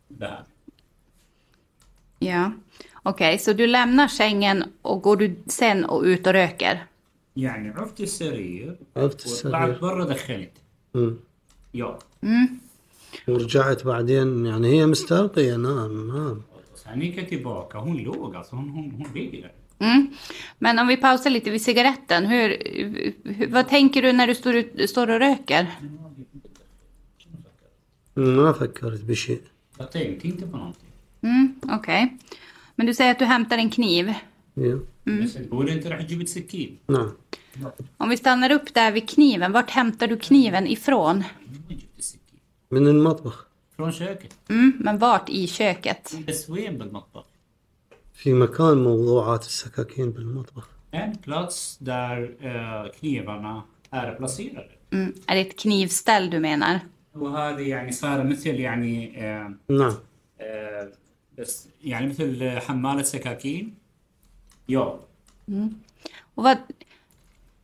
det 0.09 0.27
här. 0.27 0.45
Ja. 2.19 2.53
Okej, 3.03 3.39
så 3.39 3.53
du 3.53 3.67
lämnar 3.67 4.09
sängen 4.09 4.65
och 4.83 5.03
går 5.03 5.17
du 5.17 5.35
sen 5.47 5.85
och 5.85 6.03
ut 6.03 6.27
och 6.27 6.33
röker? 6.33 6.87
يعني 7.39 7.69
عفت 7.71 8.01
السرير 8.01 8.77
عفت 8.97 9.27
وطلعت 9.27 9.69
السرير 9.69 9.79
برا 9.81 10.05
دخنت 10.05 10.51
مم. 10.95 11.17
ja 11.75 11.99
ورجعت 13.29 13.85
بعدين 13.85 14.47
يعني 14.47 14.69
هي 14.69 14.87
مستلقية 14.87 15.57
نعم 15.57 16.09
نعم 16.09 16.43
Sen 16.75 17.01
gick 17.01 17.17
jag 17.19 17.29
tillbaka. 17.29 17.79
Hon 17.79 17.97
låg 17.97 18.37
alltså. 18.37 18.57
Hon, 18.57 18.69
hon, 18.69 18.91
hon 18.91 19.07
ligger 19.15 19.43
där. 19.43 19.53
Mm. 19.81 20.09
Men 20.59 20.79
om 20.79 20.87
vi 20.87 20.97
pausar 20.97 21.31
lite 21.31 21.51
vid 21.51 21.63
cigaretten. 21.63 22.27
Hur, 22.27 22.49
hur, 23.25 23.47
vad 23.49 23.69
tänker 23.69 24.03
du 24.03 24.13
när 24.13 24.27
du 24.27 24.35
står, 24.35 24.55
ut, 24.55 24.91
står 24.91 25.11
och 25.11 25.19
röker? 25.19 25.67
ما 28.15 28.53
فكرت 28.53 29.01
بشيء 29.05 29.41
Jag 29.79 29.93
tänkte 29.93 30.29
inte 30.29 30.47
på 30.47 30.57
någonting. 30.57 30.89
Mm, 31.23 31.55
Okej. 31.63 32.17
Men 32.75 32.87
du 32.87 32.95
säger 32.95 33.11
att 33.11 33.19
du 33.19 33.25
hämtar 33.25 33.59
en 33.59 33.71
kniv. 33.71 34.15
يا. 34.57 34.81
بس 35.07 35.35
تقول 35.35 35.69
انت 35.69 35.87
راح 35.87 36.03
تجيب 36.03 36.21
السكين. 36.21 36.79
نعم 36.89 37.13
Om 37.97 38.09
vi 38.09 38.17
stannar 38.17 38.51
upp 38.53 38.75
där 38.75 38.93
vid 38.93 39.09
kniven, 39.09 39.53
vart 39.53 39.71
hämtar 39.71 40.07
du 40.07 40.17
kniven 40.17 40.67
ifrån? 40.67 41.25
وين 41.69 41.79
جبت 41.79 41.99
السكين؟ 41.99 42.41
من 42.71 42.87
المطبخ 42.87 43.47
från 43.77 43.93
köket. 43.93 44.35
Mm, 44.49 44.73
men 44.81 44.99
vart 44.99 45.29
i 45.29 45.47
köket? 45.47 46.15
بس 48.21 48.27
وين 48.27 48.33
بالمطبخ؟ 48.33 48.33
في 48.33 48.33
مكان 48.33 48.79
موضوعات 48.79 49.47
السكاكين 49.47 50.11
بالمطبخ 50.11 50.69
En 50.93 51.17
plats 51.17 51.77
där 51.79 52.37
eh, 52.41 52.93
knivarna 52.93 53.63
är 53.91 54.15
placerade. 54.15 54.71
Mm, 54.93 55.15
är 55.27 55.35
det 55.35 55.41
ett 55.41 55.59
knivställ 55.59 56.31
du 56.31 56.41
menar? 56.41 56.81
وهذه 57.15 57.69
يعني 57.69 57.93
صار 57.93 58.25
مثل 58.25 58.61
يعني 58.61 59.25
آه 59.25 59.55
نعم 59.69 59.95
آه 60.41 60.93
بس 61.39 61.69
يعني 61.83 62.07
مثل 62.07 62.59
حمالة 62.61 63.03
سكاكين. 63.03 63.75
Ja. 64.67 64.99
Och 66.35 66.45
vad, 66.45 66.59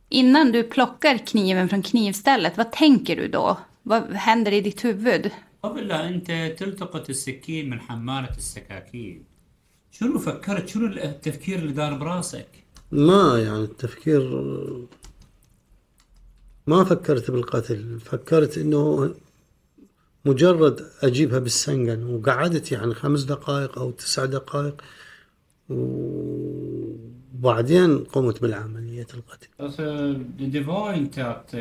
innan 0.09 0.51
du 0.51 0.63
plockar 0.63 1.17
kniven 1.17 1.69
från 1.69 1.83
knivstället, 1.83 2.57
vad 2.57 2.71
tänker 2.71 3.15
du 3.15 3.27
då? 3.27 3.57
Vad 3.83 4.13
händer 4.13 4.51
i 4.51 4.61
ditt 4.61 4.85
huvud? 4.85 5.31
قبل 5.63 5.87
لا 5.87 6.07
انت 6.07 6.55
تلتقط 6.59 7.09
السكين 7.09 7.69
من 7.69 7.79
حمالة 7.79 8.29
السكاكين 8.37 9.25
شنو 9.98 10.18
فكرت 10.18 10.68
شنو 10.68 10.86
التفكير 10.86 11.58
اللي 11.58 11.72
دار 11.72 11.94
براسك؟ 11.94 12.46
ما 12.92 13.42
يعني 13.42 13.64
التفكير 13.64 14.20
ما 16.66 16.84
فكرت 16.84 17.30
بالقتل 17.30 18.00
فكرت 18.00 18.58
إنه 18.58 19.14
مجرد 20.24 20.86
أجيبها 21.02 21.38
بالسنجن 21.38 22.04
وقعدت 22.04 22.72
يعني 22.72 22.94
خمس 22.94 23.22
دقائق 23.22 23.78
أو 23.78 23.90
تسع 23.90 24.24
دقائق 24.24 24.82
وبعدين 27.34 27.98
قمت 27.98 28.42
بالعملية 28.42 29.06
القتل. 29.14 29.48
Eh, 31.52 31.56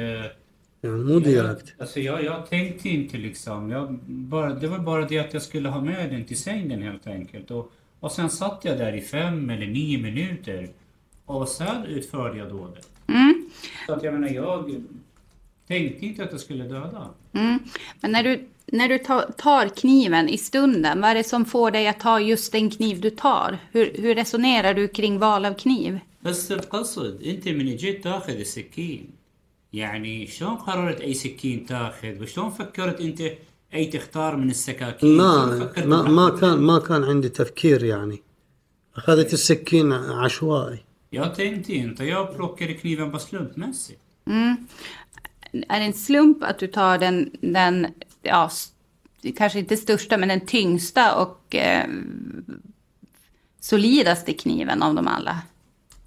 يعني 0.84 1.04
مو 1.04 1.19
ديركت 1.19 1.76
Alltså 1.80 2.00
jag, 2.00 2.23
jag 2.23 2.50
tänkte 2.50 2.89
inte 2.89 3.17
liksom. 3.17 3.69
Jag 3.69 4.00
bara, 4.08 4.54
det 4.54 4.67
var 4.67 4.80
bara 4.80 5.06
det 5.06 5.19
att 5.19 5.34
jag 5.34 5.41
skulle 5.41 5.69
ha 5.69 5.82
med 5.82 6.10
den 6.10 6.26
till 6.26 6.38
sängen 6.38 6.82
helt 6.82 7.08
enkelt. 7.08 7.52
Och, 7.52 7.71
och 8.01 8.12
sen 8.12 8.31
satt 8.31 8.61
jag 8.64 8.79
där 8.79 8.92
i 8.92 9.01
fem 9.01 9.51
eller 9.51 9.66
nio 9.66 9.99
minuter. 9.99 10.68
Och 11.25 11.49
sen 11.49 11.85
utförde 11.85 12.38
jag 12.38 12.49
dådet. 12.49 12.88
Mm. 13.07 13.51
Så 13.87 13.92
att 13.92 14.03
jag 14.03 14.14
menar, 14.14 14.29
jag 14.29 14.83
tänkte 15.66 16.07
inte 16.07 16.25
att 16.25 16.33
jag 16.33 16.40
skulle 16.40 16.64
döda. 16.64 17.09
Mm. 17.33 17.59
Men 18.01 18.12
när 18.12 18.23
du, 18.23 18.49
när 18.66 18.88
du 18.88 18.99
tar, 18.99 19.23
tar 19.37 19.68
kniven 19.68 20.29
i 20.29 20.38
stunden, 20.38 21.01
vad 21.01 21.11
är 21.11 21.14
det 21.14 21.25
som 21.25 21.45
får 21.45 21.71
dig 21.71 21.88
att 21.88 22.01
ta 22.01 22.21
just 22.21 22.53
den 22.53 22.71
kniv 22.71 23.01
du 23.01 23.11
tar? 23.11 23.59
Hur, 23.73 23.92
hur 23.95 24.14
resonerar 24.14 24.75
du 24.75 24.88
kring 24.88 25.18
val 25.18 25.45
av 25.45 25.55
kniv? 25.55 26.01
بس 26.23 26.53
القصد 26.53 27.23
انت 27.23 27.49
من 27.49 27.77
جيت 27.77 28.05
تاخذ 28.05 28.33
السكين 28.33 29.11
يعني 29.73 30.27
شلون 30.27 30.57
قررت 30.57 31.01
اي 31.01 31.14
سكين 31.14 31.66
تاخذ 31.66 32.23
وشلون 32.23 32.51
فكرت 32.51 33.01
انت 33.01 33.23
أي 33.73 33.86
تختار 33.86 34.36
من 34.36 34.49
السكاكين؟ 34.49 35.17
ما 35.17 35.71
ما, 35.77 36.01
ما؟ 36.01 36.30
كان 36.30 36.58
ما 36.58 36.80
كان 36.80 37.03
عندي 37.03 37.30
تفكير 37.30 37.84
يعني. 37.84 38.21
أخذت 38.95 39.34
السكين 39.34 39.93
عشوائي. 39.93 40.84
Jag 41.10 41.36
tänkte 41.36 41.73
inte, 41.73 42.06
jag 42.06 42.36
plockade 42.36 42.73
kniven 42.73 43.12
på 43.12 43.19
slumpmässigt. 43.19 44.01
Är 45.67 45.80
det 45.80 45.86
en 45.86 45.93
slump 45.93 46.43
att 46.43 46.60
du 46.60 46.67
tar 46.67 46.97
den, 46.97 47.32
den 47.41 47.88
ja, 48.21 48.49
kanske 49.38 49.60
inte 49.60 49.77
största, 49.77 50.17
men 50.17 50.30
den 50.30 50.45
tyngsta 50.45 51.15
och 51.15 51.56
eh, 51.56 51.89
solidaste 53.60 54.34
kniven 54.34 54.84
av 54.84 54.95
dem 54.95 55.08
alla? 55.08 55.43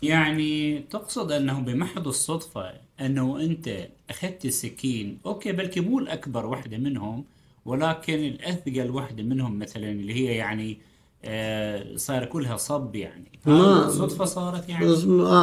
يعني 0.03 0.79
تقصد 0.91 1.33
أنه 1.33 1.61
بمحض 1.61 2.09
الصدفة 2.09 2.73
أنه 3.01 3.41
أنت 3.41 3.89
أخذت 4.11 4.45
السكين 4.45 5.19
أوكي 5.27 5.53
بلكي 5.53 5.81
مو 5.81 5.99
الاكبر 5.99 6.47
وحدة 6.47 6.79
منهم 6.79 7.25
ولكن 7.65 8.15
الاثقل 8.15 8.91
وحدة 8.91 9.23
منهم 9.23 9.59
مثلا 9.59 9.91
اللي 9.91 10.15
هي 10.15 10.25
يعني 10.37 10.79
آه 11.25 11.97
صار 11.97 12.25
كلها 12.25 12.57
صب 12.57 12.95
يعني 12.95 13.29
ما- 13.47 13.89
صدفة 13.91 14.25
صارت 14.25 14.69
يعني 14.69 14.87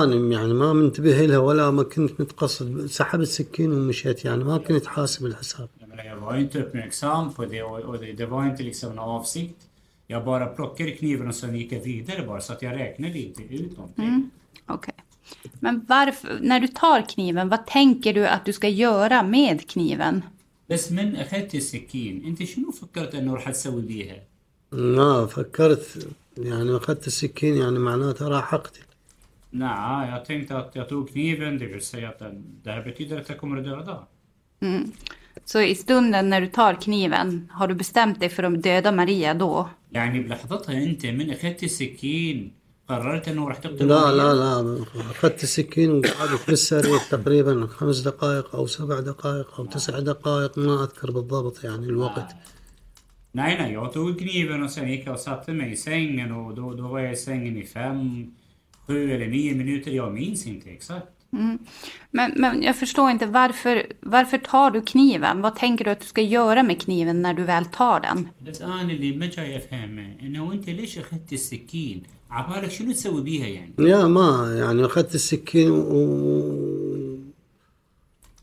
أنا 0.04 0.16
يعني 0.40 0.54
ما 0.54 0.74
منتبه 0.74 1.26
لها 1.26 1.38
ولا 1.38 1.72
ما 1.72 1.84
كنت 1.84 2.22
متقصد 2.22 2.86
سحبت 2.86 3.22
السكين 3.22 3.72
ومشيت 3.72 4.26
يعني 4.26 4.44
ما 4.44 4.58
كنت 4.58 4.86
حاسب 4.88 5.26
الحساب 5.26 5.70
Jag 5.82 5.90
menar, 5.90 6.04
jag 6.04 6.18
var 6.18 6.38
inte 6.38 6.60
uppmärksam 6.64 7.34
på 7.34 7.46
det 7.46 7.64
och, 7.64 7.80
och 7.80 7.98
det, 8.00 8.14
det 8.14 8.26
var 8.26 8.46
inte 8.46 8.64
liksom 8.64 8.92
en 8.92 9.00
avsikt. 9.00 9.56
Jag 10.08 10.26
bara 10.26 10.46
plockade 10.46 10.92
kniven 10.92 11.28
och 11.28 11.36
sen 11.36 11.56
gick 11.56 11.72
jag 11.72 11.80
vidare 11.80 12.26
bara 12.28 12.42
så 12.42 12.54
att 12.54 12.62
jag 12.62 12.74
räknade 12.76 13.20
inte 13.20 13.44
ut 13.44 13.78
någonting. 13.78 14.30
Okej. 14.68 14.94
Men 15.60 15.86
varför, 15.88 16.40
när 16.42 16.60
du 16.60 16.68
tar 16.68 17.02
kniven, 17.10 17.50
vad 17.50 17.66
tänker 17.66 18.14
du 18.14 18.28
att 18.28 18.46
du 18.46 18.54
ska 18.54 18.68
göra 18.68 19.24
med 19.24 19.70
kniven? 19.70 20.22
بس 20.70 20.92
من 20.92 21.16
أخذت 21.16 21.56
السكين. 21.56 22.26
أنت 22.26 22.44
شنو 22.44 22.72
فكرت 22.72 23.16
إنه 23.16 23.34
راح 23.34 23.50
تسوي 23.50 23.82
بيها؟ 23.82 24.24
لا 24.72 25.26
فكرت 25.26 26.08
يعني 26.38 26.78
أخذت 26.78 27.08
السكين 27.08 27.58
يعني 27.58 27.80
معناتها 27.80 28.30
راح 28.30 28.54
أقتل. 28.54 28.82
لا 29.54 29.68
يا 30.12 30.24
تين 30.28 30.46
تاتو 30.48 31.06
كني 31.06 31.36
بند 31.36 31.64
بسيطا 31.64 32.42
ده 32.66 32.80
بتقدر 32.80 33.20
تكون 33.22 33.58
رد 33.58 33.68
هذا 33.68 34.08
Så 35.46 35.62
i 35.62 35.76
stunden 35.76 36.30
när 36.30 36.42
du 36.42 36.48
tar 36.48 36.74
kniven, 36.74 37.50
har 37.52 37.68
du 37.68 37.76
bestämt 37.76 38.20
dig 38.20 38.30
för 38.30 38.44
att 38.44 38.64
döda 38.64 38.92
Maria 38.92 39.34
då? 39.34 39.70
Yani 39.92 40.20
بلحظتها 40.20 40.84
أنت 40.84 41.06
من 41.06 41.32
أخذت 41.32 41.64
السكين 41.64 42.52
قررت 42.90 43.28
انه 43.28 43.48
راح 43.48 43.58
تقتل 43.58 43.88
لا؟ 43.88 44.12
لا 44.12 44.34
لا 44.34 44.86
اخذت 44.96 45.44
السكين 45.44 45.92
وقعدت 45.92 46.48
بالسرير 46.48 46.98
تقريبا 47.12 47.68
خمس 47.68 48.00
دقائق 48.00 48.56
أو 48.56 48.68
سبع 48.68 49.00
دقائق 49.00 49.60
أو 49.60 49.66
تسع 49.66 50.00
دقائق 50.00 50.58
ما 50.58 50.84
اذكر 50.84 51.12
بالضبط 51.12 51.64
يعني 51.64 51.86
الوقت 51.86 52.36
Nej, 53.34 53.58
nej, 53.58 53.74
jag 53.74 53.94
tog 53.94 54.20
kniven 54.20 54.64
och 54.64 54.72
sen 54.72 54.90
gick 54.90 55.08
jag 55.08 55.14
och 55.14 55.20
satte 55.20 55.54
mig 55.54 55.72
i 55.72 55.78
sängen 55.78 56.32
och 56.32 56.56
då, 56.56 56.74
då 56.74 56.88
var 56.88 57.00
jag 57.00 57.14
i 57.14 57.16
sängen 57.16 57.58
i 57.58 57.66
fem, 57.66 58.32
sju 58.88 59.12
eller 59.12 59.28
nio 59.28 59.56
minuter. 59.56 59.92
Jag 59.92 60.14
minns 60.14 60.48
inte 60.48 60.70
exakt. 60.70 61.17
Men, 62.11 62.33
men 62.37 62.63
jag 62.63 62.77
förstår 62.77 63.11
inte, 63.11 63.27
varför, 63.27 63.87
varför 64.01 64.39
tar 64.39 64.71
du 64.71 64.83
kniven? 64.83 65.41
Vad 65.41 65.57
tänker 65.57 65.85
du 65.85 65.91
att 65.91 66.01
du 66.01 66.07
ska 66.07 66.21
göra 66.21 66.63
med 66.63 66.81
kniven 66.81 67.23
när 67.23 67.35
du 67.35 67.43
väl 67.43 67.65
tar 67.65 68.01
den? 68.01 68.29
بس 68.47 68.63
انا 68.63 68.83
اللي 68.83 69.13
ما 69.17 69.27
جاي 69.27 69.57
افهمه 69.57 70.17
انه 70.23 70.53
انت 70.53 70.69
ليش 70.71 70.99
اخذت 70.99 71.33
السكين؟ 71.33 72.03
عبالك 72.31 72.71
شنو 72.71 72.93
تسوي 72.93 73.23
بيها 73.23 73.47
يعني؟ 73.47 73.73
يا 73.79 74.07
ما 74.07 74.55
يعني 74.59 74.87
اخذت 74.87 75.15
السكين 75.15 75.71
و... 75.71 77.23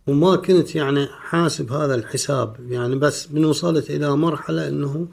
وما 0.07 0.35
كنت 0.35 0.75
يعني 0.75 1.07
حاسب 1.29 1.71
هذا 1.71 1.95
الحساب 1.95 2.55
يعني 2.71 2.95
بس 2.95 3.31
من 3.31 3.45
وصلت 3.45 3.89
الى 3.89 4.15
مرحله 4.15 4.67
انه 4.67 5.07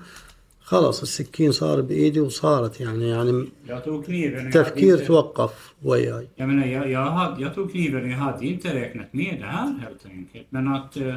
خلاص 0.71 1.03
السكين 1.03 1.53
صار 1.53 1.81
بايدي 1.81 2.21
وصارت 2.21 2.81
يعني 2.81 3.09
يعني 3.09 3.49
Jag 3.69 3.85
tog 3.85 4.05
kniven 4.07 4.47
och 4.47 4.55
jag 4.55 4.65
hade 4.65 4.71
تفكير 4.71 4.99
inte- 4.99 5.07
توقف 5.07 5.75
وياي 5.83 6.29
Jag 6.37 6.49
menar, 6.49 6.67
jag, 6.67 6.91
jag, 6.91 7.11
hade, 7.11 7.43
jag 7.43 7.55
tog 7.55 7.73
kniven 7.73 8.03
och 8.05 8.09
jag 8.11 8.17
hade 8.19 8.47
inte 8.47 8.75
räknat 8.75 9.13
med 9.13 9.37
det 9.41 9.47
här 9.47 9.79
helt 9.81 10.07
enkelt. 10.07 10.47
Men 10.51 10.69
att 10.69 10.97
eh, 10.97 11.09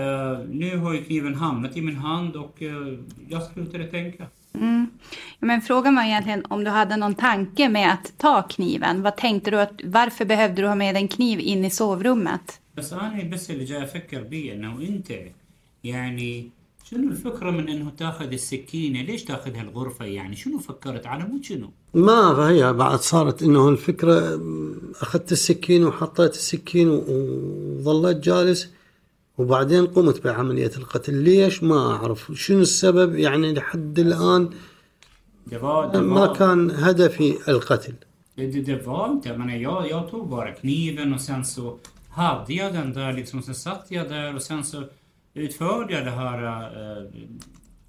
eh, 0.00 0.38
nu 0.50 0.76
har 0.76 0.94
ju 0.94 1.04
kniven 1.04 1.34
hamnat 1.34 1.76
i 1.76 1.80
min 1.82 1.96
hand 1.96 2.36
och 2.36 2.62
eh, 2.62 2.98
jag 3.28 3.42
slutade 3.42 3.84
tänka. 3.86 4.26
Ja, 4.52 4.86
Men 5.40 5.60
frågan 5.62 5.94
var 5.96 6.02
egentligen 6.02 6.44
om 6.48 6.64
du 6.64 6.70
hade 6.70 6.96
någon 6.96 7.14
tanke 7.14 7.68
med 7.68 7.92
att 7.92 8.12
ta 8.18 8.42
kniven. 8.42 9.02
Vad 9.02 9.16
tänkte 9.16 9.50
du 9.50 9.60
att, 9.60 9.72
varför 9.84 10.24
behövde 10.24 10.62
du 10.62 10.68
ha 10.68 10.74
med 10.74 10.96
en 10.96 11.08
kniv 11.08 11.40
in 11.40 11.64
i 11.64 11.70
sovrummet? 11.70 12.60
بس 12.76 12.92
انا 12.92 13.24
بس 13.32 13.50
اللي 13.50 13.64
جاي 13.64 13.82
افكر 13.84 14.22
بيه 14.22 14.52
انه 14.52 14.78
انت 14.88 15.08
يعني 15.84 16.50
شنو 16.91 17.09
الفكرة 17.09 17.51
من 17.51 17.69
إنه 17.69 17.91
تاخذ 17.97 18.31
السكينة؟ 18.31 19.01
ليش 19.01 19.23
تاخذها 19.23 19.61
الغرفة 19.61 20.05
يعني؟ 20.05 20.35
شنو 20.35 20.59
فكرت 20.59 21.07
على 21.07 21.23
مود 21.23 21.43
شنو؟ 21.43 21.69
ما 21.93 22.35
فهي 22.35 22.73
بعد 22.73 22.99
صارت 22.99 23.43
إنه 23.43 23.69
الفكرة 23.69 24.41
أخذت 25.01 25.31
السكين 25.31 25.85
وحطيت 25.85 26.33
السكين 26.33 26.87
وظليت 26.89 28.17
جالس 28.17 28.69
وبعدين 29.37 29.85
قمت 29.85 30.23
بعملية 30.23 30.71
القتل. 30.77 31.13
ليش؟ 31.13 31.63
ما 31.63 31.91
أعرف. 31.91 32.31
شنو 32.35 32.61
السبب؟ 32.61 33.15
يعني 33.15 33.53
لحد 33.53 33.99
الآن 33.99 34.49
ما 35.93 36.33
كان 36.33 36.71
هدفي 36.71 37.37
القتل. 37.47 37.93
det, 38.35 38.47
det, 38.47 38.61
det 38.61 38.87
var 38.87 39.09
inte, 39.09 39.29
jag 39.29 39.39
menar 39.39 39.55
jag, 39.55 39.89
jag 39.89 40.11
tog 40.11 40.27
bara 40.27 40.51
kniven 40.51 41.13
och 41.13 41.21
sen 41.21 41.45
så 41.45 41.77
hade 42.09 42.53
jag 42.53 42.73
den 42.73 42.93
där 42.93 43.13
liksom, 43.13 43.39
och 43.39 43.45
sen 43.45 43.55
satt 43.55 43.85
jag 43.89 44.09
där 44.09 44.35
och 44.35 44.41
sen 44.41 44.63
så 44.63 44.83
utförde 45.34 45.94
jag 45.94 46.04
det 46.04 46.10
här 46.10 46.38
eh, 46.42 47.10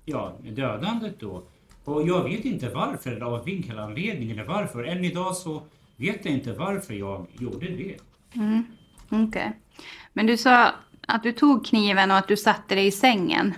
ja, 0.06 0.40
dödandet 0.52 1.20
då. 1.20 1.44
Och 1.84 2.08
jag 2.08 2.24
vet 2.24 2.46
inte 2.46 2.70
varför, 2.70 3.12
eller 3.12 3.26
av 3.26 3.46
vilken 3.46 3.80
anledning 3.80 4.32
eller 4.32 4.44
varför. 4.44 4.84
Än 4.84 5.06
idag 5.06 5.36
så 5.36 5.64
vet 5.96 6.26
jag 6.26 6.34
inte 6.34 6.54
varför 6.54 6.94
jag 6.94 7.28
gjorde 7.40 7.68
det. 7.68 7.98
Okej. 9.10 9.52
Men 10.14 10.26
du 10.26 10.38
sa 10.38 10.72
att 11.08 11.24
du 11.24 11.32
tog 11.32 11.66
kniven 11.66 12.12
och 12.12 12.18
att 12.18 12.28
du 12.28 12.38
satte 12.38 12.76
dig 12.76 12.88
i 12.88 12.92
sängen. 12.92 13.54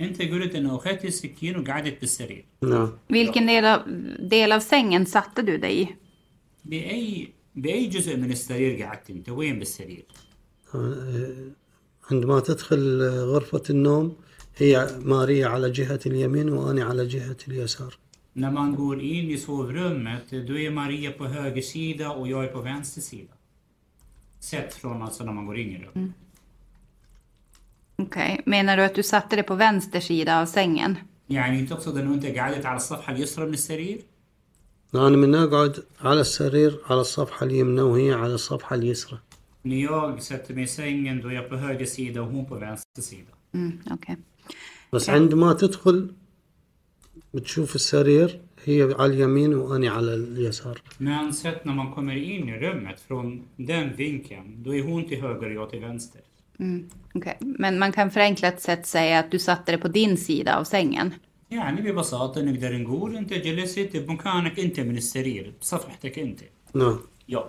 انت 0.00 0.22
قلت 0.22 0.54
انه 0.54 0.76
اخذت 0.76 1.04
السكين 1.04 1.56
وقعدت 1.58 2.00
بالسرير. 2.00 2.44
نعم 2.62 2.92
Vilken 3.08 3.46
del 3.46 3.64
av, 3.64 3.80
del 4.30 4.52
av 4.52 4.60
sängen 4.60 5.06
satte 5.06 5.42
du 5.42 5.58
dig 5.58 5.82
i? 5.82 5.88
باي 6.64 7.32
باي 7.54 7.86
جزء 7.86 8.16
من 8.16 8.30
السرير 8.30 8.82
قعدت 8.82 9.10
انت؟ 9.10 9.28
وين 9.28 9.58
بالسرير؟ 9.58 10.04
عندما 12.11 12.39
تدخل 12.39 13.01
غرفة 13.03 13.63
النوم 13.69 14.15
هي 14.57 14.87
ماريا 15.05 15.47
على 15.47 15.71
جهة 15.71 15.99
اليمين 16.05 16.49
وأنا 16.49 16.83
على 16.83 17.05
جهة 17.05 17.37
اليسار 17.47 17.97
När 18.33 18.51
man 18.51 18.75
går 18.75 19.01
in 19.01 19.31
i 19.31 19.37
sovrummet, 19.37 20.31
då 20.47 20.57
är 20.57 20.71
Maria 20.71 21.11
på 21.11 21.25
höger 21.25 21.61
sida 21.61 22.09
och 22.11 22.27
jag 22.27 22.43
är 22.43 22.47
på 22.47 22.61
vänster 22.61 23.01
sida. 23.01 23.33
Sett 24.39 24.73
från 24.73 25.01
alltså 25.01 25.23
när 25.23 25.33
man 25.33 25.45
går 25.45 25.57
in 25.57 25.69
i 25.69 25.77
rummet. 25.77 26.11
Okej. 27.95 28.41
Menar 28.45 28.77
du 28.77 28.83
att 28.83 28.95
du 28.95 29.03
satte 29.03 29.35
dig 29.35 29.43
på 29.43 29.55
vänster 29.55 29.99
sida 29.99 30.41
av 30.41 30.45
sängen? 30.45 30.95
يعني 31.29 31.59
انت 31.59 31.69
تقصد 31.69 31.97
انه 31.97 32.13
انت 32.13 32.25
قعدت 32.25 32.65
على 32.65 32.77
الصفحة 32.77 33.13
اليسرى 33.13 33.45
من 33.45 33.53
السرير؟ 33.53 34.01
أنا 34.95 35.17
من 35.17 35.35
أقعد 35.35 35.83
على 36.01 36.21
السرير 36.21 36.79
على 36.89 37.01
الصفحة 37.01 37.45
اليمنى 37.45 37.81
وهي 37.81 38.13
على 38.13 38.33
الصفحة 38.33 38.75
اليسرى 38.75 39.19
När 39.66 39.76
jag 39.76 40.22
sätter 40.22 40.54
mig 40.54 40.64
i 40.64 40.66
sängen 40.66 41.20
då 41.20 41.28
är 41.28 41.32
jag 41.32 41.48
på 41.48 41.56
höger 41.56 41.86
sida 41.86 42.22
och 42.22 42.28
hon 42.28 42.44
på 42.46 42.54
vänster 42.54 43.02
sida. 43.02 43.32
Mm, 43.54 43.78
Okej. 43.90 44.16
بس 44.92 45.08
عندما 45.10 45.52
تدخل 45.52 46.14
بتشوف 47.34 47.74
السرير 47.74 48.40
هي 48.64 48.82
على 48.98 49.12
اليمين 49.14 49.54
وأنا 49.54 49.90
على 49.90 50.14
اليسار 50.14 50.78
Men 50.98 51.32
sett 51.32 51.64
när 51.64 51.74
man 51.74 51.92
kommer 51.94 52.16
in 52.16 52.48
i 52.48 52.56
rummet 52.58 53.00
från 53.00 53.42
den 53.56 53.96
vinkeln, 53.96 54.62
då 54.62 54.74
är 54.74 54.82
hon 54.82 55.08
till 55.08 55.20
höger 55.22 55.46
och 55.46 55.54
jag 55.54 55.70
till 55.70 55.80
vänster. 55.80 56.20
Mm, 56.60 56.88
okej. 57.14 57.36
Men 57.40 57.78
man 57.78 57.92
kan 57.92 58.10
förenklat 58.10 58.60
sett 58.60 58.86
säga 58.86 59.18
att 59.18 59.30
du 59.30 59.38
satte 59.38 59.72
dig 59.72 59.80
på 59.80 59.88
din 59.88 60.16
sida 60.16 60.56
av 60.58 60.64
sängen. 60.64 61.10
يعني 61.50 61.80
ببساطة 61.82 62.42
نقدر 62.42 62.78
نقول 62.78 63.16
انت 63.16 63.32
جلست 63.32 63.96
بمكانك 63.96 64.60
انت 64.60 64.80
من 64.80 64.96
السرير 64.96 65.52
بصفحتك 65.60 66.18
انت. 66.18 66.40
نعم 66.74 66.98
Ja. 67.28 67.42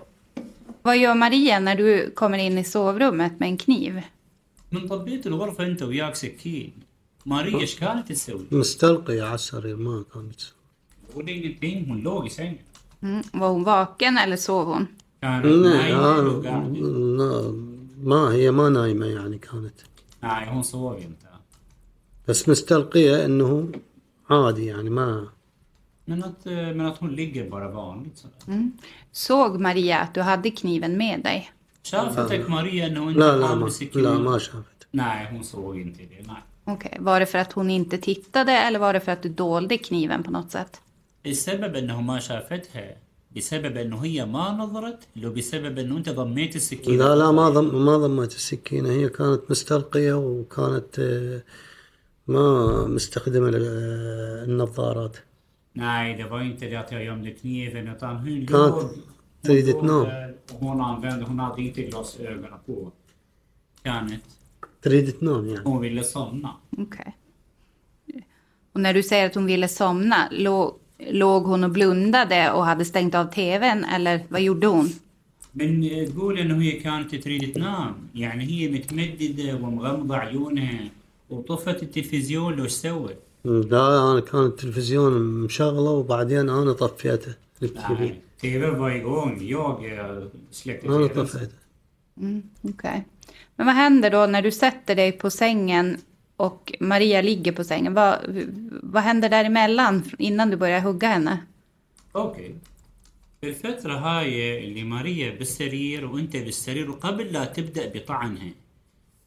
Vad 0.82 0.98
gör 0.98 1.16
Maria 1.16 1.60
när 1.60 1.76
du 1.76 2.12
kommer 2.12 2.38
in 2.38 2.58
i 2.58 2.64
sovrummet 2.64 3.40
med 3.40 3.50
en 3.50 3.58
kniv? 3.58 4.02
من 4.70 4.88
طبيت 4.88 5.28
الغرفة 5.28 5.66
أنت 5.66 5.82
وياك 5.84 6.16
سكين 6.16 6.74
ماريا 7.26 7.60
إيش 7.60 7.76
كانت 7.76 8.12
تسوي؟ 8.12 8.46
مستلقية 8.52 9.24
على 9.24 9.36
السرير 9.36 9.76
ما 9.76 10.04
كانت 10.14 10.42
gjorde 11.14 11.32
ingenting, 11.32 11.90
hon 11.90 12.02
låg 12.02 12.28
i 12.28 12.30
sängen. 12.30 12.58
Mm. 13.02 13.24
Var 13.34 13.50
hon 13.50 13.64
vaken 13.64 14.18
eller 14.18 14.38
sov 14.38 14.66
hon? 14.68 14.88
كانت 15.22 15.46
لا 15.46 15.70
نايمة 15.78 16.18
آه، 16.18 16.22
låg 16.22 16.46
قاعدة. 16.46 16.80
لا 17.18 17.52
ما 18.04 18.32
هي 18.34 18.52
ما 18.52 18.70
نايمة 18.70 19.06
يعني 19.06 19.38
كانت 19.38 19.74
Nej, 20.22 20.48
hon 20.48 20.64
sov 20.64 20.98
inte. 20.98 21.28
بس 22.28 22.50
مستلقية 22.50 23.26
انه 23.26 23.72
عادي 24.30 24.66
يعني 24.66 24.90
ما 24.90 25.28
Men 26.08 26.24
att, 26.24 26.46
eh, 26.46 26.54
men 26.54 26.86
att 26.86 26.98
hon 26.98 27.16
ligger 27.16 27.50
bara 27.50 27.68
vanligt 27.72 28.18
sådär. 28.18 28.72
Såg 29.12 29.60
Maria 29.60 29.98
att 30.00 30.14
du 30.14 30.22
hade 30.22 30.50
kniven 30.52 30.98
med 30.98 31.24
dig? 31.24 31.50
شافتك 31.84 32.50
ماريا 32.50 32.88
انه 32.88 33.10
انت 33.10 33.18
لا 33.18 33.38
لا 33.38 33.48
عامل 33.48 33.62
ما 33.62 33.70
سكين؟ 33.70 34.04
لا 34.04 34.18
ما 34.18 34.38
شافت 34.38 34.88
Nej, 34.92 35.28
hon 35.32 35.44
såg 35.44 35.80
inte 35.80 36.02
det. 36.12 36.28
Nej. 36.28 36.42
Okej, 36.66 36.98
var 37.00 37.20
det 37.20 37.26
för 37.26 37.38
att 37.38 37.54
hon 37.54 37.70
inte 37.70 37.98
tittade 37.98 38.52
eller 38.52 38.80
var 38.80 38.94
det 38.94 39.00
för 39.00 39.12
att 39.12 39.24
du 39.24 39.30
dolde 39.30 39.78
kniven 39.78 40.24
på 40.24 40.32
något 40.32 40.52
sätt? 40.52 40.82
السبب 41.26 41.76
انه 41.76 42.02
ما 42.02 42.20
شافتها 42.20 42.96
بسبب 43.36 43.78
انه 43.78 43.98
هي 44.06 44.26
ما 44.26 44.52
نظرت 44.52 45.00
لو 45.16 45.34
بسبب 45.34 45.80
انه 45.80 45.98
انت 45.98 46.10
ضميت 46.10 46.56
السكين 46.56 46.98
لا 47.00 47.16
لا 47.16 47.32
ما 47.32 47.50
ضم 47.50 47.86
ما 47.86 47.98
ضمت 47.98 48.34
السكينة 48.36 48.90
هي 48.90 49.10
كانت 49.10 49.42
مستلقية 49.50 50.14
وكانت 50.14 51.00
آه، 51.00 51.42
ما 52.28 52.88
مستخدمة 52.88 53.50
ال- 53.50 54.44
النظارات 54.50 55.18
Nej, 55.78 56.16
det 56.18 56.24
var 56.24 56.42
inte 56.42 56.66
det 56.70 56.76
att 56.76 56.92
jag 56.92 57.04
gömde 57.04 57.32
kniven 57.32 57.88
utan 57.88 58.16
hon 58.18 58.48
Kan- 58.48 58.60
låg... 58.70 58.74
hon 58.82 58.90
tidigt 59.42 59.76
låg 59.76 59.86
nog. 59.86 60.06
där 60.08 60.36
och 60.54 60.60
Hon 60.60 60.82
använde, 60.82 61.26
hon 61.26 61.40
hade 61.40 61.62
inte 61.62 61.82
glasögonen 61.84 62.60
på. 62.66 62.92
Kenneth. 63.84 64.28
تريد 64.82 65.12
تنام 65.20 65.48
يعني 65.48 65.64
Hon 65.64 65.82
ville 65.82 66.04
somna. 66.04 66.50
Okej. 66.78 67.16
Och 68.74 68.80
när 68.80 68.94
du 68.94 69.04
säger 69.04 69.26
att 69.26 69.36
hon 69.36 69.46
ville 69.46 69.68
somna, 69.68 70.28
låg, 70.32 70.74
låg 71.12 71.44
hon 71.44 71.64
och 71.64 71.70
blundade 71.70 72.52
och 72.52 72.66
hade 72.66 72.86
stängt 72.86 73.16
av 73.16 73.26
tvn 73.26 73.84
eller 73.86 74.24
vad 74.30 74.42
gjorde 74.42 74.68
hon? 74.68 74.90
من 75.56 76.06
تقول 76.06 76.40
انه 76.40 76.62
هي 76.62 76.72
كانت 76.72 77.16
تريد 77.16 77.54
تنام 77.54 77.94
يعني 78.16 78.44
هي 78.44 78.70
متمدده 78.70 79.56
ومغمضه 79.56 80.16
عيونها 80.18 80.80
وطفت 81.30 81.84
التلفزيون 81.84 82.54
لو 82.54 82.64
ايش 82.64 82.72
سوت؟ 82.72 83.16
لا 83.45 84.13
أنا 84.13 84.21
كان 84.21 84.47
التلفزيون 84.47 85.13
مشغله 85.45 85.91
وبعدين 85.91 86.49
أنا 86.49 86.73
طفيته 86.73 87.35
التي 87.63 88.15
TV 88.43 88.71
var 88.71 88.91
igång. 88.91 89.39
Jag 89.43 89.85
eh, 89.85 90.29
släckte 90.51 90.87
TVn. 90.87 91.09
طفيته 91.09 91.59
Mm, 92.21 92.43
Okej. 92.63 93.05
Men 93.57 93.67
vad 93.67 93.75
händer 93.75 94.11
då 94.11 94.27
när 94.27 94.43
du 94.43 94.51
sätter 94.51 94.95
dig 94.95 95.13
på 95.13 95.31
sängen 95.31 95.97
och 96.37 96.73
Maria 96.81 97.23
ligger 97.23 97.53
på 97.53 97.65
sängen? 97.65 97.95
Vad, 97.95 98.19
vad 98.83 99.03
händer 99.03 99.29
däremellan 99.29 100.03
innan 100.19 100.51
du 100.51 100.57
börjar 100.57 100.81
hugga 100.81 101.09
henne? 101.09 101.39
أوكي 102.17 102.55
في 103.41 103.49
الفترة 103.49 103.93
هاي 103.95 104.65
اللي 104.65 104.85
ماريا 104.85 105.31
بالسرير 105.31 106.07
وانت 106.07 106.37
بالسرير 106.37 106.91
وقبل 106.91 107.33
لا 107.33 107.45
تبدأ 107.45 107.93
بطعنها 107.95 108.51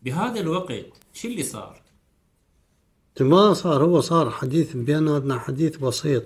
بهذا 0.02 0.40
الوقت 0.40 0.86
شو 1.14 1.28
اللي 1.28 1.44
صار؟ 1.44 1.81
ما 3.21 3.53
صار 3.55 3.85
هو 3.85 4.01
صار 4.01 4.31
حديث 4.31 4.77
بيناتنا 4.77 5.39
حديث 5.39 5.77
بسيط 5.77 6.23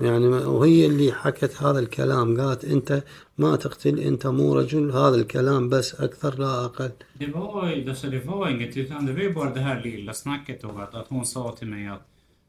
يعني 0.00 0.28
ما- 0.28 0.46
وهي 0.46 0.86
اللي 0.86 1.12
حكت 1.12 1.62
هذا 1.62 1.78
الكلام 1.78 2.40
قالت 2.40 2.64
انت 2.64 3.02
ما 3.38 3.56
تقتل 3.56 3.98
انت 4.00 4.26
مو 4.26 4.54
رجل 4.54 4.90
هذا 4.90 5.14
الكلام 5.16 5.68
بس 5.68 5.94
اكثر 5.94 6.38
لا 6.38 6.64
اقل 6.64 6.90
Det 7.20 7.26
var, 7.26 7.88
alltså 7.88 8.10
det 8.10 8.24
var 8.26 8.48
inget 8.50 8.76
utan 8.76 9.06
det 9.06 9.12
var 9.12 9.20
ju 9.20 9.32
bara 9.34 9.50
det 9.54 9.60
här 9.60 9.82
lilla 9.82 10.14
snacket 10.14 10.64
och 10.64 10.82
att, 10.82 10.94
att 10.94 11.06
hon 11.08 11.26
sa 11.26 11.56
till 11.58 11.68
mig 11.68 11.86
att, 11.88 12.06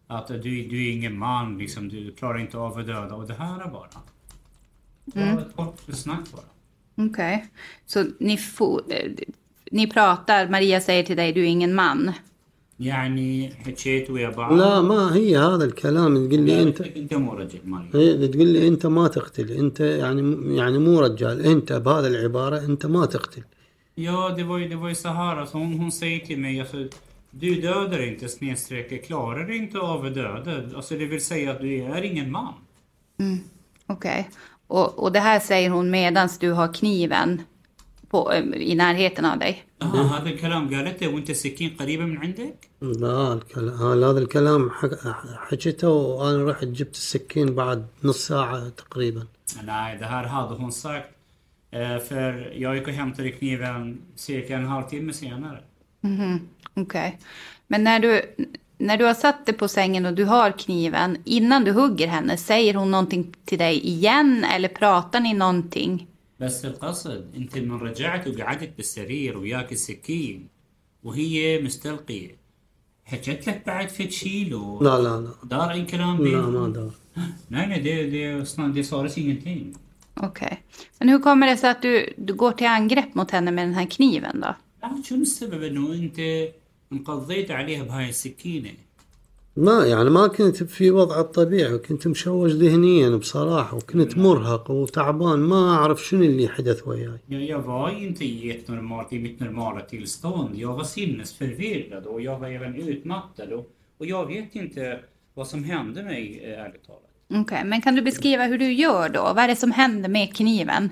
att 0.07 0.27
du, 0.27 0.67
du 0.67 0.87
är 0.87 0.91
ingen 0.91 1.17
man 1.17 1.57
liksom, 1.57 1.89
du 1.89 2.11
klarar 2.11 2.37
inte 2.39 2.57
av 2.57 2.77
att 2.77 2.87
döda 2.87 3.15
och 3.15 3.27
det 3.27 3.33
här 3.33 3.61
är 3.65 3.69
bara. 3.69 3.89
Det 5.05 5.19
var 5.35 5.41
ett 5.41 5.55
kort 5.55 5.79
snack 5.95 6.25
bara. 6.31 7.07
Okej. 7.07 7.49
Så 7.85 8.05
ni, 8.19 8.35
fo- 8.37 8.81
eh, 8.89 9.11
ni 9.71 9.87
pratar, 9.87 10.49
Maria 10.49 10.81
säger 10.81 11.03
till 11.03 11.17
dig, 11.17 11.33
du 11.33 11.41
är 11.41 11.45
ingen 11.45 11.75
man. 11.75 12.11
يعني 12.81 13.53
حكيت 13.65 14.09
ويا 14.09 14.29
بعض 14.29 14.53
لا 14.53 14.81
ما 14.81 15.15
هي 15.15 15.37
هذا 15.37 15.65
الكلام 15.65 16.27
تقول 16.27 16.41
لي 16.41 16.63
انت 16.63 16.81
قالت 16.81 16.91
لك 16.91 16.97
انت 16.97 17.13
مو 17.13 17.33
رجل 17.33 17.59
ماريا 17.65 17.89
هي 17.95 18.27
تقول 18.27 18.47
لي 18.47 18.67
انت 18.67 18.85
ما 18.85 19.07
تقتل 19.07 19.51
انت 19.51 19.79
يعني 19.79 20.55
يعني 20.55 20.77
مو 20.77 20.99
رجال 20.99 21.41
انت 21.41 21.73
بهذا 21.73 22.07
العباره 22.07 22.65
انت 22.65 22.85
ما 22.85 23.05
تقتل 23.05 23.43
Ja, 23.99 24.29
det 24.37 24.43
var 24.43 24.57
ju, 24.57 24.67
det 24.67 24.75
var 24.75 24.89
ju 24.89 24.95
så 24.95 25.09
här. 25.09 25.35
Alltså, 25.37 25.57
hon, 25.57 25.73
hon 25.79 25.91
säger 25.91 26.19
till 26.19 26.39
mig 26.39 26.59
alltså, 26.59 26.77
du 27.31 27.61
dödar 27.61 28.07
inte 28.07 28.29
snedstreck 28.29 29.05
klarar 29.07 29.51
inte 29.51 29.79
av 29.79 30.05
att 30.05 30.15
döda. 30.15 30.75
Alltså 30.75 30.95
det 30.95 31.05
vill 31.05 31.25
säga 31.25 31.51
att 31.51 31.59
du 31.59 31.83
är 31.83 32.01
ingen 32.01 32.31
man. 32.31 32.53
Okej. 33.87 34.29
Och, 34.67 34.99
och 35.03 35.11
det 35.11 35.19
här 35.19 35.39
säger 35.39 35.69
hon 35.69 35.89
medan 35.89 36.29
du 36.39 36.51
har 36.51 36.73
kniven 36.73 37.41
på, 38.11 38.31
eh, 38.31 38.43
i 38.71 38.75
närheten 38.75 39.25
av 39.25 39.39
dig. 39.39 39.63
آه 39.81 39.85
هذا 40.17 40.29
الكلام 40.29 40.75
قالته 40.75 41.07
وانت 41.07 41.29
السكين 41.29 41.69
قريبة 41.79 42.05
من 42.05 42.17
عندك؟ 42.17 42.69
لا 42.81 43.33
الكلام 43.33 44.03
هذا 44.03 44.19
الكلام 44.19 44.69
حك- 44.69 44.99
حكيته 45.49 45.89
وانا 45.89 46.51
رحت 46.51 46.65
جبت 46.65 46.95
السكين 46.95 47.55
بعد 47.55 47.87
نص 48.03 48.27
ساعه 48.27 48.69
تقريبا 48.69 49.27
Nej, 49.63 49.97
det 49.99 50.05
här 50.05 50.23
hade 50.23 50.55
hon 50.55 50.71
sagt. 50.71 51.07
Eh, 51.71 51.97
för 51.99 52.53
jag 52.55 52.75
gick 52.77 52.87
och 52.87 52.93
hämtade 52.93 53.31
kniven 53.31 54.01
cirka 54.15 54.55
en 54.55 54.65
halvtimme 54.67 55.13
senare. 55.13 55.59
Mhm, 56.01 56.39
Okej. 56.73 57.17
Men 57.67 57.83
när 57.83 57.99
du, 57.99 58.21
när 58.77 58.97
du 58.97 59.05
har 59.05 59.13
satt 59.13 59.45
dig 59.45 59.55
på 59.55 59.67
sängen 59.67 60.05
och 60.05 60.13
du 60.13 60.23
har 60.25 60.51
kniven, 60.51 61.17
innan 61.25 61.63
du 61.63 61.71
hugger 61.71 62.07
henne, 62.07 62.37
säger 62.37 62.73
hon 62.73 62.91
någonting 62.91 63.33
till 63.45 63.57
dig 63.57 63.87
igen 63.87 64.45
eller 64.55 64.67
pratar 64.69 65.19
ni 65.19 65.33
någonting? 65.33 66.07
بس 66.42 66.64
القصد 66.64 67.34
انت 67.36 67.58
من 67.58 67.72
رجعت 67.72 68.28
وقعدت 68.28 68.76
بالسرير 68.76 69.38
وياك 69.38 69.72
السكين 69.72 70.48
وهي 71.02 71.62
مستلقية 71.62 72.36
حكت 73.04 73.48
لك 73.48 73.62
بعد 73.66 73.88
فد 73.88 74.10
شي 74.10 74.44
لو 74.44 74.82
لا 74.82 74.98
لا 74.98 75.20
لا 75.20 75.34
دار 75.44 75.70
أي 75.70 75.84
كلام 75.84 76.26
لا؟ 76.26 76.40
ما 76.40 76.68
دار 76.68 76.90
Nej, 77.48 77.66
nej, 77.66 77.80
det, 77.80 78.06
det, 78.14 78.48
snart, 78.48 78.74
det 78.74 78.84
sades 78.84 79.18
ingenting. 79.18 79.76
Okej. 80.14 80.62
Men 80.98 81.08
hur 81.08 81.18
kommer 81.18 81.46
det 81.46 81.56
sig 81.56 81.70
att 81.70 81.82
du, 81.82 82.12
du 82.16 82.34
går 82.34 82.52
till 82.52 82.66
angrepp 82.66 83.14
mot 83.14 83.30
henne 83.30 83.50
med 83.50 83.66
den 83.66 83.74
här 83.74 83.86
kniven 83.86 84.40
då? 84.40 84.54
لا 84.82 85.02
شو 85.04 85.14
السبب 85.14 85.62
إنه 85.62 85.92
أنت 85.92 86.48
انقضيت 86.92 87.50
عليها 87.50 87.82
بهاي 87.82 88.08
السكينة؟ 88.08 88.70
ما 89.55 89.85
يعني 89.85 90.09
ما 90.09 90.27
كنت 90.27 90.63
في 90.63 90.91
وضع 90.91 91.19
الطبيعي 91.19 91.73
وكنت 91.73 92.07
مشوش 92.07 92.51
ذهنيا 92.51 93.09
بصراحه 93.09 93.77
وكنت 93.77 94.17
مرهق 94.17 94.71
وتعبان 94.71 95.39
ما 95.39 95.75
اعرف 95.75 96.05
شنو 96.05 96.23
اللي 96.23 96.47
حدث 96.47 96.87
وياي 96.87 97.19
Jag, 97.27 97.41
jag 97.41 97.61
var 97.61 97.89
inte 97.89 98.25
i 98.25 98.51
ett 98.51 98.67
normalt, 98.67 99.13
i 99.13 99.19
mitt 99.19 99.39
normala 99.39 99.81
tillstånd. 99.81 100.55
Jag 100.55 100.73
var 100.75 100.83
sinnesförvirrad 100.83 102.05
och 102.05 102.21
jag 102.21 102.39
var 102.39 102.47
även 102.47 102.75
utmattad. 102.75 103.53
Och, 103.53 103.71
och 103.97 104.05
jag 104.05 104.25
vet 104.25 104.55
inte 104.55 104.99
vad 105.33 105.47
som 105.47 105.63
hände 105.63 106.03
mig, 106.03 106.41
eh, 106.43 106.65
ärligt 106.65 106.85
talat. 106.87 107.01
Okej, 107.41 107.63
men 107.65 107.81
kan 107.81 107.95
du 107.95 108.01
beskriva 108.01 108.43
hur 108.45 108.57
du 108.57 108.73
gör 108.73 109.09
då? 109.09 109.21
Vad 109.21 109.37
är 109.37 109.47
det 109.47 109.55
som 109.55 109.71
händer 109.71 110.09
med 110.09 110.35
kniven? 110.35 110.89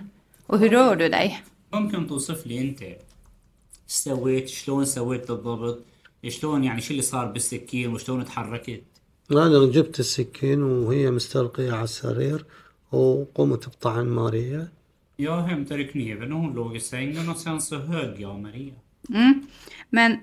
Och 0.47 0.59
hur 0.59 0.69
rör 0.69 0.95
du 0.95 1.09
dig? 1.09 1.41
ممكن 1.73 2.07
توصف 2.07 2.47
لي 2.47 2.61
انت 2.61 2.81
ايش 2.81 2.95
سويت 3.87 4.47
شلون 4.47 4.85
سويت 4.85 5.31
بالضبط 5.31 5.83
شلون 6.27 6.63
يعني 6.63 6.81
شو 6.81 6.91
اللي 6.91 7.01
صار 7.01 7.25
بالسكين 7.25 7.93
وشلون 7.93 8.25
تحركت 8.25 8.83
انا 9.31 9.65
جبت 9.65 9.99
السكين 9.99 10.63
وهي 10.63 11.11
مستلقيه 11.11 11.71
على 11.71 11.83
السرير 11.83 12.45
وقمت 12.91 13.69
بطعن 13.69 14.05
ماريا 14.05 14.67
Jag 15.17 15.41
hämtade 15.41 15.83
kniven 15.83 16.33
och 16.33 16.39
hon 16.39 16.53
låg 16.53 16.75
i 16.75 16.79
sängen 16.79 17.29
och 17.29 17.37
sen 17.37 17.61
så 17.61 17.75
högg 17.75 18.19
jag 18.19 18.39
Maria. 18.39 18.73
Mm. 19.09 19.47
Men 19.89 20.17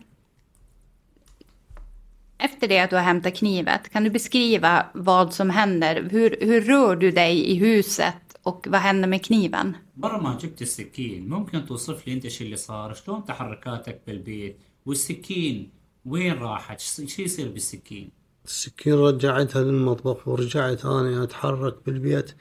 efter 2.38 2.68
det 2.68 2.78
att 2.78 2.90
du 2.90 2.96
har 2.96 3.02
hämtat 3.02 3.34
knivet, 3.34 3.88
kan 3.92 4.04
du 4.04 4.10
beskriva 4.10 4.86
vad 4.94 5.34
som 5.34 5.50
händer? 5.50 6.08
Hur, 6.10 6.36
hur 6.40 6.60
rör 6.60 6.96
du 6.96 7.10
dig 7.10 7.50
i 7.50 7.54
huset 7.54 8.36
och 8.42 8.66
vad 8.70 8.80
händer 8.80 9.08
med 9.08 9.24
kniven? 9.24 9.74
برا 9.94 10.20
ما 10.22 10.38
جبت 10.38 10.62
السكين 10.62 11.28
ممكن 11.28 11.66
توصف 11.66 12.06
لي 12.06 12.12
انت 12.12 12.28
شو 12.28 12.44
اللي 12.44 12.56
صار 12.56 12.94
شلون 12.94 13.24
تحركاتك 13.24 14.00
بالبيت 14.06 14.56
والسكين 14.86 15.70
وين 16.07 16.33
راحت؟ 16.33 16.79
شو 16.79 17.21
يصير 17.21 17.47
بالسكين؟ 17.49 18.09
السكين 18.45 18.93
رجعتها 18.93 19.63
للمطبخ 19.63 20.27
ورجعت 20.27 20.85
أنا 20.85 21.23
أتحرك 21.23 21.75
بالبيت 21.85 22.35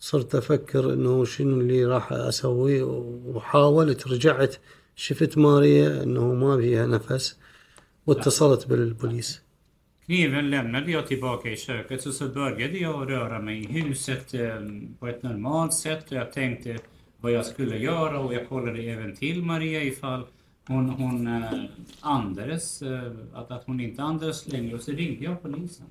صرت 0.00 0.34
أفكر 0.34 0.92
إنه 0.92 1.24
شنو 1.24 1.60
اللي 1.60 1.84
راح 1.84 2.12
اسويه 2.12 2.82
وحاولت 2.82 4.08
رجعت 4.08 4.56
شفت 4.96 5.38
ماريا 5.38 6.02
إنه 6.02 6.34
ما 6.34 6.56
بيها 6.56 6.86
نفس 6.86 7.38
واتصلت 8.06 8.66
بالبوليس. 8.66 9.42
كيف 10.06 10.34
لما 10.34 10.80
بيعطي 10.80 11.14
باكي 11.14 11.56
شركة 11.56 11.96
سوبر 11.96 12.54
جدي 12.58 12.86
أو 12.86 13.02
رورا 13.02 13.38
ما 13.38 13.52
يهم 13.52 13.94
ست 13.94 14.36
بيت 15.02 15.24
نورمال 15.24 15.72
ست 15.72 16.28
تنكت 16.32 16.82
بياس 17.24 17.52
كل 17.52 17.72
يورا 17.72 18.18
ويقول 18.18 18.74
لي 18.74 18.90
ايفنتيل 18.90 19.44
ماريا 19.44 19.80
يفال 19.80 20.24
Hon, 20.67 20.89
hon 20.89 21.27
eh, 21.27 21.43
andades, 22.01 22.81
eh, 22.81 23.11
att, 23.33 23.51
att 23.51 23.63
hon 23.65 23.79
inte 23.79 24.01
andades 24.03 24.47
längre 24.47 24.75
och 24.75 24.81
så 24.81 24.91
ringde 24.91 25.25
jag 25.25 25.41
polisen. 25.41 25.85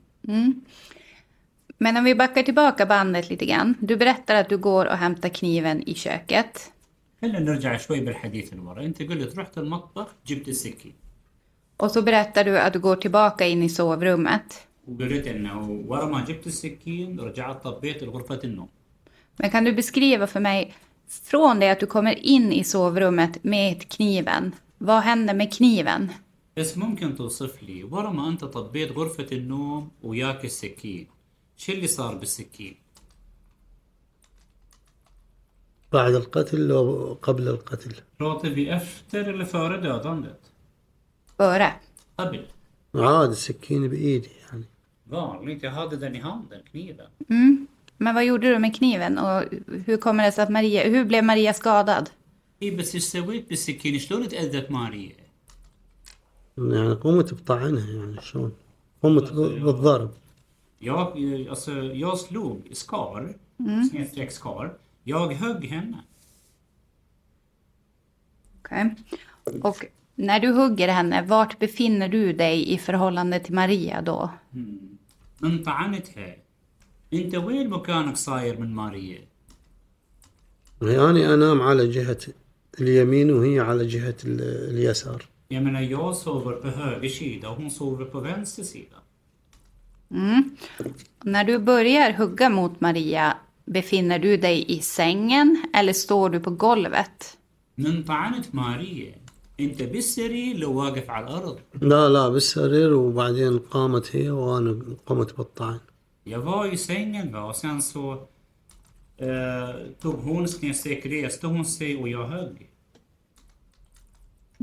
Men 1.78 1.96
om 1.96 2.04
vi 2.04 2.14
backar 2.14 2.42
tillbaka 2.42 2.86
bandet 2.86 3.30
lite 3.30 3.46
grann. 3.46 3.74
Du 3.80 3.96
berättar 3.96 4.34
att 4.34 4.48
du 4.48 4.58
går 4.58 4.86
och 4.86 4.96
hämtar 4.96 5.28
kniven 5.28 5.82
i 5.88 5.94
köket. 5.94 6.72
خلينا 7.20 7.38
نرجع 7.38 7.76
شوي 7.76 8.00
بالحديث 8.00 8.54
لورا 8.54 8.84
انت 8.84 9.02
قلت 9.02 9.38
رحت 9.38 9.58
المطبخ 9.58 10.06
جبت 10.26 10.48
السكين 10.48 10.92
Och 11.76 11.90
så 11.90 12.02
berättar 12.02 12.44
du 12.44 12.58
att 12.58 12.72
du 12.72 12.78
går 12.78 12.96
tillbaka 12.96 13.46
in 13.46 13.62
i 13.62 13.68
sovrummet. 13.68 14.66
وقلت 14.88 15.26
انه 15.26 15.84
ورا 15.88 16.06
ما 16.06 16.24
جبت 16.24 16.46
السكين 16.46 17.20
رجعت 17.20 17.62
طبيت 17.62 18.02
غرفة 18.02 18.40
النوم 18.44 18.68
Men 19.36 19.50
kan 19.50 19.64
du 19.64 19.72
beskriva 19.72 20.26
för 20.26 20.40
mig, 20.40 20.74
från 21.22 21.60
det 21.60 21.70
att 21.70 21.80
du 21.80 21.86
kommer 21.86 22.26
in 22.26 22.52
i 22.52 22.64
sovrummet 22.64 23.44
med 23.44 23.88
kniven, 23.88 24.52
vad 24.84 25.02
händer 25.02 25.34
med 25.34 25.52
kniven? 25.52 26.10
بس 26.56 26.78
ممكن 26.78 27.16
توصف 27.16 27.62
لي 27.62 27.84
ورا 27.84 28.10
ما 28.10 28.28
انت 28.28 28.44
طبيت 28.44 28.92
غرفة 28.92 29.26
النوم 29.32 29.90
وياك 30.02 30.44
السكين 30.44 31.06
شو 31.56 31.72
اللي 31.72 31.86
صار 31.86 32.14
بالسكين 32.14 32.74
بعد 35.92 36.14
القتل 36.14 36.70
أو 36.70 37.14
قبل 37.22 37.48
القتل 37.48 37.94
Pratar 38.18 38.48
vi 38.48 38.68
efter 38.68 39.28
eller 39.28 39.44
före 39.44 39.76
dödandet? 39.80 40.40
Före. 41.38 41.72
قبل 42.18 42.44
عاد 42.94 43.30
السكين 43.30 43.88
بإيدي 43.88 44.30
يعني 44.50 44.64
Vanligt, 45.10 45.62
jag 45.62 45.70
hade 45.70 45.96
den 45.96 46.16
i 46.16 46.20
handen, 46.20 46.62
kniven. 46.70 47.06
Men 47.98 48.14
vad 48.14 48.24
gjorde 48.24 48.48
du 48.48 48.58
med 48.58 48.76
kniven 48.76 49.18
och 49.18 49.44
hur 49.86 49.96
kommer 49.96 50.24
det 50.24 50.32
sig 50.32 50.44
att 50.44 50.50
Maria, 50.50 50.82
hur 50.88 51.04
blev 51.04 51.24
Maria 51.24 51.52
skadad? 51.54 52.10
اي 52.62 52.70
بس 52.70 52.94
ايش 52.94 53.04
سويت 53.04 53.48
بالسكين؟ 53.48 53.98
شلون 53.98 54.28
تأذت 54.28 54.70
ماريا؟ 54.70 55.12
يعني 56.58 56.92
قمت 56.92 57.34
بطعنها 57.34 57.90
يعني 57.92 58.20
شلون 58.22 58.52
قمت 59.02 59.32
ب- 59.32 59.36
بالضرب 59.64 60.10
Jag, 60.82 61.18
eh, 61.18 61.50
alltså, 61.50 61.72
jag 61.82 62.18
slog 62.18 62.68
skar, 62.72 63.34
snedstreck 63.90 64.32
skar. 64.32 64.78
Jag 65.04 65.32
högg 65.32 65.64
henne. 65.64 66.04
Okej. 68.60 68.94
Och 69.62 69.84
när 70.14 70.40
du 70.40 70.48
hugger 70.48 70.88
henne, 70.88 71.22
vart 71.22 71.58
befinner 71.58 72.08
du 72.08 72.32
dig 72.32 72.72
i 72.72 72.78
förhållande 72.78 73.40
till 73.40 73.54
Maria 73.54 74.02
då? 74.02 74.30
من 75.40 75.62
طعنتها. 75.62 76.34
انت 77.12 77.34
وين 77.34 77.68
مكانك 77.70 78.16
صاير 78.16 78.60
من 78.60 78.74
ماريا؟ 78.74 79.20
يعني 80.82 81.24
أنا 81.26 81.34
أنام 81.34 81.60
على 81.62 81.86
جهة 81.90 82.18
اليمين 82.80 83.30
وهي 83.30 83.60
على 83.60 83.86
جهة 83.86 84.16
ال- 84.24 84.70
اليسار 84.70 85.26
Jag 85.52 85.62
menar, 85.62 85.80
jag 85.80 86.16
sover 86.16 86.52
på 86.52 86.68
höger 86.68 87.08
sida 87.08 87.48
och 87.50 87.56
hon 87.56 87.70
sover 87.70 88.04
på 88.04 88.20
vänster 88.20 88.62
sida. 88.62 88.96
När 91.24 91.44
du 91.44 91.58
börjar 91.58 92.12
hugga 92.12 92.48
mot 92.48 92.80
Maria, 92.80 93.36
befinner 93.64 94.18
du 94.18 94.36
dig 94.36 94.64
i 94.72 94.80
sängen 94.80 95.64
eller 95.74 95.92
står 95.92 96.30
du 96.30 96.40
på 96.40 96.50
golvet? 96.50 97.36
من 97.78 98.02
طعنت 98.04 98.54
ماريا 98.54 99.14
انت 99.60 99.82
بالسرير 99.82 100.56
لو 100.56 100.72
واقف 100.72 101.10
على 101.10 101.26
الارض 101.26 101.58
لا 101.82 102.08
لا 102.08 102.28
بالسرير 102.28 102.94
وبعدين 102.94 103.58
قامت 103.58 104.16
هي 104.16 104.30
وأنا 104.30 104.82
قمت 105.06 105.36
بالطعن 105.36 105.78
Jag 106.24 106.38
var 106.40 106.72
i 106.72 106.76
sängen 106.76 107.32
va 107.32 107.42
och 107.44 107.56
sen 107.56 107.82
så 107.82 108.26
eh, 109.16 109.74
tog 110.00 110.14
hon 110.14 110.48
snedstreck 110.48 111.06
reste 111.06 111.46
hon 111.46 111.64
sig 111.64 111.96
och 111.96 112.08
jag 112.08 112.26
högg. 112.28 112.70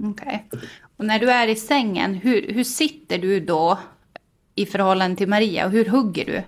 Okej. 0.03 0.49
Och 0.97 1.05
när 1.05 1.19
du 1.19 1.29
är 1.31 1.47
i 1.47 1.55
sängen, 1.55 2.13
hur, 2.13 2.53
hur 2.53 2.63
sitter 2.63 3.17
du 3.17 3.39
då 3.39 3.79
i 4.55 4.65
förhållande 4.65 5.17
till 5.17 5.27
Maria 5.29 5.65
och 5.65 5.71
hur 5.71 5.85
hugger 5.85 6.25
du? 6.25 6.43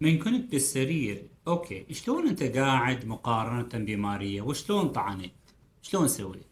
من 0.00 0.18
كنت 0.18 0.50
بالسرير 0.50 1.22
اوكي 1.48 1.86
شلون 1.94 2.28
انت 2.28 2.42
قاعد 2.42 3.04
مقارنة 3.06 3.68
بماريا 3.74 4.42
وشلون 4.42 4.88
طعنت؟ 4.88 5.30
شلون 5.82 6.08
سويت؟ 6.08 6.42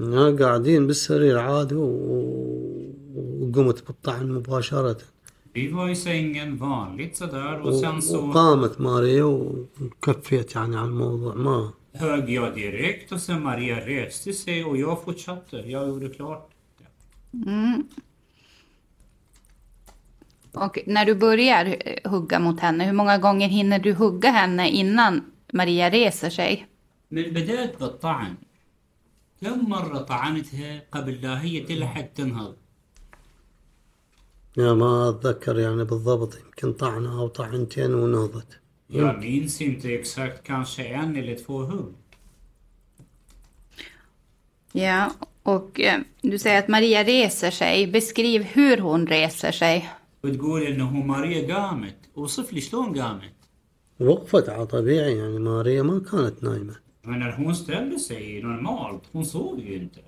يعني 0.00 0.36
قاعدين 0.42 0.86
بالسرير 0.86 1.38
عادي 1.38 1.74
و- 1.74 2.92
وقمت 3.40 3.86
بالطعن 3.86 4.28
مباشرة 4.32 4.98
Vi 5.52 5.68
var 5.68 5.88
i 5.88 5.96
sängen 5.96 6.56
vanligt 6.56 7.16
sådär 7.16 7.60
och 7.60 7.74
sen 7.74 8.02
så 8.02 8.18
وقامت 8.28 8.80
ماريا 8.80 9.24
وكفيت 9.24 10.54
يعني 10.54 10.76
على 10.76 10.88
الموضوع 10.88 11.34
ما 11.34 11.72
högg 11.94 12.30
jag 12.30 12.54
direkt 12.54 13.12
och 13.12 13.20
sen 13.20 13.42
Maria 13.42 13.86
reste 13.86 14.32
sig 14.32 14.64
och 14.64 14.76
jag 14.76 15.04
fortsatte. 15.04 15.56
Jag 15.56 15.88
gjorde 15.88 16.08
klart. 16.08 16.50
Och 20.52 20.78
när 20.86 21.04
du 21.04 21.14
börjar 21.14 21.76
eh, 21.80 22.10
hugga 22.10 22.38
mot 22.38 22.60
henne, 22.60 22.84
hur 22.84 22.92
många 22.92 23.18
gånger 23.18 23.48
hinner 23.48 23.78
du 23.78 23.92
hugga 23.92 24.30
henne 24.30 24.70
innan 24.70 25.32
Maria 25.52 25.90
reser 25.90 26.30
sig? 26.30 26.66
من 27.10 27.22
بدأت 27.22 27.80
بالطعن 27.80 28.34
كم 29.40 29.68
مرة 29.68 29.98
طعنتها 29.98 30.82
قبل 30.92 31.22
لا 31.22 31.42
هي 31.42 31.60
تلحق 31.60 32.06
تنهض 32.06 32.56
يا 34.58 34.72
ما 34.72 35.08
أتذكر 35.08 35.58
يعني 35.58 35.84
بالضبط 35.84 36.38
يمكن 36.44 36.72
طعنة 36.72 37.20
أو 37.20 37.28
طعنتين 37.28 37.94
ونهضت 37.94 38.60
Jag 38.88 39.18
minns 39.18 39.60
inte 39.60 39.94
exakt, 39.94 40.42
kanske 40.46 40.84
en 40.84 41.16
eller 41.16 41.36
två 41.36 41.58
hugg. 41.58 41.94
Ja, 44.72 45.12
och 45.42 45.80
eh, 45.80 46.00
du 46.22 46.38
säger 46.38 46.58
att 46.58 46.68
Maria 46.68 47.04
reser 47.04 47.50
sig. 47.50 47.86
Beskriv 47.86 48.42
hur 48.42 48.76
hon 48.76 49.06
reser 49.06 49.52
sig. 49.52 49.88
وتقول 50.24 50.62
انه 50.62 50.90
ماريا 50.90 51.54
قامت 51.54 51.96
وصف 52.14 52.52
لي 52.52 52.60
شلون 52.60 53.00
قامت 53.00 53.34
وقفت 54.00 54.48
على 54.48 54.66
طبيعي 54.66 55.16
يعني 55.16 55.38
ماريا 55.38 55.82
ما 55.82 55.98
كانت 56.00 56.42
نايمة 56.42 56.74
Men 57.02 57.18
när 57.18 57.32
hon 57.32 57.54
ställde 57.54 57.98
sig 57.98 58.42
normalt, 58.42 59.02
hon 59.12 59.26
sov 59.26 59.60
ju 59.60 59.74
inte. 59.74 60.00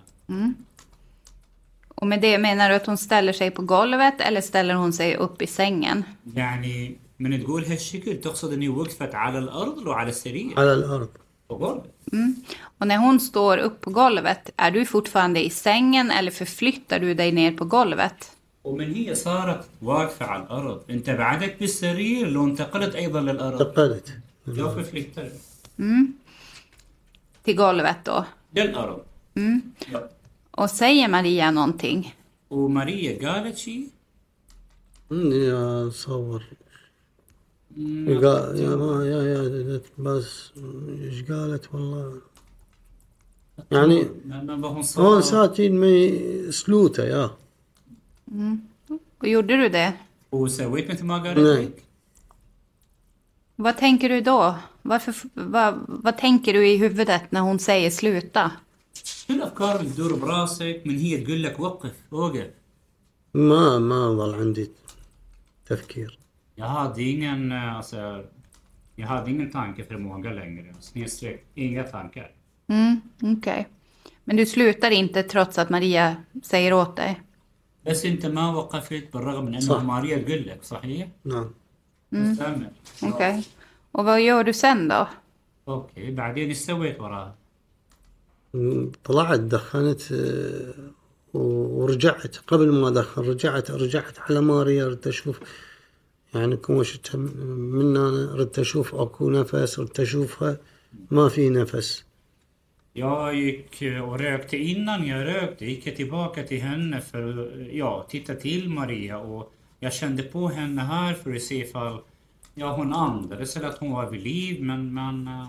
Och 2.01 2.07
med 2.07 2.21
det 2.21 2.39
menar 2.39 2.69
du 2.69 2.75
att 2.75 2.87
hon 2.87 2.99
ställer 2.99 3.33
sig 3.33 3.51
på 3.51 3.63
golvet 3.63 4.21
eller 4.21 4.41
ställer 4.41 4.75
hon 4.75 4.93
sig 4.93 5.17
upp 5.17 5.43
i 5.43 5.47
sängen? 5.47 6.05
يعني 6.35 6.97
من 7.19 7.43
تقول 7.45 7.65
هالشكل 7.65 8.21
تقصد 8.21 8.53
اني 8.53 8.69
وقفت 8.69 9.15
على 9.15 9.39
الارض 9.39 9.79
لو 9.79 9.93
على 9.93 10.09
السرير 10.11 10.53
على 10.61 10.73
الأرض 10.73 11.09
på 11.49 11.57
golvet. 11.57 11.93
Och 12.79 12.87
när 12.87 12.97
hon 12.99 13.21
står 13.21 13.59
upp 13.59 13.81
på 13.81 13.91
golvet, 13.91 14.51
är 14.57 14.71
du 14.71 14.85
fortfarande 14.87 15.45
i 15.45 15.51
sängen 15.51 16.11
eller 16.11 16.31
förflyttar 16.31 16.99
du 17.01 17.15
dig 17.15 17.33
ner 17.33 17.53
på 17.53 17.65
golvet? 17.65 18.33
ومن 18.65 18.95
هي 18.95 19.15
صارت 19.15 19.65
واقفة 19.83 20.27
على 20.27 20.43
الأرض 20.43 20.83
أنت 20.91 21.11
بعدك 21.11 21.57
بالسرير 21.59 22.29
لو 22.29 22.45
انتقلت 22.45 22.95
أيضا 22.95 23.21
للأرض 23.21 23.61
انتقلت 23.63 24.13
jag 24.45 24.75
förflyttade 24.75 25.31
Till 27.45 27.57
golvet 27.57 27.97
då. 28.05 28.25
للأرض 28.55 29.01
ja. 29.93 30.01
Och 30.61 30.71
säger 30.71 31.09
Maria 31.09 31.51
någonting? 31.51 32.15
وماريا 32.51 33.29
قالت 33.29 33.57
شيء 33.59 33.89
إني 35.13 35.53
أصور 35.89 36.43
قا- 38.23 38.55
يا 38.57 38.77
ما 38.77 39.05
يا 39.07 39.23
يا 39.23 39.81
بس 39.99 40.53
ايش 41.03 41.23
قالت 41.31 41.75
والله 41.75 42.21
يعني 43.71 44.09
Men 44.25 44.61
vad 44.61 44.73
hon 44.75 44.85
sa... 44.85 45.01
هون 45.01 45.23
ساتين 45.23 45.81
مي 45.81 46.53
سلوته 46.53 47.05
يا 47.05 47.31
Och 49.19 49.29
gjorde 49.29 49.57
du 49.57 49.69
det? 49.69 49.93
وسويت 50.33 50.91
مثل 50.91 51.05
ما 51.05 51.19
قالت 51.19 51.39
Nej. 51.39 51.65
لك 51.65 51.83
Vad 53.59 53.77
tänker 53.77 54.09
du 54.09 54.21
då? 54.21 54.55
Varför, 54.83 55.15
vad, 55.35 55.85
vad 55.89 56.17
tänker 56.19 56.53
du 56.53 56.69
i 56.69 56.77
huvudet 56.77 57.33
när 57.33 57.41
hon 57.41 57.59
säger 57.59 57.91
sluta? 57.91 58.51
شو 59.31 59.33
الأفكار 59.33 59.81
اللي 59.81 59.91
تدور 59.91 60.15
براسك 60.15 60.83
من 60.85 60.99
هي 60.99 61.19
تقول 61.19 61.43
لك 61.43 61.61
وقف 61.61 61.95
وقف 62.11 62.51
ما 63.35 63.79
ما 63.79 64.13
ظل 64.17 64.35
عندي 64.35 64.71
تفكير 65.67 66.19
Jag 66.59 66.67
hade 66.67 67.03
ingen, 67.03 67.53
eh, 67.53 67.77
alltså, 67.77 68.25
jag 68.97 69.07
hade 69.07 69.31
ingen 69.31 69.51
tankeförmåga 69.51 70.31
längre. 70.31 70.75
Snedstreck, 70.81 71.45
inga 71.55 71.85
tankar. 71.85 72.31
Mm, 72.69 73.01
okej. 73.23 73.69
Men 74.25 74.37
du 74.37 74.47
slutar 74.47 74.91
inte 74.91 75.23
trots 75.23 75.59
att 75.59 75.71
Maria 75.71 76.17
säger 76.43 76.73
åt 76.73 76.97
dig? 76.97 77.21
بس 77.87 78.05
انت 78.05 78.27
ما 78.27 78.51
وقفت 78.51 79.13
بالرغم 79.13 79.45
من 79.45 79.55
انه 79.55 79.61
صح. 79.61 79.83
ماريا 79.83 80.19
تقول 80.19 80.47
لك 80.49 80.65
صحيح؟ 80.65 81.09
نعم 81.25 81.51
مستمر 82.13 82.71
Okej. 83.03 83.45
Och 83.93 84.05
vad 84.05 84.21
gör 84.21 84.45
du 84.45 84.53
sen 84.53 84.89
då? 84.89 85.09
اوكي 85.69 86.11
بعدين 86.11 86.49
ايش 86.49 86.59
سويت 86.59 87.01
وراها؟ 87.01 87.35
طلعت 89.04 89.40
دخنت 89.40 90.12
آه، 90.12 90.74
ورجعت. 91.34 92.38
قبل 92.38 92.72
ما 92.72 92.88
ادخن 92.88 93.22
رجعت 93.22 93.72
رجعت 93.72 94.20
على 94.20 94.42
ماريا 94.42 94.88
ردت 94.88 95.08
أشوف. 95.08 95.40
يعني 96.36 96.58
كوشتها 96.58 97.18
من 97.18 97.98
أنا 97.98 98.36
ردت 98.36 98.60
أشوف 98.60 98.96
أكو 98.96 99.30
نفس 99.30 99.80
ردت 99.80 100.00
أشوفها 100.00 100.58
ما 101.12 101.30
في 101.30 101.50
نفس. 101.50 102.06
يا 102.96 103.32
يك 103.32 103.78
وركت 103.82 104.54
innan 104.54 105.08
jag 105.08 105.26
rökte 105.26 105.66
gick 105.66 105.88
jag 105.88 105.96
tillbaka 105.96 106.44
till 106.44 106.62
henne 106.62 107.02
för 107.02 107.52
ja 107.72 108.08
titta 108.10 108.36
till 108.36 108.70
Maria 108.70 109.18
och 109.20 109.54
jag 109.80 109.94
kände 109.94 110.24
på 110.24 110.48
henne. 110.48 110.82
Ja, 112.56 112.76
hon 112.76 112.94
andades 112.94 113.58
eller 113.58 113.68
att 113.68 113.78
hon 113.78 113.92
var 113.92 114.10
vid 114.10 114.22
liv 114.24 114.64
men, 114.64 114.94
men 114.94 115.28
eh, 115.28 115.48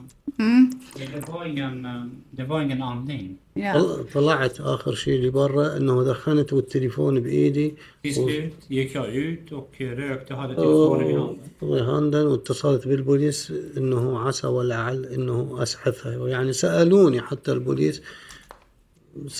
det, 1.15 1.29
var 1.29 1.45
ingen, 1.47 1.85
eh, 1.85 2.05
det 2.31 2.45
var 2.45 2.61
ingen 2.63 2.83
andning. 2.83 3.37
طل- 3.57 4.05
طلعت 4.15 4.61
اخر 4.61 4.95
شيء 4.95 5.21
لبرا 5.23 5.77
انه 5.77 6.05
دخنت 6.05 6.53
والتليفون 6.53 7.21
بايدي 7.21 7.75
Till 8.03 8.15
slut 8.15 8.55
gick 8.69 8.95
jag 8.95 9.09
ut 9.15 9.53
och 9.53 9.71
rökte 9.81 10.35
och 10.35 10.41
hade 10.41 10.55
telefonen 10.55 11.11
i 11.11 11.15
handen. 11.15 11.39
و- 11.61 11.77
هاندن 11.79 12.27
واتصلت 12.27 12.89
بالبوليس 12.89 13.53
انه 13.77 14.19
عسى 14.19 14.47
ولعل 14.47 15.05
انه 15.07 15.63
اسعفها 15.63 16.29
يعني 16.29 16.53
سالوني 16.53 17.21
حتى 17.21 17.53
البوليس 17.53 18.03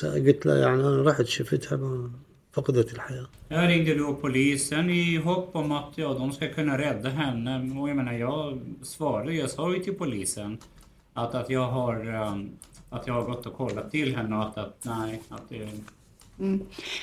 قلت 0.03 0.47
له 0.47 0.55
يعني 0.55 0.81
أنا 0.89 1.03
رحت 1.03 1.27
شفتها 1.27 1.77
ما- 1.77 2.11
فقدت 2.52 2.94
الحياه 2.94 3.28
Jag 3.50 3.70
ringde 3.70 3.96
då 3.96 4.14
polisen 4.14 4.90
i 4.90 5.18
hopp 5.18 5.56
om 5.56 5.72
att 5.72 5.92
ja, 5.96 6.14
de 6.14 6.32
ska 6.32 6.48
kunna 6.54 6.78
rädda 6.78 7.10
henne. 7.10 7.80
Och 7.80 7.90
jag 7.90 7.96
menar, 7.96 8.14
jag 8.14 8.60
svarade, 8.84 9.34
jag 9.34 9.50
sa 9.50 9.74
ju 9.74 9.80
till 9.80 9.94
polisen 9.94 10.58
att, 11.14 11.36
att, 11.36 11.50
jag, 11.50 11.68
har, 11.68 12.16
um, 12.16 12.52
att 12.90 13.08
jag 13.08 13.14
har 13.14 13.22
gått 13.22 13.46
och 13.46 13.54
kollat 13.58 13.92
till 13.92 14.16
henne 14.16 14.36
och 14.38 14.44
att, 14.44 14.58
att 14.58 14.86
nej, 14.86 15.22
att 15.30 15.50
det, 15.50 15.70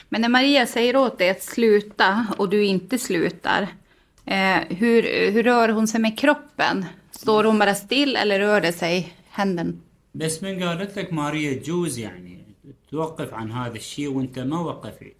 Men 0.09 0.21
när 0.21 0.29
Maria 0.29 0.67
säger 0.67 0.97
åt 0.97 1.19
dig 1.19 1.31
att 1.31 1.43
sluta 1.43 2.27
och 2.39 2.49
du 2.49 2.65
inte 2.65 2.99
slutar, 2.99 3.63
eh, 4.25 4.59
hur, 4.69 5.31
hur 5.33 5.43
rör 5.43 5.69
hon 5.69 5.89
sig 5.89 6.01
med 6.01 6.19
kroppen? 6.19 6.85
Står 7.11 7.45
hon 7.45 7.59
bara 7.59 7.75
still 7.75 8.17
eller 8.17 8.39
rör 8.39 8.61
det 8.61 8.73
sig 8.73 9.15
händen? 9.29 9.81
بس 10.15 10.43
من 10.43 10.63
قالت 10.63 10.99
لك 10.99 11.13
ماريا 11.13 11.55
تجوز 11.55 11.99
يعني 11.99 12.39
توقف 12.91 13.35
عن 13.35 13.53
هذا 13.53 13.77
الشيء 13.77 14.09
وانت 14.09 14.39
ما 14.39 14.61
وقفت 14.61 15.17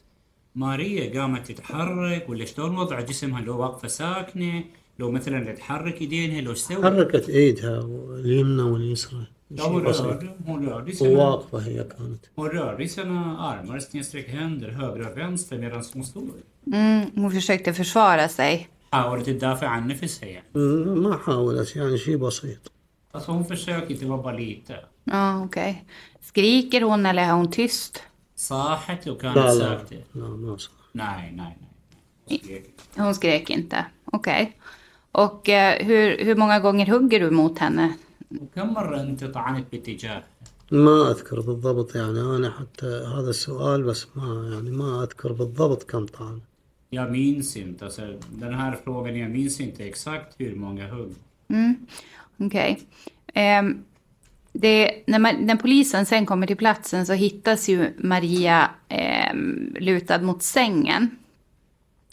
ماريا 0.56 1.22
قامت 1.22 1.52
تتحرك 1.52 2.30
ولا 2.30 2.46
شلون 2.46 2.78
وضع 2.78 3.02
جسمها؟ 3.02 3.42
لو 3.42 3.58
واقفة 3.58 3.88
ساكنة 3.88 4.64
لو 5.00 5.12
مثلا 5.12 5.54
تحرك 5.54 6.02
إيدينها 6.02 6.42
لو 6.42 6.54
سوت 6.54 6.84
حركت 6.84 7.30
إيدها 7.30 7.80
اليمنى 8.20 8.62
واليسرى. 8.62 9.28
واقفه 11.18 11.58
هي 11.60 11.84
كانت. 11.84 12.26
مو 17.18 17.26
آه، 17.26 17.30
في 17.30 17.42
شيء 17.42 17.60
تفشوار 17.60 18.28
سي 18.28 18.44
إيه؟ 18.44 18.70
حاولت 18.94 19.30
تدافع 19.30 19.68
عن 19.68 19.88
نفسها 19.88 20.30
يعني. 20.30 20.46
ما 20.86 21.18
حاولت 21.18 21.76
يعني 21.76 21.98
شيء 21.98 22.18
بسيط. 22.18 22.72
بس 23.16 23.30
هون 23.30 23.44
في 23.44 23.52
الشيء 23.52 23.80
كنت 23.80 24.04
آه 25.12 25.42
أوكي. 25.42 25.76
سكريكر 26.22 26.84
هون 26.86 27.12
لها 27.12 27.32
هون 27.32 27.50
تيست 27.50 28.04
صاحت 28.39 29.09
وكانت 29.09 29.37
لا 29.37 29.43
لا 29.43 29.59
ساكتة. 29.59 29.97
لا 30.15 30.29
ما 30.29 30.57
صار 30.57 30.71
Nej, 30.95 31.33
nej, 31.33 31.57
nej. 32.29 32.63
Hon 32.97 33.15
skrek 33.15 33.51
inte. 33.51 33.85
Okej. 34.05 34.59
Och 35.13 35.49
eh, 35.49 35.87
hur, 35.87 36.25
hur 36.25 36.35
många 36.37 36.61
gånger 36.61 36.87
hugger 36.87 37.21
du 37.21 37.31
mot 37.31 37.59
henne? 37.59 37.95
وكم 38.41 38.75
مرة 38.75 39.01
أنت 39.01 39.25
طعنت 39.25 39.67
باتجاه؟ 39.73 40.23
ما 40.73 41.11
اذكر 41.11 41.41
بالضبط 41.41 41.95
يعني 41.95 42.21
انا 42.21 42.51
حتى 42.51 42.87
هذا 42.87 43.31
السؤال 43.31 43.83
بس 43.83 44.07
ما 44.15 44.51
يعني 44.53 44.71
ما 44.71 45.03
اذكر 45.03 45.33
بالضبط 45.33 45.83
كم 45.83 46.07
طعن 46.07 46.41
Jag 46.91 47.11
minns 47.11 47.57
inte. 47.57 47.85
Alltså, 47.85 48.03
den 48.31 48.55
här 48.55 48.79
frågan, 48.85 49.17
jag 49.19 49.31
minns 49.31 49.61
inte 49.61 49.85
exakt 49.87 50.41
hur 50.41 50.55
många 50.55 50.89
hugg. 50.95 51.15
Mm, 51.49 51.87
Okej. 52.39 52.81
Ehm, 53.35 53.85
det, 54.53 55.03
när, 55.07 55.19
man, 55.19 55.35
när 55.35 55.57
polisen 55.57 56.07
sen 56.07 56.27
kommer 56.27 56.47
till 56.47 56.57
platsen 56.57 57.07
så 57.07 57.13
hittas 57.13 57.69
ju 57.69 57.95
Maria 57.99 58.71
ehm, 58.89 59.77
lutad 59.81 60.23
mot 60.23 60.43
sängen. 60.43 61.11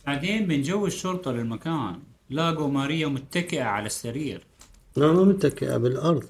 بعدين 0.06 0.48
من 0.48 0.62
جو 0.62 0.86
الشرطة 0.86 1.32
للمكان 1.32 1.96
لاقوا 2.30 2.68
ماريا 2.68 3.08
متكئة 3.08 3.64
على 3.64 3.86
السرير. 3.86 4.42
لا 4.96 5.14
ما 5.14 5.24
متكئة 5.24 5.78
بالارض 5.78 6.24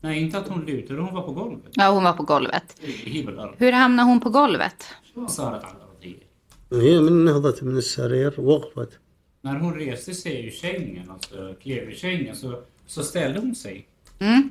Nej, 0.00 0.20
inte 0.20 0.38
att 0.38 0.48
hon 0.48 0.66
lutade, 0.66 1.00
hon 1.00 1.14
var 1.14 1.22
på 1.22 1.32
golvet. 1.32 1.72
Ja, 1.72 1.90
hon 1.90 2.04
var 2.04 2.12
på 2.12 2.22
golvet. 2.22 2.80
هي 3.04 3.22
بالأرض. 3.22 3.54
Hur 3.58 3.72
hamnade 3.72 4.08
hon 4.08 4.20
på 4.20 4.30
golvet? 4.30 4.84
شلون 5.14 5.28
صارت 5.28 5.64
على 5.64 5.74
الأرضية؟ 5.74 6.28
هي 6.72 7.00
من 7.00 7.24
نهضت 7.24 7.62
من 7.62 7.76
السرير 7.76 8.40
وقفت 8.40 8.98
När 9.42 9.58
hon 9.58 9.74
reste 9.74 10.14
sig 10.14 10.46
ur 10.46 10.50
sängen, 10.50 11.10
alltså 11.10 11.54
klev 11.62 11.82
ur 11.88 11.94
sängen, 11.94 12.36
så, 12.36 12.62
så 12.86 13.02
ställde 13.02 13.40
hon 13.40 13.54
sig. 13.54 13.86
Mm. 14.18 14.50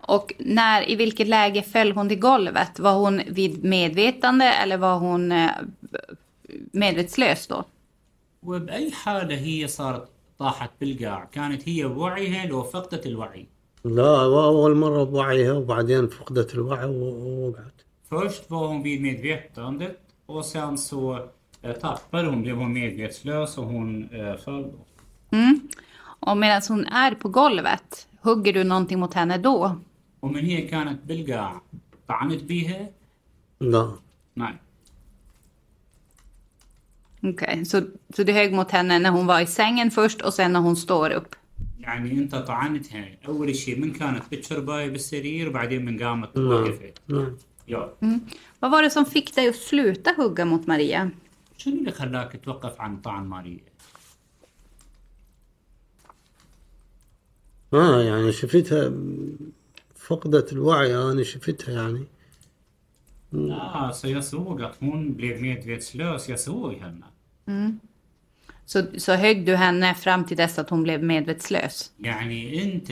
Och 0.00 0.32
när, 0.38 0.90
i 0.90 0.96
vilket 0.96 1.28
läge 1.28 1.62
föll 1.62 1.92
hon 1.92 2.08
till 2.08 2.18
golvet? 2.18 2.78
Var 2.78 2.92
hon 2.92 3.22
vid 3.28 3.64
medvetande 3.64 4.44
eller 4.44 4.76
var 4.76 4.98
hon 4.98 5.32
eh, 5.32 5.50
medvetslös 6.72 7.46
då? 7.46 7.64
وبأي 8.44 8.90
حالة 8.90 9.36
هي 9.36 9.68
صارت 9.68 10.08
طاحت 10.38 10.70
بالقاع 10.80 11.24
كانت 11.32 11.68
هي 11.68 11.88
بوعيها 11.88 12.46
لو 12.46 12.62
فقدت 12.62 13.06
الوعي 13.06 13.46
لا 13.84 14.22
أول 14.24 14.76
مرة 14.76 15.04
بوعيها 15.04 15.52
وبعدين 15.52 16.08
فقدت 16.08 16.54
الوعي 16.54 16.84
ووقعت 16.84 17.74
Först 18.08 18.50
var 18.50 18.66
hon 18.66 18.82
vid 18.82 19.02
medvetandet 19.02 20.00
och 20.26 20.44
sen 20.44 20.78
så 20.78 21.28
eh, 21.62 21.72
tappade 21.72 22.28
hon, 22.28 22.42
blev 22.42 22.56
hon 22.56 22.72
medvetslös 22.72 23.58
och 23.58 23.64
hon 23.64 24.08
eh, 24.12 24.36
föll. 24.36 24.62
då. 24.62 24.78
Mm. 25.36 25.60
Och 26.20 26.36
medan 26.36 26.62
hon 26.68 26.86
är 26.86 27.14
på 27.14 27.28
golvet, 27.28 28.06
hugger 28.20 28.52
du 28.52 28.64
någonting 28.64 28.98
mot 28.98 29.14
henne 29.14 29.38
då? 29.38 29.76
ومن 30.22 30.44
هي 30.44 30.62
كانت 30.62 31.00
بالقاع 31.04 31.62
طعنت 32.08 32.42
بيها؟ 32.42 32.90
لا 33.60 33.92
Nej. 34.36 34.54
Okej, 37.22 37.64
så, 37.64 37.82
så 38.14 38.22
du 38.24 38.32
högg 38.32 38.52
mot 38.52 38.70
henne 38.70 38.98
när 38.98 39.10
hon 39.10 39.26
var 39.26 39.40
i 39.40 39.46
sängen 39.46 39.90
först 39.90 40.20
och 40.22 40.34
sen 40.34 40.52
när 40.52 40.60
hon 40.60 40.76
står 40.76 41.10
upp? 41.10 41.34
يعني 41.80 42.12
انت 42.12 42.34
طعنتها 42.34 43.04
اول 43.28 43.56
شيء 43.56 43.78
من 43.80 43.92
كانت 43.92 44.22
بتشرباية 44.32 44.90
بالسرير 44.90 45.48
وبعدين 45.48 45.84
من 45.84 46.02
قامت 46.02 46.36
نعم 46.36 46.46
وقفت. 46.48 47.00
نعم 47.08 47.36
Ja. 47.66 47.88
Vad 48.60 48.70
var 48.70 48.82
det 48.82 48.90
som 48.90 49.04
fick 49.06 49.34
dig 49.34 49.48
att 49.48 49.56
sluta 49.56 50.10
hugga 50.16 50.44
mot 50.44 50.66
Maria? 50.66 51.10
شنو 51.58 51.74
اللي 51.78 51.92
خلاك 51.92 52.40
توقف 52.44 52.80
عن 52.80 52.96
طعن 53.00 53.26
ماريا؟ 53.26 53.60
آه 57.74 58.02
يعني 58.02 58.32
شفتها 58.32 58.92
فقدت 60.08 60.52
الوعي 60.52 60.96
أنا 60.96 61.22
شفتها 61.22 61.72
يعني 61.74 62.04
Ja, 63.32 63.92
så 63.92 64.08
jag 64.08 64.24
såg 64.24 64.62
att 64.62 64.76
hon 64.80 65.14
blev 65.14 65.42
medvetslös. 65.42 66.28
Jag 66.28 66.40
såg 66.40 66.72
henne. 66.74 67.06
Så, 68.66 68.82
så 68.98 69.12
högg 69.12 69.46
du 69.46 69.56
henne 69.56 69.94
fram 69.94 70.24
till 70.24 70.36
dess 70.36 70.58
att 70.58 70.70
hon 70.70 70.82
blev 70.82 71.02
medvetslös? 71.02 71.92
يعني 72.00 72.62
انت 72.64 72.90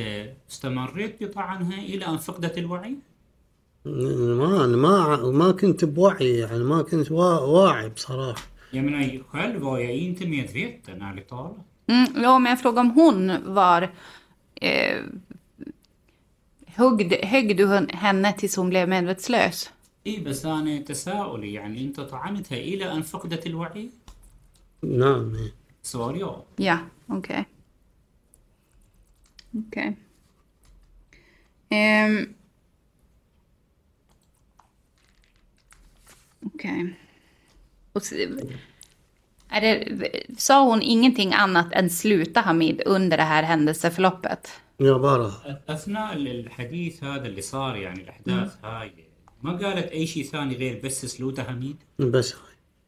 استمريت 0.51 1.23
بطعنها 1.23 1.79
الى 1.79 2.07
ان 2.07 2.19
فقدت 2.19 2.59
الوعي؟ 2.59 2.97
ما 3.85 4.65
أنا 4.65 4.77
ما 4.77 5.17
ما 5.33 5.53
كنت 5.53 5.85
بوعي 5.85 6.39
يعني 6.39 6.59
ما 6.65 6.83
كنت 6.83 7.11
وا- 7.11 7.41
واعي 7.41 7.89
بصراحة 7.89 8.43
Jag 8.73 8.85
menar, 8.85 9.23
själv 9.31 9.61
var 9.61 9.79
jag 9.79 9.93
inte 9.97 10.27
medveten, 10.27 11.03
ärligt 11.03 11.29
talat. 11.29 11.57
Mm, 11.87 12.07
ja, 12.23 12.39
men 12.39 12.51
jag 12.51 12.61
frågar 12.61 12.81
om 12.81 12.91
hon 12.91 13.33
var... 13.55 13.83
Eh, 14.55 14.97
högg, 16.77 17.25
högg 17.25 17.57
du 17.57 17.67
hun- 17.67 17.89
henne 17.95 18.33
tills 18.33 18.57
hon 18.57 18.69
blev 18.69 18.89
medvetslös? 18.89 19.71
اي 20.07 20.17
بس 20.21 20.47
انا 20.47 20.79
تساؤلي 20.83 21.53
يعني 21.53 21.85
انت 21.85 22.01
طعنتها 22.01 22.59
الى 22.59 22.93
ان 22.93 23.03
فقدت 23.03 23.47
الوعي؟ 23.47 23.91
نعم 24.83 25.35
إيه. 25.35 25.53
سؤال 25.83 26.17
ja. 26.21 26.45
Ja, 26.59 26.79
okej. 27.09 27.45
Okej. 29.55 29.97
Ehm. 31.71 32.35
Okej. 36.47 36.95
Och 37.93 38.03
s- 38.03 38.13
Är 39.49 39.61
det, 39.61 39.89
sa 40.39 40.65
hon 40.65 40.83
ingenting 40.83 41.33
annat 41.35 41.73
än 41.73 41.91
sluta 41.91 42.41
Hamid 42.41 42.83
under 42.87 43.17
det 43.17 43.23
här 43.23 43.43
händelseförloppet? 43.43 44.49
يا 44.80 44.94
برا 44.94 45.32
أثناء 45.70 46.14
الحديث 46.14 47.04
هذا 47.04 47.26
اللي 47.26 47.42
صار 47.42 47.76
يعني 47.76 48.02
الأحداث 48.04 48.56
هاي 48.66 48.92
ما 49.42 49.52
قالت 49.52 49.92
أي 49.92 50.08
شيء 50.08 50.24
ثاني 50.24 50.56
غير 50.56 50.82
بس 50.84 51.06
سلوته 51.06 51.44
حميد؟ 51.44 51.76
بس 52.00 52.34
هاي 52.36 52.42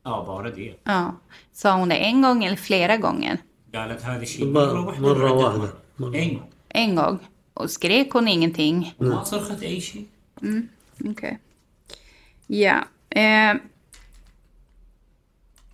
آه 0.06 0.26
bara 0.26 0.50
det. 0.56 0.74
Ja. 0.88 1.12
Sa 1.52 1.76
hon 1.78 1.90
det 1.90 1.96
en 1.98 2.22
gång 2.22 2.44
eller 2.44 2.56
flera 2.58 2.98
gånger? 2.98 3.38
قالت 3.76 4.02
هذا 4.06 4.22
الشيء 4.22 4.46
ب- 4.46 4.54
مرة 4.54 4.86
واحدة 4.86 5.02
مرة 5.08 5.32
ولا 5.34 5.46
واحدة. 5.46 5.58
مرة؟ 5.60 5.74
مرة. 6.00 6.12
en 6.16 6.34
gång. 6.34 6.50
En 6.70 6.96
gång. 6.96 7.20
Och 7.54 7.70
skrek 7.72 8.12
hon 8.14 8.28
ingenting? 8.28 8.86
وما 9.00 9.24
صرخت 9.24 9.64
أي 9.64 9.80
شيء؟ 9.82 10.06
Okej. 11.06 11.38
Ja. 12.48 12.84
Eh. 13.10 13.54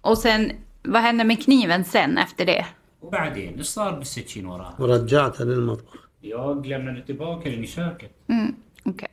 Och 0.01 0.17
sen, 0.17 0.51
vad 0.83 1.01
hände 1.01 1.23
med 1.23 1.43
kniven 1.43 1.83
sen 1.85 2.17
efter 2.17 2.45
det? 2.45 2.65
وبعدين 3.01 3.57
إيش 3.57 3.67
صار 3.67 3.91
بالسكين 3.91 4.45
وراها؟ 4.45 4.75
ورجعتها 4.79 5.45
للمطبخ 5.45 6.04
Jag 6.24 6.66
lämnade 6.66 7.02
tillbaka 7.02 7.50
den 7.50 7.64
i 7.64 7.66
köket. 7.66 8.12
Mm, 8.28 8.54
Okej. 8.84 9.08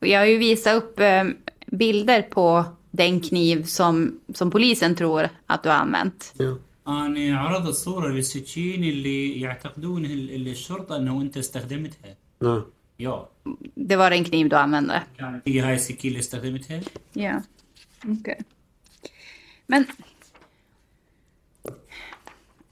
Och 0.00 0.06
jag 0.06 0.18
har 0.18 0.26
ju 0.26 0.38
visat 0.38 0.74
upp 0.76 1.00
eh, 1.00 1.24
bilder 1.66 2.22
på 2.22 2.64
den 2.90 3.20
kniv 3.20 3.62
som, 3.64 4.20
som 4.34 4.50
polisen 4.50 4.94
tror 4.96 5.28
att 5.46 5.62
du 5.62 5.68
har 5.68 5.76
använt. 5.76 6.34
Ja. 6.38 6.56
انا 6.88 7.38
عرضت 7.40 7.68
الصورة 7.68 8.08
للسكين 8.12 8.84
اللي 8.84 9.40
يعتقدون 9.40 10.04
ال- 10.04 10.30
ال- 10.34 10.48
الشرطة 10.48 10.96
انه 10.96 11.20
انت 11.20 11.36
استخدمتها 11.36 12.16
نعم 12.42 12.64
ja 13.02 13.28
Det 13.76 13.96
var 13.96 14.10
den 14.10 14.24
kniv 14.24 14.48
du 14.48 14.56
använde. 14.56 15.02
كانت 15.18 15.42
هي 15.48 15.60
هاي 15.60 15.74
السكين 15.74 16.08
اللي 16.10 16.18
استخدمتها 16.20 16.80
Ja, 17.16 17.42
okej. 18.08 18.38
Men 19.72 19.84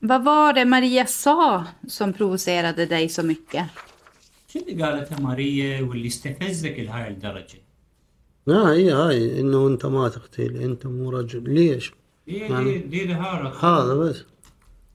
vad 0.01 0.25
var 0.25 0.53
det 0.53 0.65
Maria 0.65 1.07
sa 1.07 1.65
som 1.89 2.13
provocerade 2.13 2.87
dig 2.87 3.09
så 3.09 3.23
mycket? 3.23 3.65
شو 4.53 4.59
اللي 4.59 4.85
قالتها 4.85 5.21
ماريا 5.21 5.81
واللي 5.81 6.07
استفزك 6.09 6.79
لهاي 6.79 7.09
الدرجة؟ 7.09 7.59
لا 8.47 8.73
هي 8.73 8.91
هاي 8.93 9.41
انه 9.41 9.67
انت 9.67 9.87
ما 9.87 10.09
تقتل 10.09 10.57
انت 10.57 10.87
مو 10.87 11.11
رجل 11.11 11.55
ليش؟ 11.55 11.93
Det, 12.27 12.49
Men- 12.49 12.65
det, 12.65 12.79
det 12.91 13.01
är 13.03 13.07
det 13.09 13.15
här 13.15 13.45
att 13.45 13.65
هذا 13.65 13.95
بس 13.95 14.25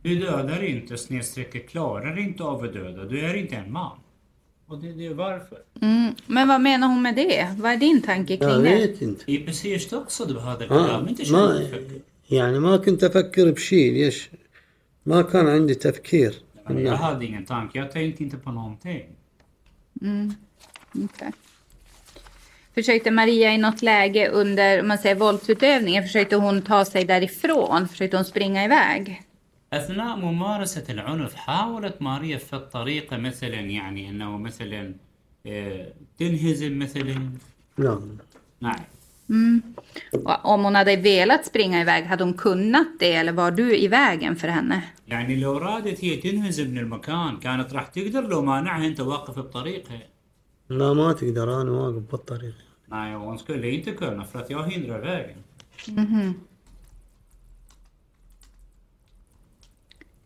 du 0.03 0.15
dödar 0.15 0.63
inte 0.63 0.97
snedstrecket 0.97 1.70
klarar 1.70 2.20
inte 2.20 2.43
av 2.43 2.63
att 2.63 2.74
döda. 2.74 3.03
Du 3.05 3.20
är 3.20 3.34
inte 3.34 3.55
en 3.55 3.72
man. 3.72 3.97
Och 4.68 4.78
det, 4.82 4.93
det 4.93 5.05
är 5.05 5.13
varför. 5.13 5.59
Mm, 5.82 6.15
men 6.28 6.47
vad 6.47 6.61
menar 6.61 6.88
hon 6.88 7.01
med 7.01 7.15
det? 7.15 7.55
Vad 7.57 7.72
är 7.72 7.78
din 7.78 8.01
tanke 8.01 8.34
jag 8.34 8.41
kring 8.41 8.63
det? 8.63 8.76
vet 8.76 9.01
inte 9.01 9.24
هي 9.32 9.38
بس 9.38 9.65
هي 9.65 9.74
ايش 9.74 9.86
تقصد 9.86 10.34
بهذا 10.34 10.61
آه 10.61 10.63
الكلام؟ 10.63 11.07
انت 11.07 11.24
شو 11.24 11.34
ما 11.36 11.59
تفكر؟ 11.63 11.82
يعني 12.30 12.59
ما 12.59 12.78
كنت 12.78 13.03
افكر 13.03 13.51
بشيء 13.51 13.93
ليش؟ 13.93 14.30
ما 15.05 15.22
كان 15.22 15.47
عندي 15.47 15.76
تفكير 15.76 16.34
Men 16.70 16.84
jag 16.84 16.97
hade 16.97 17.26
ingen 17.26 17.45
tanke. 17.45 17.80
Jag 17.80 17.91
tänkte 17.91 18.24
inte 18.24 18.38
på 18.38 18.51
någonting. 18.51 19.05
Okej. 21.05 21.32
Försökte 22.76 23.11
Maria 23.11 23.53
i 23.53 23.57
något 23.57 23.82
läge 23.82 24.30
under 24.30 24.80
om 24.82 24.88
man 24.88 24.97
säger, 24.97 25.15
våldsutövningen, 25.15 26.03
försökte 26.03 26.36
hon 26.36 26.61
ta 26.61 26.86
sig 26.86 27.05
därifrån? 27.05 27.88
Försökte 27.88 28.18
hon 28.18 28.26
springa 28.26 28.63
iväg? 28.65 29.22
أثناء 29.74 30.15
ممارسة 30.18 30.84
العنف 30.89 31.36
حاولت 31.36 32.01
ماريا 32.01 32.38
في 32.38 32.55
الطريقة 32.55 33.18
مثلا 33.18 33.59
يعني 33.59 34.09
أنه 34.09 34.38
مثلا 34.38 34.93
آه، 35.45 35.93
تنهزم 36.20 36.80
مثلا 36.80 37.32
لا 37.78 38.01
نعم 38.59 38.84
Och 40.24 40.45
om 40.45 40.63
hon 40.63 40.76
hade 40.76 40.95
velat 40.95 41.45
springa 41.45 41.82
iväg, 41.82 42.05
hade 42.05 42.24
hon 42.24 42.34
kunnat 42.34 42.88
det 42.99 43.13
eller 43.13 43.32
var 43.32 43.51
du 43.51 43.78
i 43.78 43.88
vägen 43.88 44.36
för 44.36 44.47
henne? 44.47 44.82
يعني 45.07 45.36
لو 45.36 45.57
رادت 45.57 46.03
هي 46.03 46.15
تنهزم 46.15 46.68
من 46.68 46.78
المكان 46.78 47.39
كانت 47.39 47.74
راح 47.74 47.88
تقدر 47.88 48.28
لو 48.28 48.41
مانعها 48.41 48.88
أنت 48.88 48.99
واقف 48.99 49.39
بطريقها 49.39 50.01
لا 50.70 50.93
ما 50.93 51.13
تقدر 51.13 51.61
انا 51.61 51.72
واقف 51.72 52.11
بالطريق 52.11 52.55
Nej, 52.89 53.13
hon 53.15 53.39
skulle 53.39 53.72
inte 53.72 53.91
kunna 53.91 54.26
för 54.26 54.39
att 54.39 54.49
jag 54.49 54.63
hindrar 54.72 54.99
vägen. 54.99 55.38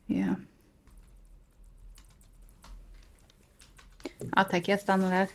Ja. 0.06 0.36
Ja 4.36 4.44
tack, 4.44 4.68
jag 4.68 4.80
stannar 4.80 5.12
där. 5.12 5.28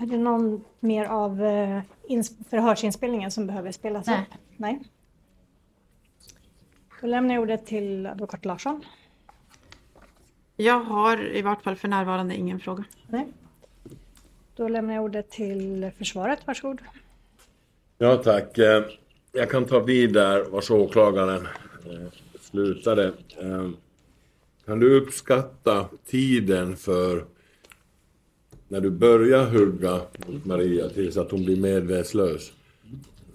Är 0.00 0.06
det 0.06 0.16
någon 0.18 0.64
mer 0.80 1.04
av 1.04 1.44
eh, 1.44 1.80
ins- 2.08 2.44
förhörsinspelningen 2.50 3.30
som 3.30 3.46
behöver 3.46 3.72
spelas 3.72 4.06
Nej. 4.06 4.20
upp? 4.20 4.38
Nej. 4.56 4.80
Då 7.00 7.06
lämnar 7.06 7.34
jag 7.34 7.42
ordet 7.42 7.66
till 7.66 8.06
advokat 8.06 8.44
Larsson. 8.44 8.84
Jag 10.56 10.80
har 10.80 11.36
i 11.36 11.42
vart 11.42 11.62
fall 11.62 11.76
för 11.76 11.88
närvarande 11.88 12.34
ingen 12.36 12.60
fråga. 12.60 12.84
Nej. 13.08 13.26
Då 14.56 14.68
lämnar 14.68 14.94
jag 14.94 15.04
ordet 15.04 15.30
till 15.30 15.90
försvaret. 15.98 16.38
Varsågod. 16.46 16.80
Ja, 17.98 18.16
tack. 18.16 18.58
Eh, 18.58 18.84
Jag 19.32 19.50
kan 19.50 19.64
ta 19.64 19.78
vid 19.80 20.12
där 20.12 20.44
vars 20.44 20.70
åklagaren 20.70 21.46
eh, 21.86 22.12
slutade. 22.40 23.12
Kan 24.66 24.80
du 24.80 25.00
uppskatta 25.00 25.88
tiden 26.06 26.76
för 26.76 27.24
när 28.69 28.81
du 28.81 28.89
börjar 28.91 29.45
hugga 29.45 30.01
mot 30.27 30.45
Maria 30.45 30.89
tills 30.89 31.17
att 31.17 31.31
hon 31.31 31.45
blir 31.45 31.57
medvetslös? 31.57 32.51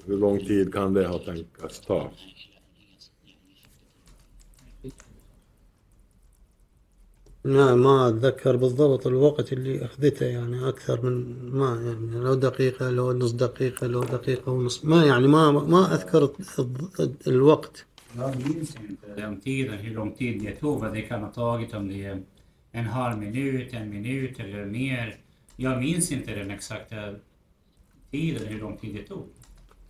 Hur 0.06 0.16
lång 0.16 0.38
tid 0.38 0.72
kan 0.72 0.94
det 0.94 1.06
ha 1.06 1.18
tänkats 1.18 1.80
ta? 1.80 2.10
لا 7.44 7.74
ما 7.74 8.08
اتذكر 8.08 8.56
بالضبط 8.56 9.06
الوقت 9.06 9.52
اللي 9.52 9.84
اخذته 9.84 10.26
يعني 10.26 10.68
اكثر 10.68 11.02
من 11.02 11.14
ما 11.52 11.82
يعني 11.86 12.24
لو 12.24 12.34
دقيقة 12.34 12.90
لو 12.90 13.12
نص 13.12 13.32
دقيقة 13.32 13.86
لو 13.86 14.04
دقيقة 14.04 14.52
ونص 14.52 14.84
ما 14.84 15.04
يعني 15.04 15.28
ما 15.28 15.50
ما 15.52 15.94
اذكر 15.94 16.26
الض- 16.58 17.28
الوقت 17.28 17.86
Jag 18.18 18.36
minns 18.48 18.76
inte 18.88 19.06
den 19.16 19.40
tiden, 19.40 19.78
hur 19.78 19.94
lång 19.94 20.12
tid 20.12 20.42
det 20.42 20.52
tog, 20.60 20.80
vad 20.80 20.92
det 20.94 21.02
kan 21.02 21.20
ha 21.22 21.30
tagit, 21.30 21.74
om 21.74 21.88
det 21.88 22.04
är 22.04 22.18
en 22.72 22.84
halv 22.84 23.18
minut, 23.18 23.68
en 23.72 23.90
minut 23.90 24.40
eller 24.40 24.64
mer. 24.64 25.16
Jag 25.56 25.80
minns 25.80 26.12
inte 26.12 26.34
den 26.34 26.50
exakta 26.50 27.14
tiden, 28.10 28.46
hur 28.46 28.60
lång 28.60 28.76
tid 28.76 28.94
det 28.94 29.02
tog. 29.02 29.28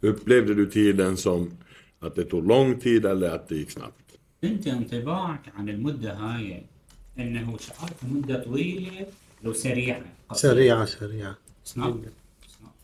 Upplevde 0.00 0.54
du 0.54 0.66
tiden 0.66 1.16
som 1.16 1.50
att 1.98 2.14
det 2.14 2.24
tog 2.24 2.46
lång 2.46 2.80
tid 2.80 3.06
eller 3.06 3.30
att 3.30 3.48
det 3.48 3.54
gick 3.54 3.70
snabbt? 3.70 4.00
انت 4.44 4.66
انطباعك 4.66 5.52
عن 5.54 5.68
المدة 5.68 6.14
هاي 6.14 6.62
انه 7.18 7.58
شعرت 7.58 8.04
مدة 8.04 8.44
طويلة 8.44 9.06
لو 9.42 9.52
سريعة 9.52 10.04
سريعة 10.32 10.84
سريعة 10.84 11.34
snabbt. 11.64 12.08
snabbt. 12.46 12.80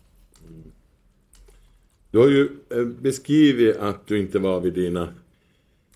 Du 2.11 2.19
har 2.19 2.29
ju 2.29 2.49
eh, 2.71 2.85
beskrivit 2.85 3.77
att 3.77 4.07
du 4.07 4.19
inte 4.19 4.39
var 4.39 4.61
vid 4.61 4.73
dina 4.73 5.15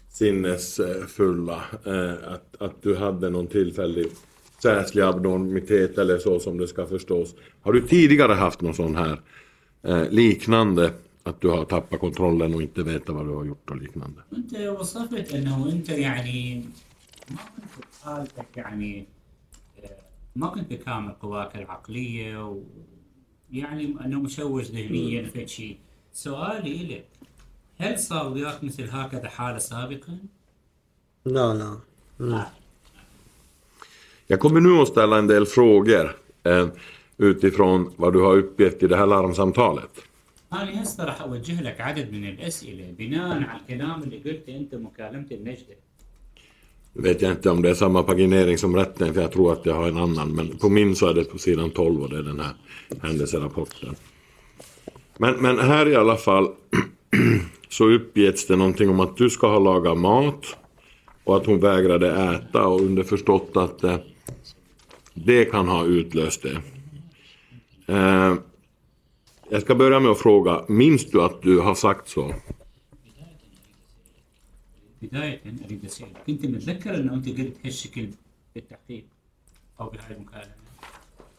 sinnesfulla, 0.09 1.65
eh, 1.87 2.33
att, 2.33 2.57
att 2.63 2.83
du 2.83 2.97
hade 2.97 3.31
någon 3.31 3.47
tillfällig 3.47 4.07
särskild 4.65 5.05
abnormitet 5.05 5.99
eller 5.99 6.19
så 6.19 6.41
som 6.41 6.59
det 6.59 6.69
ska 6.69 6.87
förstås. 6.87 7.35
Har 7.63 7.73
du 7.73 7.81
tidigare 7.87 8.33
haft 8.33 8.61
någon 8.61 8.75
sån 8.75 8.97
här 8.97 9.21
eh, 9.83 10.11
liknande, 10.11 10.93
att 11.23 11.41
du 11.41 11.49
har 11.49 11.65
tappat 11.65 12.01
kontrollen 12.01 12.55
och 12.55 12.63
inte 12.63 12.83
vet 12.83 13.09
vad 13.09 13.27
du 13.27 13.35
har 13.35 13.45
gjort 13.45 13.71
och 13.71 13.77
liknande? 13.77 14.23
انت 14.37 14.81
وصفت 14.81 15.35
انه 15.35 15.71
انت 15.73 15.89
يعني 15.89 16.65
ما 17.31 17.37
كنت 17.57 17.67
في 17.71 18.05
حالتك 18.05 18.57
يعني 18.57 19.07
آه، 19.85 19.89
ما 20.35 20.47
كنت 20.47 20.71
بكامل 20.71 21.13
قواك 21.13 21.57
العقلية 21.57 22.49
و 22.49 22.63
يعني 23.53 23.97
انه 24.05 24.21
مشوش 24.21 24.71
ذهنيا 24.71 25.23
في 25.23 25.47
شيء 25.47 25.79
سؤالي 26.13 26.87
لك 26.95 27.05
هل 27.79 27.99
صار 27.99 28.33
وياك 28.33 28.65
مثل 28.65 28.89
هكذا 28.91 29.29
حالة 29.29 29.59
سابقا؟ 29.59 30.19
لا 31.25 31.55
لا 31.55 31.79
لا 32.19 32.47
Jag 34.27 34.41
kommer 34.41 34.61
nu 34.61 34.83
att 34.83 34.89
ställa 34.89 35.19
en 35.19 35.27
del 35.27 35.47
frågor 35.47 36.17
eh, 36.45 36.69
utifrån 37.19 37.93
vad 37.97 38.13
du 38.13 38.21
har 38.21 38.37
uppgett 38.37 38.83
i 38.83 38.87
det 38.87 38.97
här 38.97 39.07
larmsamtalet. 39.07 39.91
أنا 40.53 40.83
هسه 40.83 41.05
راح 41.05 41.23
أوجه 41.23 41.63
لك 41.63 41.81
عدد 41.81 42.13
من 42.13 42.25
الأسئلة 42.29 42.95
بناء 42.99 43.43
على 43.43 43.61
الكلام 43.61 44.03
اللي 44.03 44.19
قلته 44.19 44.57
أنت 44.57 44.75
مكالمة 44.75 45.27
النجدة. 45.31 45.77
Nu 46.93 47.03
vet 47.03 47.23
jag 47.23 47.31
inte 47.31 47.51
om 47.51 47.63
det 47.63 47.71
är 47.71 47.75
samma 47.75 48.03
paginering 48.03 48.59
som 48.59 48.77
rätten, 48.77 49.15
för 49.15 49.21
jag 49.21 49.33
tror 49.33 49.53
att 49.53 49.67
jag 49.67 49.75
har 49.75 49.89
en 49.89 49.97
annan. 49.97 50.35
Men 50.35 50.59
på 50.59 50.69
min 50.69 50.97
så 50.97 51.09
är 51.09 51.15
det 51.15 51.25
på 51.25 51.39
sidan 51.39 51.71
12 51.71 52.03
och 52.03 52.11
det 52.11 52.19
är 52.19 52.23
den 52.23 52.41
här 52.41 52.53
händelserapporten. 53.03 53.95
Men, 55.19 55.35
men 55.35 55.59
här 55.59 55.89
i 55.89 55.97
alla 55.97 56.17
fall 56.17 56.49
så 57.69 57.91
uppges 57.91 58.47
det 58.47 58.57
någonting 58.57 58.91
om 58.91 59.01
att 59.01 59.17
du 59.17 59.31
ska 59.31 59.49
ha 59.49 59.59
lagat 59.59 59.99
mat 59.99 60.57
och 61.25 61.37
att 61.37 61.47
hon 61.47 61.61
vägrade 61.61 62.35
äta 62.35 62.67
och 62.67 62.81
underförstått 62.81 63.57
att 63.57 63.85
eh, 63.85 63.97
det 65.15 65.45
kan 65.45 65.69
ha 65.69 65.85
utlöst 65.85 66.43
det. 66.43 66.63
Eh, 67.87 68.35
jag 69.49 69.63
ska 69.63 69.75
börja 69.75 70.01
med 70.01 70.11
att 70.11 70.19
fråga, 70.19 70.65
minns 70.69 71.07
du 71.11 71.23
att 71.23 71.43
du 71.43 71.59
har 71.59 71.75
sagt 71.75 72.09
så? 72.09 72.35
بداية 75.03 75.41
أريد 75.65 75.85
أسألك 75.85 76.17
كنت 76.27 76.47
متذكر 76.47 76.95
أنه 76.95 77.15
أنت 77.15 77.29
قلت 77.29 77.57
هالشكل 77.65 78.09
بالتحقيق 78.55 79.05
أو 79.81 79.91
بهاي 79.91 80.17
المكالمة؟ 80.17 80.55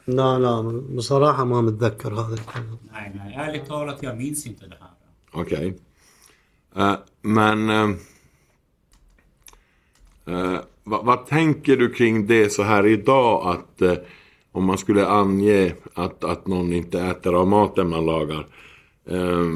لا 0.07 0.39
لا 0.39 0.61
بصراحة 0.95 1.43
ما 1.45 1.61
متذكر 1.61 2.13
هذا 2.13 2.33
الكلام 2.33 2.77
Nej, 2.91 3.11
nej, 3.15 3.35
ärligt 3.35 3.65
talat, 3.67 4.03
jag 4.03 4.17
minns 4.17 4.45
inte 4.47 4.67
det 4.67 4.77
här. 4.79 4.89
Okej. 5.31 5.79
Eh, 6.75 6.95
men... 7.21 7.69
eh, 7.69 7.89
eh, 10.27 10.59
vad, 10.85 11.05
vad 11.05 11.25
tänker 11.25 11.77
du 11.77 11.89
kring 11.89 12.27
det 12.27 12.49
så 12.49 12.63
här 12.63 12.87
idag 12.87 13.47
att 13.55 13.81
eh, 13.81 13.97
om 14.51 14.65
man 14.65 14.77
skulle 14.77 15.07
ange 15.07 15.73
att, 15.93 16.23
att 16.23 16.47
någon 16.47 16.73
inte 16.73 17.01
äter 17.01 17.35
av 17.35 17.47
maten 17.47 17.89
man 17.89 18.05
lagar 18.05 18.47
eh, 19.09 19.49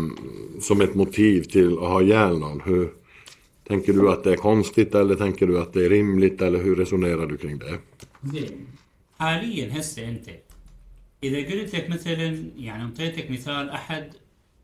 som 0.61 0.81
ett 0.81 0.95
motiv 0.95 1.41
till 1.41 1.73
att 1.73 1.79
ha 1.79 2.01
ihjäl 2.01 2.39
någon. 2.39 2.61
Hur, 2.61 2.89
tänker 3.67 3.93
du 3.93 4.11
att 4.11 4.23
det 4.23 4.31
är 4.31 4.37
konstigt 4.37 4.95
eller 4.95 5.15
tänker 5.15 5.47
du 5.47 5.61
att 5.61 5.73
det 5.73 5.85
är 5.85 5.89
rimligt 5.89 6.41
eller 6.41 6.59
hur 6.59 6.75
resonerar 6.75 7.25
du 7.25 7.37
kring 7.37 7.57
det? 7.57 7.79
زين 8.23 8.67
حاليا 9.19 9.79
هسه 9.79 10.09
أنت 10.09 10.29
اذا 11.23 11.37
قلت 11.37 11.75
لك 11.75 11.89
مثلا 11.89 12.43
يعني 12.57 12.83
انطيتك 12.83 13.31
مثال 13.31 13.69
احد 13.69 14.13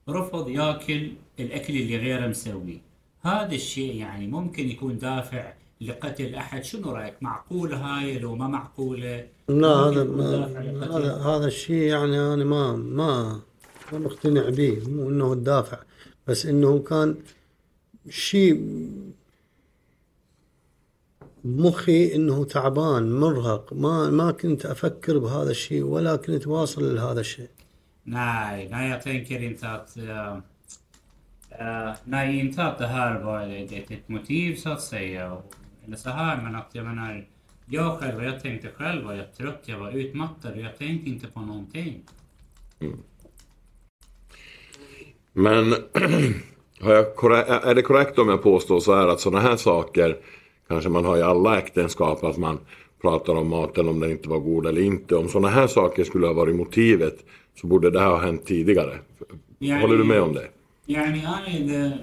رفض 0.09 0.49
ياكل 0.49 1.11
الاكل 1.39 1.73
اللي 1.73 1.97
غيره 1.97 2.27
مسويه 2.27 2.81
هذا 3.21 3.55
الشيء 3.55 3.95
يعني 3.95 4.27
ممكن 4.27 4.69
يكون 4.69 4.97
دافع 4.97 5.53
لقتل 5.80 6.34
أحد. 6.34 6.64
شنو 6.64 6.92
رأيك؟ 6.92 7.14
معقوله 7.20 7.76
هاي 7.76 8.18
لو 8.18 8.36
ما 8.36 8.48
معقولة؟ 8.48 9.26
لا 9.48 9.68
هذا. 9.68 10.02
هذا 10.96 11.16
هذا 11.16 11.46
الشيء 11.46 11.82
يعني 11.82 12.20
أنا 12.20 12.44
ما 12.44 12.76
ما 12.76 13.40
ما 13.92 13.98
مقتنع 13.98 14.48
به. 14.48 14.82
مو 14.88 15.08
إنه 15.10 15.32
الدافع 15.32 15.78
بس 16.26 16.46
إنه 16.46 16.78
كان 16.78 17.16
شيء 18.08 18.54
مخي 21.44 22.14
إنه 22.14 22.44
تعبان 22.44 23.12
مرهق. 23.20 23.72
ما 23.72 24.10
ما 24.10 24.30
كنت 24.30 24.66
أفكر 24.66 25.18
بهذا 25.18 25.50
الشيء 25.50 25.82
ولا 25.82 26.16
كنت 26.16 26.46
واصل 26.46 26.94
لهذا 26.94 27.20
الشيء. 27.20 27.48
Nej, 28.08 28.68
nej 28.70 28.90
jag 28.90 29.02
tänker 29.02 29.42
inte 29.42 29.68
att... 29.68 29.96
eh, 29.96 30.36
eh, 31.50 31.92
nej, 32.04 32.40
inte 32.40 32.64
att 32.64 32.80
det 35.85 36.09
här 36.09 36.25
var 36.25 36.33
ett, 36.33 36.35
ett, 36.35 36.41
ett 36.41 36.41
motiv 36.41 36.41
så 36.41 36.41
att 36.41 36.41
säga. 36.41 36.41
Och, 36.41 36.41
eller 36.41 36.41
så 36.41 36.41
här, 36.41 36.41
men 36.43 36.55
att 36.55 36.69
jag 36.71 36.85
menar... 36.85 37.25
Jag 37.65 37.99
själv, 37.99 38.23
jag 38.23 38.41
tänkte 38.43 38.69
själv 38.77 39.05
var 39.05 39.13
jag 39.13 39.33
trött, 39.35 39.63
jag 39.65 39.77
var 39.79 39.91
utmattad 39.91 40.51
och 40.53 40.59
jag 40.61 40.77
tänkte 40.77 41.09
inte 41.09 41.27
på 41.27 41.39
någonting. 41.41 42.01
Men 45.33 45.73
har 46.81 46.93
jag 46.93 47.15
korre- 47.15 47.43
är 47.69 47.75
det 47.75 47.81
korrekt 47.81 48.19
om 48.19 48.29
jag 48.29 48.43
påstår 48.43 48.79
så 48.79 48.95
här 48.95 49.07
att 49.07 49.19
sådana 49.19 49.39
här 49.49 49.55
saker 49.55 50.17
kanske 50.67 50.89
man 50.89 51.05
har 51.05 51.17
i 51.17 51.21
alla 51.21 51.57
äktenskap 51.57 52.23
att 52.23 52.37
man 52.37 52.59
pratar 53.01 53.35
om 53.35 53.49
maten 53.49 53.87
om 53.87 53.99
den 53.99 54.11
inte 54.11 54.29
var 54.29 54.39
god 54.39 54.65
eller 54.65 54.81
inte. 54.81 55.15
Om 55.15 55.27
sådana 55.27 55.47
här 55.49 55.67
saker 55.67 56.03
skulle 56.03 56.27
ha 56.27 56.33
varit 56.33 56.55
motivet 56.55 57.25
så 57.61 57.67
borde 57.67 57.89
det 57.91 57.99
här 57.99 58.09
ha 58.09 58.19
hänt 58.19 58.45
tidigare. 58.45 58.99
يعني- 59.59 59.81
Håller 59.81 59.97
du 59.97 60.03
med 60.03 60.21
om 60.21 60.33
det? 60.33 60.47
يعني 60.87 61.27
انا 61.27 61.47
اذا 61.47 61.97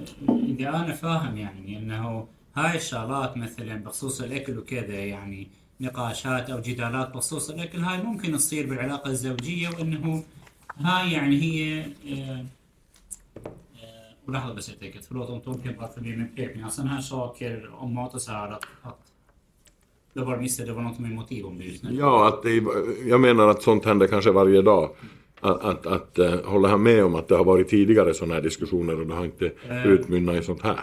اذا 0.47 0.69
انا 0.69 0.93
فاهم 0.93 1.37
يعني 1.37 1.77
انه 1.77 2.27
هاي 2.55 2.77
الشغلات 2.77 3.37
مثلا 3.37 3.75
بخصوص 3.75 4.21
الاكل 4.21 4.57
وكذا 4.57 5.05
يعني 5.05 5.47
نقاشات 5.81 6.49
او 6.49 6.59
جدالات 6.59 7.09
بخصوص 7.13 7.49
الاكل 7.49 7.79
هاي 7.79 8.03
ممكن 8.03 8.31
تصير 8.31 8.69
بالعلاقه 8.69 9.09
الزوجيه 9.09 9.69
وانه 9.69 10.23
هاي 10.77 11.11
يعني 11.11 11.41
هي 11.41 11.79
آه، 11.81 12.45
آه، 13.83 14.13
ولحظه 14.27 14.53
بس 14.53 14.69
اتاكد 14.69 15.01
förlåt 15.01 15.29
om 15.29 15.41
tolken 15.41 15.75
bara 15.79 15.87
förbi 15.87 16.17
min 16.17 16.27
pekning. 16.35 16.69
Sådana 16.69 16.91
här 16.91 17.01
saker 17.01 17.69
om 17.77 17.93
mat 17.93 18.13
och 18.13 18.21
så 18.21 18.31
här 18.31 18.51
att, 18.51 18.65
att 18.81 18.99
jag 20.13 20.25
bara 20.25 20.37
missade 20.37 20.69
det 20.69 20.73
var 20.73 20.81
något 20.81 20.99
med 20.99 21.11
motiv 21.11 21.45
om 21.45 21.57
det 21.57 21.63
just 21.63 21.83
nu. 21.83 21.89
Ja, 21.93 22.27
att 22.27 22.43
det, 22.43 22.63
jag 23.05 23.21
menar 23.21 23.47
att 23.47 23.61
sånt 23.61 23.85
händer 23.85 24.07
kanske 24.07 24.31
varje 24.31 24.61
dag. 24.61 24.89
Att, 25.41 25.63
att, 25.63 25.85
att 25.85 26.19
eh, 26.19 26.41
håller 26.45 26.69
han 26.69 26.83
med 26.83 27.03
om 27.05 27.15
att 27.15 27.27
det 27.27 27.35
har 27.35 27.43
varit 27.43 27.69
tidigare 27.69 28.13
sådana 28.13 28.33
här 28.33 28.41
diskussioner 28.41 28.99
och 28.99 29.07
det 29.07 29.13
har 29.13 29.25
inte 29.25 29.51
utmynnat 29.85 30.35
i 30.35 30.43
sånt 30.43 30.61
här? 30.61 30.79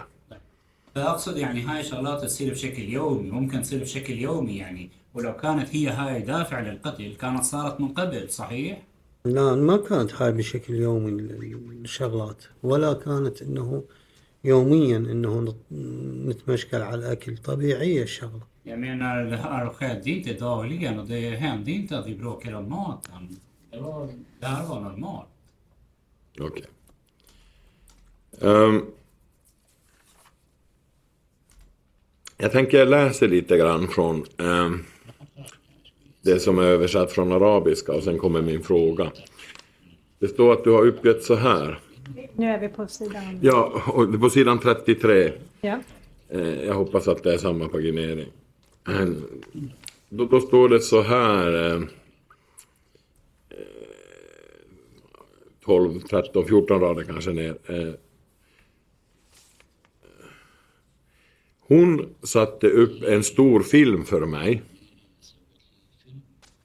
اقصد 0.96 1.36
يعني 1.36 1.62
هاي 1.62 1.82
شغلات 1.84 2.22
تصير 2.24 2.52
بشكل 2.52 2.82
يومي 2.82 3.30
ممكن 3.30 3.62
تصير 3.62 3.80
بشكل 3.80 4.12
يومي 4.18 4.56
يعني 4.56 4.90
ولو 5.14 5.36
كانت 5.36 5.68
هي 5.76 5.88
هاي 5.88 6.22
دافع 6.22 6.60
للقتل 6.60 7.14
كانت 7.14 7.44
صارت 7.44 7.80
من 7.80 7.88
قبل 7.88 8.30
صحيح؟ 8.30 8.82
لا 9.24 9.54
ما 9.54 9.76
كانت 9.76 10.14
هاي 10.14 10.32
بشكل 10.32 10.74
يومي 10.74 11.10
ال- 11.10 11.80
الشغلات 11.84 12.42
ولا 12.62 12.92
كانت 12.92 13.42
إنه 13.42 13.84
يوميا 14.44 14.96
إنه 14.96 15.40
نت- 15.40 15.72
نتمشكل 16.28 16.82
على 16.82 16.94
الأكل 17.00 17.36
طبيعية 17.36 18.02
الشغلة 18.02 18.52
Jag 18.64 18.78
menar 18.78 19.16
det 19.24 19.36
här 19.36 19.68
skedde 19.68 20.10
inte 20.10 20.32
dagligen 20.32 20.98
och 20.98 21.06
det 21.06 21.30
hände 21.30 21.70
inte 21.70 21.98
att 21.98 22.06
vi 22.06 22.14
bråkade 22.14 22.56
om 22.56 22.70
maten. 22.70 23.36
Det, 23.70 23.80
var, 23.80 24.08
det 24.40 24.46
här 24.46 24.66
var 24.66 24.80
normalt. 24.80 25.28
Okej. 26.40 26.64
Ehm, 28.40 28.86
jag 32.42 32.52
tänker 32.52 32.78
jag 32.78 32.88
läser 32.88 33.28
lite 33.28 33.56
grann 33.56 33.88
från 33.88 34.24
ehm, 34.38 34.84
det 36.22 36.40
som 36.40 36.58
är 36.58 36.62
översatt 36.62 37.12
från 37.12 37.32
arabiska 37.32 37.92
och 37.92 38.02
sen 38.02 38.18
kommer 38.18 38.42
min 38.42 38.62
fråga. 38.62 39.12
Det 40.18 40.28
står 40.28 40.52
att 40.52 40.64
du 40.64 40.70
har 40.70 40.86
uppgett 40.86 41.22
så 41.22 41.34
här. 41.34 41.80
Nu 42.36 42.46
är 42.46 42.60
vi 42.60 42.68
på 42.68 42.86
sidan. 42.86 43.38
Ja, 43.42 43.82
på 44.20 44.30
sidan 44.30 44.58
33. 44.58 45.32
Ja. 45.60 45.78
Eh, 46.28 46.64
jag 46.64 46.74
hoppas 46.74 47.08
att 47.08 47.22
det 47.22 47.34
är 47.34 47.38
samma 47.38 47.68
paginering. 47.68 48.28
Eh, 48.88 49.08
Då, 50.08 50.24
då 50.24 50.40
står 50.40 50.68
det 50.68 50.80
så 50.80 51.02
här. 51.02 51.70
Eh, 51.70 51.74
eh, 51.74 51.82
12, 55.64 56.00
13, 56.00 56.44
14 56.44 56.80
rader 56.80 57.04
kanske 57.04 57.30
ner. 57.30 57.56
hon 61.71 62.15
satte 62.23 62.67
upp 62.67 63.03
en 63.03 63.23
stor 63.23 63.63
film 63.63 64.05
för 64.05 64.25
mig. 64.25 64.61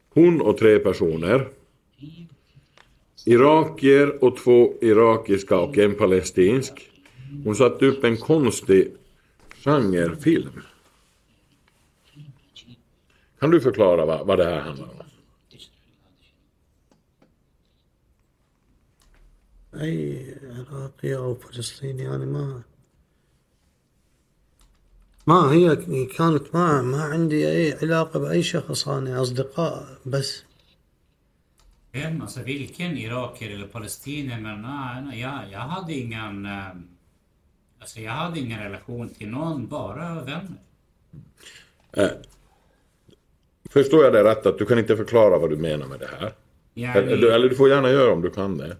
Hon 0.09 0.41
och 0.41 0.59
tre 0.59 0.79
personer. 0.79 1.49
Irakier 3.27 4.25
och 4.25 4.37
två 4.37 4.75
irakiska 4.81 5.59
och 5.59 5.79
en 5.79 5.95
palestinsk. 5.95 6.91
Hon 7.45 7.57
satte 7.57 7.87
upp 7.87 8.05
en 8.05 8.17
konstig 8.17 8.93
genrefilm. 9.65 10.61
Kan 13.39 13.51
du 13.51 13.61
förklara 13.61 14.05
vad, 14.05 14.27
vad 14.27 14.39
det 14.39 14.45
här 14.45 14.61
handlar 14.61 14.85
om? 14.85 15.03
اي 19.81 20.35
عراقي 20.45 21.17
او 21.17 21.35
فلسطيني 21.35 22.15
انا 22.15 22.25
ما 22.25 22.63
ما 25.27 25.53
هي 25.53 25.77
كانت 26.07 26.55
ما 26.55 26.83
ما 26.83 27.03
عندي 27.03 27.49
اي 27.49 27.73
علاقه 27.83 28.19
باي 28.21 28.43
شخص 28.43 28.89
انا 28.89 29.23
اصدقاء 29.23 29.87
بس 30.07 30.43
Vem, 31.95 32.23
alltså 32.23 32.43
vilken 32.43 32.97
irakier 32.97 33.51
eller 33.55 33.67
palestinier, 33.67 34.41
men 34.41 34.63
nej, 34.63 35.21
jag, 35.21 35.41
jag 35.53 35.59
hade 35.59 35.93
ingen... 35.95 36.47
eh, 36.47 36.67
Alltså 37.83 38.01
jag 38.01 38.13
hade 38.13 38.41
ingen 38.41 38.59
relation 38.63 39.09
till 39.09 39.29
någon, 39.29 39.67
bara 39.69 40.15
vänner. 40.15 40.59
Eh, 41.93 42.11
förstår 43.71 44.05
jag 44.05 44.13
det 44.13 44.25
rätt 44.25 44.47
att 44.47 44.59
du 44.59 44.67
kan 44.67 44.79
inte 44.79 44.97
förklara 44.97 45.39
vad 45.39 45.51
du 45.51 45.57
menar 45.57 45.87
med 45.87 46.01
det 46.01 46.07
här? 46.21 46.33
Eller, 46.99 47.09
يعني 47.09 47.35
eller 47.35 47.49
du 47.49 47.55
får 47.57 47.69
gärna 47.69 47.91
göra 47.91 48.13
om 48.13 48.23
du 48.23 48.31
kan 48.31 48.59
det. 48.59 48.77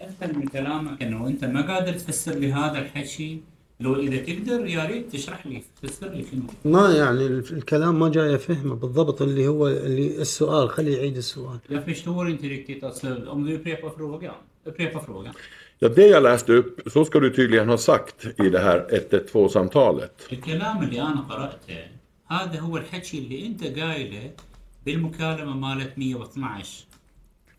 افهم 0.00 0.38
من 0.38 0.48
كلامك 0.48 1.02
انه 1.02 1.26
انت 1.26 1.44
ما 1.44 1.62
قادر 1.62 1.92
تفسر 1.92 2.34
لي 2.34 2.52
هذا 2.52 2.78
الحكي 2.78 3.40
لو 3.81 3.95
إذا 3.95 4.17
تقدر 4.17 4.65
يا 4.67 4.85
ريت 4.85 5.11
تشرح 5.13 5.47
لي 5.47 5.63
تفسر 5.81 6.09
لي 6.09 6.25
شنو 6.31 6.43
ما 6.65 6.93
يعني 6.95 7.25
الكلام 7.27 7.99
ما 7.99 8.09
جاي 8.09 8.35
افهمه 8.35 8.75
بالضبط 8.75 9.21
اللي 9.21 9.47
هو 9.47 9.67
اللي 9.67 10.21
السؤال 10.21 10.69
خليه 10.69 10.97
يعيد 10.97 11.17
السؤال 11.17 11.59
Jag 11.69 11.85
förstår 11.85 12.29
inte 12.29 12.47
riktigt. 12.47 12.83
Alltså, 12.83 13.07
om 13.27 13.45
du 13.45 13.55
upprepar 13.55 13.89
frågan. 13.89 14.35
Upprepa 14.65 14.99
frågan. 14.99 15.33
Ja, 15.79 15.89
det 15.89 16.07
jag 16.07 16.23
läste 16.23 16.53
upp, 16.53 16.81
så 16.93 17.05
ska 17.05 17.19
du 17.19 17.29
tydligen 17.29 17.69
ha 17.69 17.77
sagt 17.77 18.25
i 18.45 18.49
det 18.49 18.59
här 18.59 18.87
112-samtalet. 19.11 20.27
الكلام 20.31 20.83
اللي 20.83 21.01
أنا 21.01 21.21
قرأته 21.21 21.77
هذا 22.27 22.59
هو 22.59 22.77
الحكي 22.77 23.17
اللي 23.17 23.45
أنت 23.47 23.63
قايله 23.63 24.31
بالمكالمة 24.85 25.55
مالت 25.55 25.97
112 25.97 26.85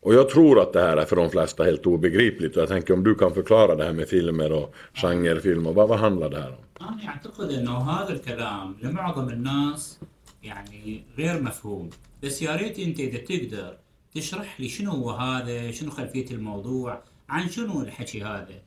Och 0.03 0.15
jag 0.15 0.29
tror 0.29 0.61
att 0.63 0.73
det 0.73 0.81
här 0.81 0.97
är 0.97 1.05
för 1.05 1.17
de 1.17 1.31
flesta 1.31 1.65
helt 1.65 1.87
obegripligt. 1.87 2.57
Och 2.57 2.63
jag 2.63 2.69
tänker 2.69 2.95
om 2.95 3.05
du 3.05 3.15
kan 3.15 3.35
förklara 3.35 3.75
det 3.75 3.85
här 3.85 3.93
med 3.93 4.09
filmer 4.09 4.53
och 4.53 4.75
genrefilmer. 4.95 5.73
Vad, 5.73 5.89
vad 5.89 5.99
handlar 5.99 6.31
det 6.31 6.41
här 6.41 6.51
om? 6.51 6.63
أنا 6.81 7.09
اعتقد 7.09 7.51
انه 7.51 7.91
هذا 7.91 8.13
الكلام 8.13 8.77
لمعظم 8.83 9.29
الناس 9.29 9.99
يعني 10.43 11.03
غير 11.19 11.43
مفهوم 11.43 11.91
بس 12.23 12.43
يا 12.43 12.57
ريت 12.57 12.79
انت 12.79 13.01
اذا 13.01 13.19
تقدر 13.19 13.77
تشرح 14.15 14.61
لي 14.61 14.69
شنو 14.69 14.91
هو 14.91 15.11
هذا 15.11 15.71
شنو 15.71 15.91
خلفيه 15.91 16.31
الموضوع 16.31 17.03
عن 17.29 17.49
شنو 17.49 17.83
الحكي 17.83 18.23
هذا 18.23 18.63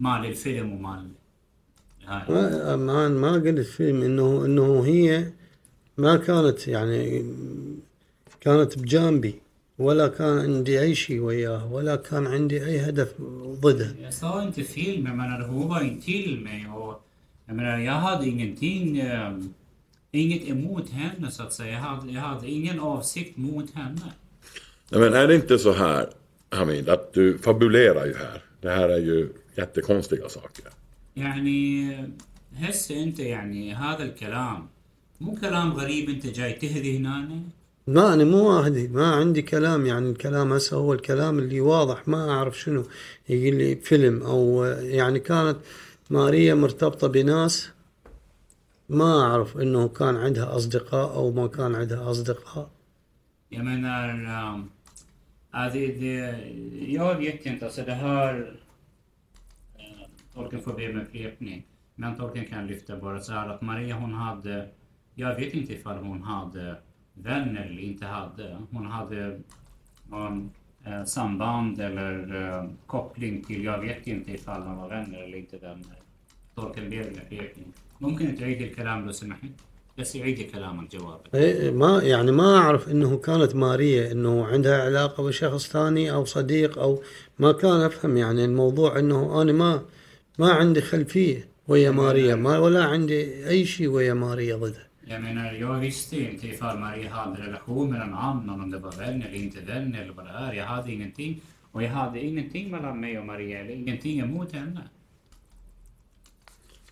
مال 0.00 0.26
الفيلم 0.26 0.72
ومال 0.72 1.08
هاي 2.06 2.22
ما 2.28 2.76
ما, 2.76 3.08
ما 3.08 3.32
قلت 3.32 3.66
فيلم 3.66 4.02
انه 4.02 4.44
انه 4.44 4.84
هي 4.86 5.32
ما 5.96 6.16
كانت 6.16 6.68
يعني 6.68 7.34
كانت 8.40 8.78
بجانبي 8.78 9.40
ولا 9.77 10.07
كان 10.07 10.39
عندي 10.39 10.81
اي 10.81 10.95
شيء 10.95 11.19
وياه 11.19 11.73
ولا 11.73 11.95
كان 11.95 12.27
عندي 12.27 12.65
اي 12.65 12.79
هدف 12.79 13.21
ضده 13.61 13.95
Jag 13.99 14.13
sa 14.13 14.43
inte 14.43 14.63
film, 14.63 15.05
jag 15.05 15.17
menar 15.17 15.39
hon 15.41 15.67
var 15.69 15.81
intill 15.83 16.39
mig 16.39 16.67
och 16.75 16.93
jag 17.45 17.55
menar 17.55 17.79
jag 17.79 17.93
hade 17.93 18.27
ingenting, 18.27 18.99
eh, 18.99 19.33
inget 20.11 20.47
emot 20.49 20.89
henne 20.89 21.31
så 21.31 21.43
att 21.43 21.53
säga. 21.53 21.71
Jag 21.71 21.79
hade, 21.79 22.11
jag 22.11 22.21
hade 22.21 22.47
ingen 22.49 22.79
avsikt 22.79 23.37
mot 23.37 23.73
henne. 23.73 24.07
Nej, 24.89 25.01
men 25.01 25.13
är 25.13 25.27
det 25.27 25.35
inte 25.35 25.59
så 25.59 25.73
här, 25.73 26.09
Hamid, 26.49 26.89
att 26.89 27.13
du 27.13 27.37
fabulerar 27.37 28.05
ju 28.05 28.13
här. 28.13 28.41
Det 28.61 28.69
här 28.69 28.89
är 28.89 28.97
ju 28.97 29.29
jättekonstiga 29.55 30.29
saker. 30.29 30.65
يعني 31.15 31.95
هسه 32.55 33.03
انت 33.03 33.19
يعني 33.19 33.73
هذا 33.73 34.03
الكلام 34.03 34.67
مو 35.21 35.35
كلام 35.35 35.71
غريب 35.71 36.09
انت 36.09 36.27
جاي 36.27 36.53
تهذي 36.53 36.97
هنا 36.97 37.41
ما 37.88 38.14
أنا 38.14 38.24
مو 38.24 38.58
وحدي 38.58 38.88
ما 38.88 39.06
عندي 39.14 39.42
كلام 39.42 39.86
يعني 39.86 40.10
الكلام 40.10 40.52
هسه 40.52 40.76
هو 40.76 40.92
الكلام 40.92 41.38
اللي 41.38 41.60
واضح 41.60 42.08
ما 42.08 42.30
أعرف 42.30 42.58
شنو. 42.58 42.84
يقول 43.28 43.58
لي 43.58 43.76
فيلم 43.76 44.22
أو 44.22 44.64
يعني 44.64 45.18
كانت 45.20 45.56
ماريا 46.10 46.54
مرتبطة 46.54 47.08
بناس 47.08 47.70
ما 48.88 49.20
أعرف 49.22 49.56
إنه 49.56 49.88
كان 49.88 50.16
عندها 50.16 50.56
أصدقاء 50.56 51.14
أو 51.14 51.30
ما 51.30 51.46
كان 51.46 51.74
عندها 51.74 52.12
ja, 55.52 55.70
det, 55.72 55.86
det, 55.86 56.38
jag 56.88 57.14
vet 57.14 57.46
inte, 57.46 57.64
alltså 57.64 57.82
det 57.82 57.94
här... 57.94 58.56
Tolken 60.34 60.60
får 60.60 60.72
be 60.72 60.92
med 60.92 61.02
upprepning. 61.02 61.66
Men 61.94 62.16
tolken 62.16 62.44
kan 62.44 62.66
lyfta 62.66 62.96
bara 62.96 63.20
så 63.20 63.32
här 63.32 63.48
att 63.48 63.62
Maria 63.62 63.94
hon 63.94 64.14
hade... 64.14 64.68
Jag 65.14 65.36
vet 65.36 65.54
inte 65.54 65.72
ifall 65.72 65.96
hon 65.96 66.22
hade 66.22 66.76
vänner 67.22 67.66
eller 67.66 67.82
inte 67.82 68.06
hade. 68.06 68.58
Hon 68.70 68.86
hade 68.86 69.40
någon 70.08 70.50
eh, 70.84 71.04
samband 71.04 71.80
eller 71.80 72.36
eh, 72.42 72.70
koppling 72.86 73.44
till, 73.44 73.64
jag 73.64 73.78
vet 73.78 74.06
inte 74.06 74.32
ifall 74.32 74.60
de 74.60 74.76
var 74.76 74.88
vänner 74.88 75.18
eller 75.22 75.38
inte 75.38 75.58
vänner. 75.58 75.98
ber 76.56 76.90
med 76.90 77.22
upprepning. 77.22 77.72
ممكن 78.00 78.34
تعيد 78.34 78.62
الكلام 78.62 79.06
لو 79.06 79.12
سمحت؟ 79.12 79.50
بس 79.98 80.16
عيدي 80.16 80.44
كلام 80.44 80.80
الجواب. 80.80 81.20
ما 81.74 82.02
يعني 82.02 82.32
ما 82.32 82.56
أعرف 82.56 82.88
إنه 82.88 83.16
كانت 83.16 83.54
ماريا 83.54 84.12
إنه 84.12 84.46
عندها 84.46 84.82
علاقة 84.82 85.22
بشخص 85.22 85.68
ثاني 85.68 86.12
أو 86.12 86.24
صديق 86.24 86.78
أو 86.78 87.02
ما 87.38 87.52
كان 87.52 87.80
أفهم 87.80 88.16
يعني 88.16 88.44
الموضوع 88.44 88.98
إنه 88.98 89.42
أنا 89.42 89.52
ما 89.52 89.82
ما 90.38 90.52
عندي 90.52 90.80
خلفية 90.80 91.48
ويا 91.68 91.90
ماريا 91.90 92.34
ما 92.34 92.58
ولا 92.58 92.84
عندي 92.84 93.48
أي 93.48 93.64
شيء 93.66 93.88
ويا 93.88 94.14
ماريا 94.14 94.56
ضدها 94.56 94.87
Jag 95.10 95.22
menar, 95.22 95.52
jag 95.52 95.78
visste 95.78 96.16
ju 96.16 96.30
inte 96.30 96.46
ifall 96.46 96.78
Maria 96.78 97.10
hade 97.10 97.42
relation 97.42 97.90
med 97.90 98.00
någon 98.00 98.14
annan, 98.14 98.60
om 98.60 98.70
det 98.70 98.78
var 98.78 98.92
vän 98.92 99.22
eller 99.22 99.34
inte 99.34 99.60
vän 99.60 99.94
eller 99.94 100.12
vad 100.12 100.26
det 100.26 100.30
är. 100.30 100.52
Jag 100.52 100.64
hade 100.64 100.92
ingenting. 100.92 101.40
Och 101.72 101.82
jag 101.82 101.90
hade 101.90 102.20
ingenting 102.20 102.70
mellan 102.70 103.00
mig 103.00 103.18
och 103.18 103.26
Maria, 103.26 103.60
eller 103.60 103.74
ingenting 103.74 104.20
emot 104.20 104.52
henne. 104.52 104.80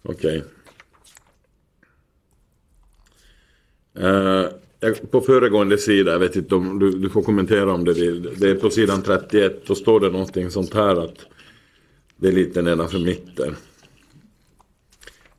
Okej. 0.03 0.45
Eh, 3.95 4.05
okay. 4.05 4.91
Uh, 4.91 4.95
på 5.11 5.21
föregående 5.21 5.79
sida, 5.79 6.13
jag 6.13 6.19
vet 6.19 6.37
inte 6.37 6.55
om 6.55 6.79
du, 6.79 6.91
du 6.91 7.11
får 7.11 7.23
kommentera 7.23 7.75
om 7.75 7.85
det 7.85 7.93
vill. 7.93 8.23
Det 8.39 8.51
är 8.51 8.55
på 8.55 8.71
sidan 8.71 9.03
31, 9.03 9.67
då 9.67 9.75
står 9.75 10.01
det 10.01 10.11
någonting 10.11 10.51
sånt 10.51 10.75
här 10.75 11.05
att 11.05 11.27
det 12.17 12.29
är 12.29 12.33
lite 12.33 12.63
nedanför 12.63 12.99
mitten. 12.99 13.57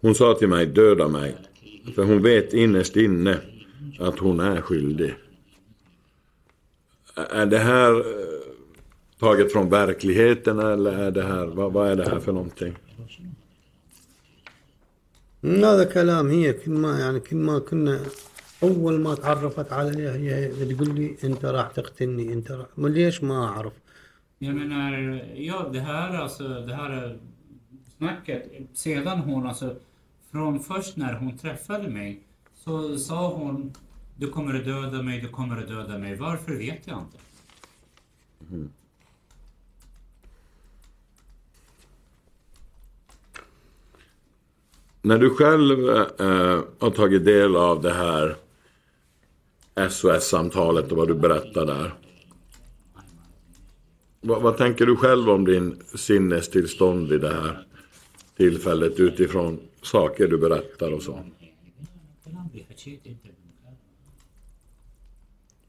Hon 0.01 0.15
sa 0.15 0.33
till 0.33 0.47
mig, 0.47 0.65
döda 0.65 1.07
mig. 1.07 1.35
För 1.94 2.04
hon 2.04 2.22
vet 2.22 2.52
innerst 2.52 2.96
inne 2.96 3.38
att 3.98 4.18
hon 4.18 4.40
är 4.40 4.60
skyldig. 4.60 5.14
Är 7.30 7.46
det 7.46 7.58
här 7.58 7.92
eh, 7.98 8.42
taget 9.18 9.52
från 9.52 9.70
verkligheten 9.70 10.58
eller 10.58 10.92
är 10.92 11.10
det 11.10 11.22
här, 11.22 11.46
vad, 11.46 11.72
vad 11.72 11.90
är 11.90 11.96
det 11.96 12.10
här 12.10 12.20
för 12.20 12.32
någonting? 12.32 12.74
هذا 15.44 15.84
كلام 15.84 16.30
هي 16.30 16.52
كل 16.52 16.70
ما 16.70 16.98
يعني 17.00 17.20
كل 17.20 17.36
ما 17.36 17.58
كنا 17.58 18.00
أول 18.62 19.00
ما 19.00 19.14
تعرفت 19.14 19.72
علي 19.72 20.08
هي 20.08 20.48
بتقول 20.48 20.94
لي 20.94 21.16
أنت 21.24 21.44
راح 21.44 21.68
تقتلني 21.68 22.32
أنت 22.32 22.50
راح 22.50 22.66
ما 22.76 22.88
ليش 22.88 23.22
ما 23.22 23.46
أعرف 23.46 23.72
Jag 24.38 24.54
menar, 24.54 25.22
ja 25.34 25.68
det 25.72 25.80
här 25.80 26.14
alltså, 26.14 26.48
det 26.48 26.74
här 26.74 27.18
snacket. 27.96 28.42
Sedan 28.74 29.18
hon 29.18 29.46
alltså, 29.46 29.76
från 30.37 30.59
först 30.59 30.97
när 30.97 31.13
hon 31.13 31.37
träffade 31.37 31.89
mig 31.89 32.23
så 32.55 32.97
sa 32.97 33.33
hon 33.33 33.73
du 34.15 34.29
kommer 34.29 34.53
att 34.53 34.65
döda 34.65 35.01
mig, 35.01 35.21
du 35.21 35.27
kommer 35.27 35.61
att 35.61 35.67
döda 35.67 35.97
mig. 35.97 36.15
Varför 36.15 36.51
vet 36.51 36.87
jag 36.87 36.99
inte. 36.99 37.17
Mm. 38.51 38.69
När 45.01 45.17
du 45.17 45.29
själv 45.29 45.89
eh, 45.89 46.61
har 46.79 46.89
tagit 46.89 47.25
del 47.25 47.55
av 47.55 47.81
det 47.81 47.93
här 47.93 48.35
SOS-samtalet 49.89 50.91
och 50.91 50.97
vad 50.97 51.07
du 51.07 51.15
berättar 51.15 51.65
där. 51.65 51.93
Vad, 54.21 54.41
vad 54.41 54.57
tänker 54.57 54.85
du 54.85 54.95
själv 54.95 55.29
om 55.29 55.45
din 55.45 55.81
sinnestillstånd 55.95 57.09
vid 57.09 57.21
det 57.21 57.33
här 57.33 57.67
tillfället 58.37 58.99
utifrån 58.99 59.59
saker 59.91 60.27
du 60.27 60.37
berättar 60.37 60.91
och 60.97 61.03
så? 61.03 61.13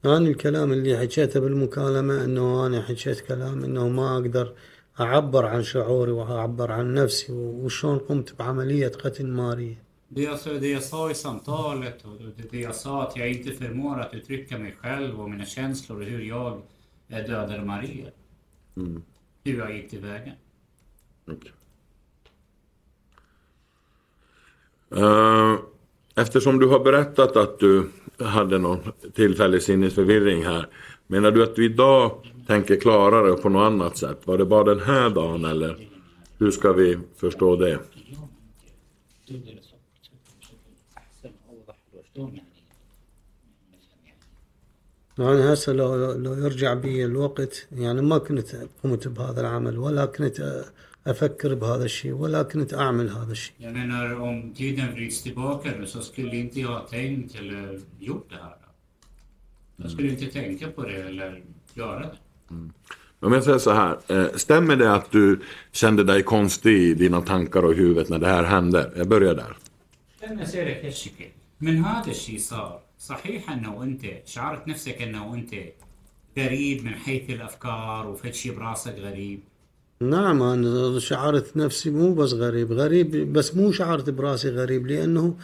أنا 0.05 0.19
الكلام 0.29 0.73
اللي 0.73 0.99
حكيته 0.99 1.41
بالمكالمة 1.41 2.25
أنه 2.25 2.66
أنا 2.66 2.83
حكيت 2.83 3.21
كلام 3.21 3.64
أنه 3.64 3.89
ما 3.89 4.14
أقدر 4.16 4.55
أعبر 5.01 5.47
عن 5.47 5.62
شعوري 5.62 6.11
وأعبر 6.12 6.73
عن 6.73 6.95
نفسي 6.95 7.33
وشلون 7.33 7.99
قمت 7.99 8.35
بعملية 8.39 8.89
قتل 8.89 9.27
ماريا 9.27 9.77
Det 10.11 10.23
jag, 10.23 10.39
sa- 10.39 10.53
det 10.53 10.69
jag 10.69 10.83
sa 10.83 11.11
i 11.11 11.14
samtalet 11.14 12.05
och 12.05 12.16
det, 12.37 12.51
det 12.51 12.61
jag 12.61 12.75
sa 12.75 13.03
att 13.03 13.16
jag 13.16 13.31
inte 13.31 13.53
förmår 13.53 14.01
att 14.01 14.14
uttrycka 14.14 14.59
mig 14.59 14.73
själv 14.81 15.21
och 15.21 15.31
mina 15.31 15.45
känslor 15.45 15.99
och 16.01 16.05
hur 16.05 16.21
jag 16.21 16.62
eh, 17.09 17.16
dödade 17.27 17.64
Maria. 17.64 18.07
Hur 19.45 19.59
jag 19.59 19.77
gick 19.77 19.91
tillväga. 19.91 20.33
Okej. 21.27 21.53
eftersom 26.16 26.59
du 26.59 26.68
har 26.68 26.80
berättat 26.80 27.36
att 27.38 27.59
du 27.59 27.89
hade 28.20 28.57
någon 28.57 28.80
tillfällig 29.14 29.61
sinnesförvirring 29.61 30.45
här. 30.45 30.68
Menar 31.07 31.32
du 31.32 31.43
att 31.43 31.55
du 31.55 31.66
idag 31.66 32.11
tänker 32.47 32.76
klarare 32.76 33.34
på 33.34 33.49
något 33.49 33.66
annat 33.66 33.97
sätt? 33.97 34.22
Var 34.26 34.38
det 34.38 34.45
bara 34.45 34.64
den 34.64 34.80
här 34.80 35.09
dagen 35.09 35.45
eller 35.45 35.88
hur 36.39 36.51
ska 36.51 36.74
vi 36.74 36.99
förstå 37.18 37.55
det? 37.55 37.80
أنا 45.20 45.53
هسه 45.53 45.74
لو 45.74 46.11
لو 46.14 46.34
يرجع 46.34 46.74
بي 46.74 47.05
الوقت 47.05 47.68
يعني 47.72 48.01
ما 48.01 48.18
كنت 48.18 48.55
قمت 48.84 49.07
بهذا 49.07 49.41
العمل 49.41 49.78
ولا 49.78 50.05
كنت 50.05 50.66
أفكر 51.07 51.55
بهذا 51.55 51.86
الشيء 51.86 52.11
ولا 52.11 52.43
كنت 52.43 52.74
أعمل 52.74 53.09
هذا 53.09 53.32
الشيء 53.32 53.55
Jag 53.57 53.74
menar 53.74 54.22
om 54.22 54.53
tiden 54.53 54.93
vrids 54.93 55.22
tillbaka 55.24 55.72
nu 55.80 55.86
så 55.86 56.01
skulle 56.01 56.36
inte 56.36 56.59
jag 56.59 56.68
ha 56.68 56.80
tänkt 56.80 57.36
eller 57.36 57.80
gjort 57.99 58.30
det 58.30 58.36
här. 58.36 58.55
Jag 59.76 59.91
skulle 59.91 60.09
inte 60.09 60.26
tänka 60.26 60.68
på 60.68 60.84
det 60.84 60.95
eller 60.95 61.43
göra 61.74 61.99
det. 61.99 62.18
Om 63.20 63.34
jag 63.34 63.43
säger 63.43 63.57
så 63.57 63.72
här, 63.72 63.97
eh, 64.07 64.28
stämmer 64.36 64.76
det 64.76 64.93
att 64.93 65.11
du 65.11 65.39
kände 65.72 66.03
dig 66.03 66.24
konstig 66.24 66.78
i 66.78 66.93
dina 66.93 67.22
tankar 67.22 67.66
och 67.66 67.74
huvudet 67.74 68.09
när 68.09 68.20
det 68.20 68.28
här 68.28 68.43
hände? 68.43 68.91
Jag 68.95 69.07
börjar 69.07 69.36
där. 69.36 69.57
لما 70.24 70.43
أسألك 70.43 70.86
هالشكل 70.86 71.26
من 71.61 71.86
هذا 71.86 72.11
الشيء 72.11 72.39
صار 72.39 72.82
صحيح 72.99 73.51
أنه 73.51 73.84
أنت 73.84 74.01
شعرت 74.26 74.68
نفسك 74.68 75.01
أنه 75.01 75.34
أنت 75.34 75.55
غريب 76.38 76.86
من 76.86 76.95
حيث 76.95 77.30
الأفكار 77.30 78.07
وفد 78.07 78.34
شيء 78.34 78.55
براسك 78.55 78.95
غريب 78.97 79.39
نعم 80.01 80.41
أنا 80.43 80.99
شعرت 80.99 81.57
نفسي 81.57 81.89
مو 81.89 82.14
بس 82.14 82.34
غريب 82.34 82.72
غريب 82.72 83.34
بس 83.34 83.55
مو 83.55 83.72
شعرت 83.72 84.09
براسي 84.09 84.49
غريب 84.49 84.88
لأنه 84.88 85.36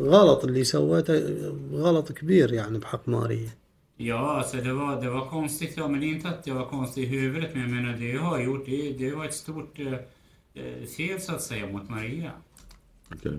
غلط 0.00 0.44
اللي 0.44 0.64
سويته 0.64 1.22
غلط 1.72 2.12
كبير 2.12 2.52
يعني 2.52 2.78
بحق 2.78 3.08
ماريا 3.08 3.50
Ja, 4.00 4.38
alltså 4.38 4.56
det 4.56 4.72
var, 4.72 5.00
det 5.02 5.10
var 5.10 5.26
konstigt. 5.26 5.76
Ja, 5.76 5.88
men 5.88 6.02
inte 6.02 6.28
att 6.28 6.46
jag 6.46 6.54
var 6.54 6.66
konstig 6.66 7.02
i 7.02 7.06
huvudet. 7.06 7.50
Men 7.54 7.62
jag 7.62 7.70
menar, 7.70 7.92
det 7.98 8.08
jag 8.08 8.22
har 8.22 8.40
gjort, 8.40 8.66
det, 8.66 8.92
det 8.92 9.14
var 9.14 9.24
ett 9.24 9.34
stort 9.34 9.78
eh, 9.78 9.92
eh, 10.54 10.86
fel 10.96 11.20
så 11.20 11.34
att 11.34 11.42
säga 11.42 11.66
mot 11.66 11.88
Maria. 11.88 12.30
Okej. 13.14 13.38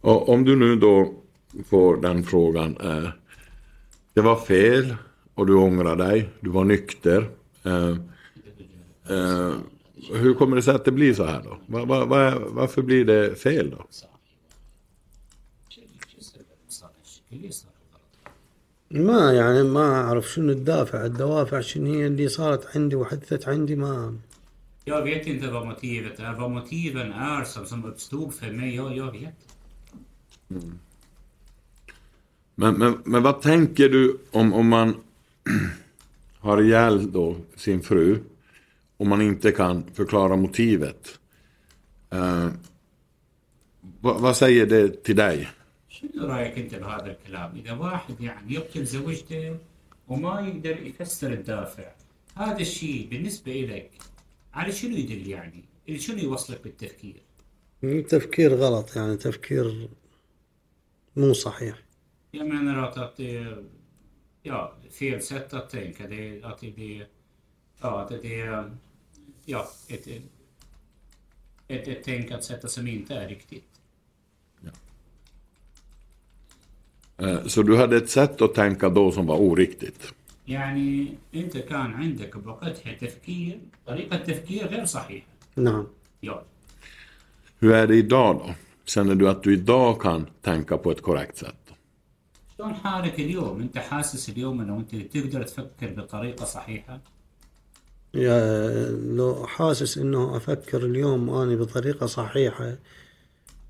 Och 0.00 0.28
om 0.28 0.44
du 0.44 0.56
nu 0.56 0.76
då 0.76 1.14
får 1.68 1.96
den 1.96 2.24
frågan. 2.24 2.76
Eh, 2.76 3.10
det 4.14 4.20
var 4.20 4.36
fel 4.36 4.96
och 5.34 5.46
du 5.46 5.54
ångrar 5.54 5.96
dig. 5.96 6.28
Du 6.40 6.50
var 6.50 6.64
nykter. 6.64 7.30
Eh, 7.62 7.96
eh, 9.08 9.54
hur 10.12 10.34
kommer 10.34 10.56
det 10.56 10.62
sig 10.62 10.74
att 10.74 10.84
det 10.84 10.92
blir 10.92 11.14
så 11.14 11.24
här 11.24 11.42
då? 11.42 11.58
Va, 11.66 11.84
va, 11.84 12.04
va, 12.04 12.34
varför 12.38 12.82
blir 12.82 13.04
det 13.04 13.34
fel 13.34 13.70
då? 13.70 13.86
ما 18.90 19.32
يعني 19.32 19.62
ما 19.62 20.00
أعرف 20.00 20.32
شنو 20.32 20.52
الدافع 20.52 21.06
الدوافع 21.06 21.60
شنو 21.60 21.94
هي 21.94 22.06
اللي 22.06 22.28
صارت 22.28 22.76
عندي 22.76 22.96
وحدثت 22.96 23.48
عندي 23.48 23.76
ما 23.76 24.18
Jag 24.84 25.02
vet 25.02 25.26
inte 25.26 25.50
vad 25.50 25.66
motivet 25.66 26.20
är. 26.20 26.32
Vad 26.32 26.50
motiven 26.50 27.12
är 27.12 27.44
som, 27.44 27.66
som 27.66 27.84
uppstod 27.84 28.34
för 28.34 28.52
mig, 28.52 28.74
jag, 28.76 28.96
jag 28.96 29.12
vet. 29.12 29.34
Men, 32.54 32.74
men, 32.74 32.98
men 33.04 33.22
vad 33.22 33.42
tänker 33.42 33.88
du 33.88 34.18
om, 34.30 34.52
om 34.52 34.68
man 34.68 34.94
har 36.43 36.61
ihjäl 36.61 37.11
då 37.11 37.35
sin 37.55 37.81
fru 37.81 38.19
och 38.97 39.07
man 39.07 39.21
inte 39.21 39.51
kan 39.51 39.83
förklara 39.93 40.35
motivet? 40.35 41.19
Eh, 42.09 42.49
vad, 44.01 44.21
vad 44.21 44.37
säger 44.37 44.65
det 44.65 45.03
till 45.03 45.15
dig? 45.15 45.49
شنو 45.87 46.27
رأيك 46.27 46.57
أنت 46.57 46.75
بهذا 46.75 47.11
الكلام؟ 47.11 47.51
إذا 47.55 47.73
واحد 47.73 48.21
يعني 48.21 48.53
يقتل 48.53 48.85
زوجته 48.85 49.57
وما 50.07 50.41
يقدر 50.47 50.77
يفسر 50.87 51.33
الدافع 51.33 51.87
هذا 52.35 52.61
الشيء 52.61 53.07
بالنسبة 53.09 53.51
لك 53.51 53.91
على 54.53 54.71
شنو 54.71 54.95
يدل 54.95 55.27
يعني؟ 55.27 55.63
شنو 55.97 56.17
يوصلك 56.17 56.63
بالتفكير؟ 56.63 57.21
تفكير 58.09 58.53
غلط 58.55 58.95
يعني 58.95 59.17
تفكير 59.17 59.89
مو 61.15 61.33
صحيح 61.33 61.83
att 62.33 63.17
det 63.17 63.57
ja, 64.42 64.72
fel 64.90 65.22
sätt 65.22 65.54
att 65.54 65.70
tänka. 65.70 66.06
Det, 66.06 66.42
att 66.44 66.60
det, 66.60 66.70
det, 66.70 67.06
ja, 67.80 68.00
att 68.00 68.08
det 68.22 68.40
är 68.40 68.70
ja, 69.44 69.68
ett, 69.88 70.06
ett, 71.68 71.88
ett 71.88 72.04
tänkasätt 72.04 72.70
som 72.70 72.86
inte 72.86 73.14
är 73.14 73.28
riktigt. 73.28 73.64
Eh, 77.18 77.44
Så 77.46 77.62
du 77.62 77.76
hade 77.76 77.96
ett 77.96 78.10
sätt 78.10 78.42
att 78.42 78.54
tänka 78.54 78.88
då 78.88 79.12
som 79.12 79.26
var 79.26 79.36
oriktigt? 79.36 80.14
يعني 80.46 81.14
انت 81.34 81.56
كان 81.58 81.94
عندك 81.94 82.36
بوقتها 82.36 82.92
تفكير 82.92 83.58
طريقة 83.86 84.16
تفكير 84.16 84.66
غير 84.66 84.84
صحيحة. 84.84 85.26
نعم 85.56 85.86
Ja. 86.20 86.42
Hur 87.58 87.72
är 87.72 87.86
det 87.86 87.96
idag 87.96 88.36
då? 88.36 88.54
Känner 88.84 89.14
du 89.14 89.28
att 89.28 89.42
du 89.42 89.52
idag 89.52 90.00
kan 90.00 90.26
tänka 90.42 90.78
på 90.78 90.90
ett 90.90 91.02
korrekt 91.02 91.36
sätt? 91.36 91.72
شلون 92.57 92.73
حالك 92.73 93.19
اليوم؟ 93.19 93.61
أنت 93.61 93.77
حاسس 93.77 94.29
اليوم 94.29 94.61
إنه 94.61 94.77
أنت 94.77 94.95
تقدر 94.95 95.43
تفكر 95.43 95.89
بطريقة 95.97 96.45
صحيحة؟ 96.45 96.99
يا 98.13 98.89
لو 98.91 99.47
حاسس 99.47 99.97
إنه 99.97 100.37
أفكر 100.37 100.85
اليوم 100.85 101.29
أني 101.29 101.55
بطريقة 101.55 102.05
صحيحة 102.05 102.75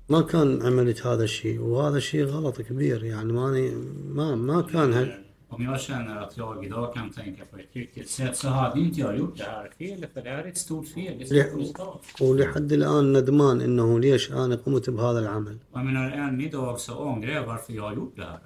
ما 0.08 0.20
كان 0.20 0.62
عملت 0.66 1.06
هذا 1.06 1.24
الشيء 1.24 1.60
وهذا 1.60 1.96
الشيء 1.96 2.24
غلط 2.24 2.60
كبير 2.60 3.04
يعني 3.04 3.32
ماني 3.32 3.70
ما 4.08 4.34
ما 4.34 4.62
كان 4.62 4.92
ه- 4.94 5.24
Om 5.50 5.62
jag 5.64 5.80
känner 5.80 6.16
att 6.16 6.36
jag 6.36 6.64
idag 6.66 6.94
kan 6.94 7.10
tänka 7.10 7.44
på 7.44 7.56
ett 7.58 7.68
riktigt 7.72 8.10
sätt 8.10 8.36
så 8.36 8.48
hade 8.48 8.80
inte 8.80 9.00
jag 9.00 9.18
gjort 9.18 9.36
det 9.38 9.44
här 9.44 9.70
felet 9.78 10.12
för 10.14 10.22
det 10.22 10.30
här 10.30 10.38
är 10.44 10.48
ett 10.48 10.58
stort 10.58 10.88
fel. 10.88 11.18
Det 11.18 11.24
är 11.36 11.40
ett 11.40 11.48
stort 11.48 11.58
misstag. 11.60 12.00
ولحد 12.20 12.72
الآن 12.72 13.12
ندمان 13.12 13.60
إنه 13.60 14.00
ليش 14.00 14.32
أنا 14.32 14.56
قمت 14.56 14.90
بهذا 14.90 15.18
العمل 15.18 15.58
Och 15.72 15.78
Jag 15.78 15.84
menar 15.86 16.10
än 16.10 16.40
idag 16.40 16.80
så 16.80 16.94
ångrar 16.98 17.30
jag 17.32 17.46
varför 17.46 17.72
jag 17.72 17.82
har 17.82 17.94
gjort 17.94 18.16
det 18.16 18.24
här. 18.24 18.38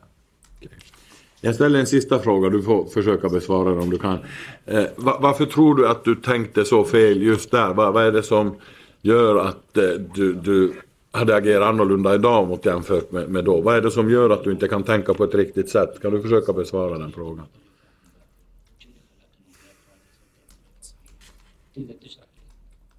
Jag 1.41 1.56
ställer 1.56 1.80
en 1.80 1.88
sista 1.88 2.20
fråga, 2.20 2.49
du 2.49 2.62
får 2.64 2.86
försöka 2.86 3.30
besvara 3.30 3.70
den 3.70 3.80
om 3.80 3.89
du 3.89 3.97
kan. 3.99 4.18
Eh, 4.66 4.86
va- 4.95 5.18
varför 5.22 5.45
tror 5.45 5.76
du 5.76 5.88
att 5.88 6.04
du 6.04 6.16
tänkte 6.16 6.66
så 6.66 6.84
fel 6.84 7.22
just 7.22 7.51
där? 7.51 7.74
Va- 7.74 7.91
vad 7.91 8.04
är 8.06 8.12
det 8.12 8.24
som 8.24 8.56
gör 9.01 9.36
att 9.36 9.78
eh, 9.78 9.84
du, 10.16 10.34
du 10.34 10.74
hade 11.12 11.36
agerat 11.36 11.68
annorlunda 11.68 12.16
idag 12.16 12.47
mot 12.47 12.66
jämfört 12.66 13.12
med, 13.12 13.30
med 13.30 13.45
då? 13.45 13.62
Vad 13.62 13.76
är 13.76 13.82
det 13.82 13.91
som 13.91 14.10
gör 14.10 14.30
att 14.30 14.43
du 14.43 14.51
inte 14.51 14.68
kan 14.68 14.84
tänka 14.84 15.14
på 15.14 15.24
ett 15.24 15.36
riktigt 15.36 15.70
sätt? 15.70 16.01
Kan 16.01 16.12
du 16.12 16.22
försöka 16.22 16.54
besvara 16.54 16.97
den 16.97 17.12
frågan? 17.12 17.45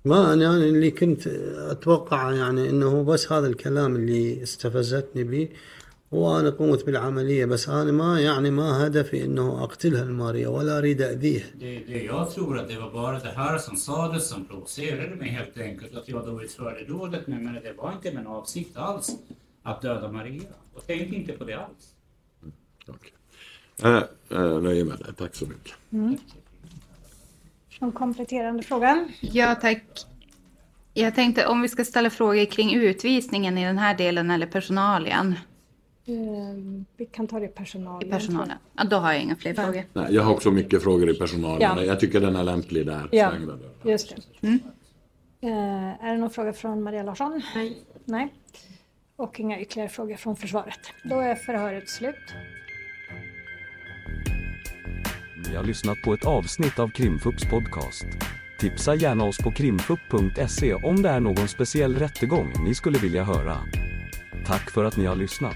ما 0.05 0.32
انا 0.32 0.57
أنا 0.57 0.64
اللي 0.64 0.90
كنت 0.90 1.26
اتوقع 1.70 2.32
يعني 2.32 2.70
انه 2.70 3.02
بس 3.05 3.32
هذا 3.32 3.46
الكلام 3.46 3.96
اللي 3.96 4.42
استفزتني 4.42 5.24
به 5.24 5.48
وانا 6.14 6.50
قمت 6.50 6.86
بالعمليه 6.86 7.44
بس 7.44 7.68
انا 7.68 7.92
ما 7.92 8.20
يعني 8.20 8.50
ما 8.50 8.86
هدفي 8.86 9.24
انه 9.24 9.64
اقتلها 9.64 10.02
الماريا 10.02 10.48
ولا 10.48 10.78
اريد 10.78 11.02
اذيها 11.02 11.46
Det, 11.55 11.78
det 11.88 12.02
jag 12.02 12.30
tror 12.30 12.59
att 12.59 12.68
det 12.68 12.78
var 12.78 12.90
bara 12.90 13.18
det 13.18 13.32
här 13.36 13.59
som 13.59 13.76
sades 13.76 14.28
som 14.28 14.44
provocerade 14.44 15.16
mig 15.16 15.28
helt 15.28 15.59
enkelt. 15.59 15.94
Att 15.94 16.09
jag 16.09 16.26
då 16.26 16.42
utförde 16.42 16.84
dådet. 16.84 17.26
Men 17.26 17.38
jag 17.38 17.44
menar, 17.44 17.61
det 17.61 17.72
var 17.72 17.92
inte 17.92 18.12
min 18.12 18.26
avsikt 18.26 18.76
alls 18.76 19.16
att 19.62 19.82
döda 19.82 20.12
Maria. 20.12 20.42
Och 20.74 20.82
tänk 20.86 21.12
inte 21.12 21.32
på 21.32 21.44
det 21.44 21.55
alls. 21.55 21.94
Okej. 22.86 23.12
Eh, 23.82 24.02
eh, 24.38 24.61
nöjer 24.61 24.84
med 24.84 24.98
det, 24.98 25.12
tack 25.12 25.34
så 25.34 25.46
mycket. 25.46 25.74
Någon 27.80 27.92
kompletterande 27.92 28.62
fråga? 28.62 29.09
Ja, 29.20 29.55
tack. 29.55 29.82
Jag 30.94 31.14
tänkte 31.14 31.46
om 31.46 31.62
vi 31.62 31.68
ska 31.68 31.84
ställa 31.84 32.11
frågor 32.11 32.44
kring 32.44 32.74
utvisningen 32.74 33.59
i 33.59 33.64
den 33.64 33.78
här 33.78 33.94
delen 33.96 34.30
eller 34.30 34.46
personalien. 34.46 35.34
Eh, 36.05 36.15
vi 36.97 37.05
kan 37.05 37.27
ta 37.27 37.39
det 37.39 37.45
i 37.45 37.49
personalen. 37.49 38.07
I 38.07 38.11
personalen. 38.11 38.57
Ja, 38.77 38.83
då 38.83 38.95
har 38.95 39.13
jag 39.13 39.21
inga 39.21 39.35
fler 39.35 39.53
frågor. 39.53 39.83
Nej, 39.93 40.05
jag 40.09 40.23
har 40.23 40.33
också 40.33 40.51
mycket 40.51 40.83
frågor 40.83 41.09
i 41.09 41.13
personalen. 41.13 41.61
Ja. 41.61 41.83
Jag 41.83 41.99
tycker 41.99 42.21
den 42.21 42.35
är 42.35 42.43
lämplig 42.43 42.85
där. 42.85 43.09
Ja. 43.11 43.33
Just 43.83 44.15
det. 44.41 44.47
Eh, 45.41 46.05
är 46.05 46.11
det 46.13 46.17
någon 46.17 46.29
fråga 46.29 46.53
från 46.53 46.83
Maria 46.83 47.03
Larsson? 47.03 47.41
Nej. 47.55 47.77
Nej. 48.05 48.33
Och 49.15 49.39
inga 49.39 49.59
ytterligare 49.59 49.89
frågor 49.89 50.15
från 50.15 50.35
försvaret. 50.35 50.79
Då 51.03 51.19
är 51.19 51.35
förhöret 51.35 51.89
slut. 51.89 52.15
Ni 55.49 55.55
har 55.55 55.63
lyssnat 55.63 56.01
på 56.01 56.13
ett 56.13 56.25
avsnitt 56.25 56.79
av 56.79 56.87
Krimfupps 56.87 57.49
podcast. 57.49 58.05
Tipsa 58.59 58.95
gärna 58.95 59.23
oss 59.23 59.37
på 59.37 59.51
krimfupp.se 59.51 60.73
om 60.73 61.01
det 61.01 61.09
är 61.09 61.19
någon 61.19 61.47
speciell 61.47 61.95
rättegång 61.95 62.53
ni 62.65 62.75
skulle 62.75 62.99
vilja 62.99 63.23
höra. 63.23 63.57
Tack 64.45 64.71
för 64.71 64.85
att 64.85 64.97
ni 64.97 65.05
har 65.05 65.15
lyssnat. 65.15 65.55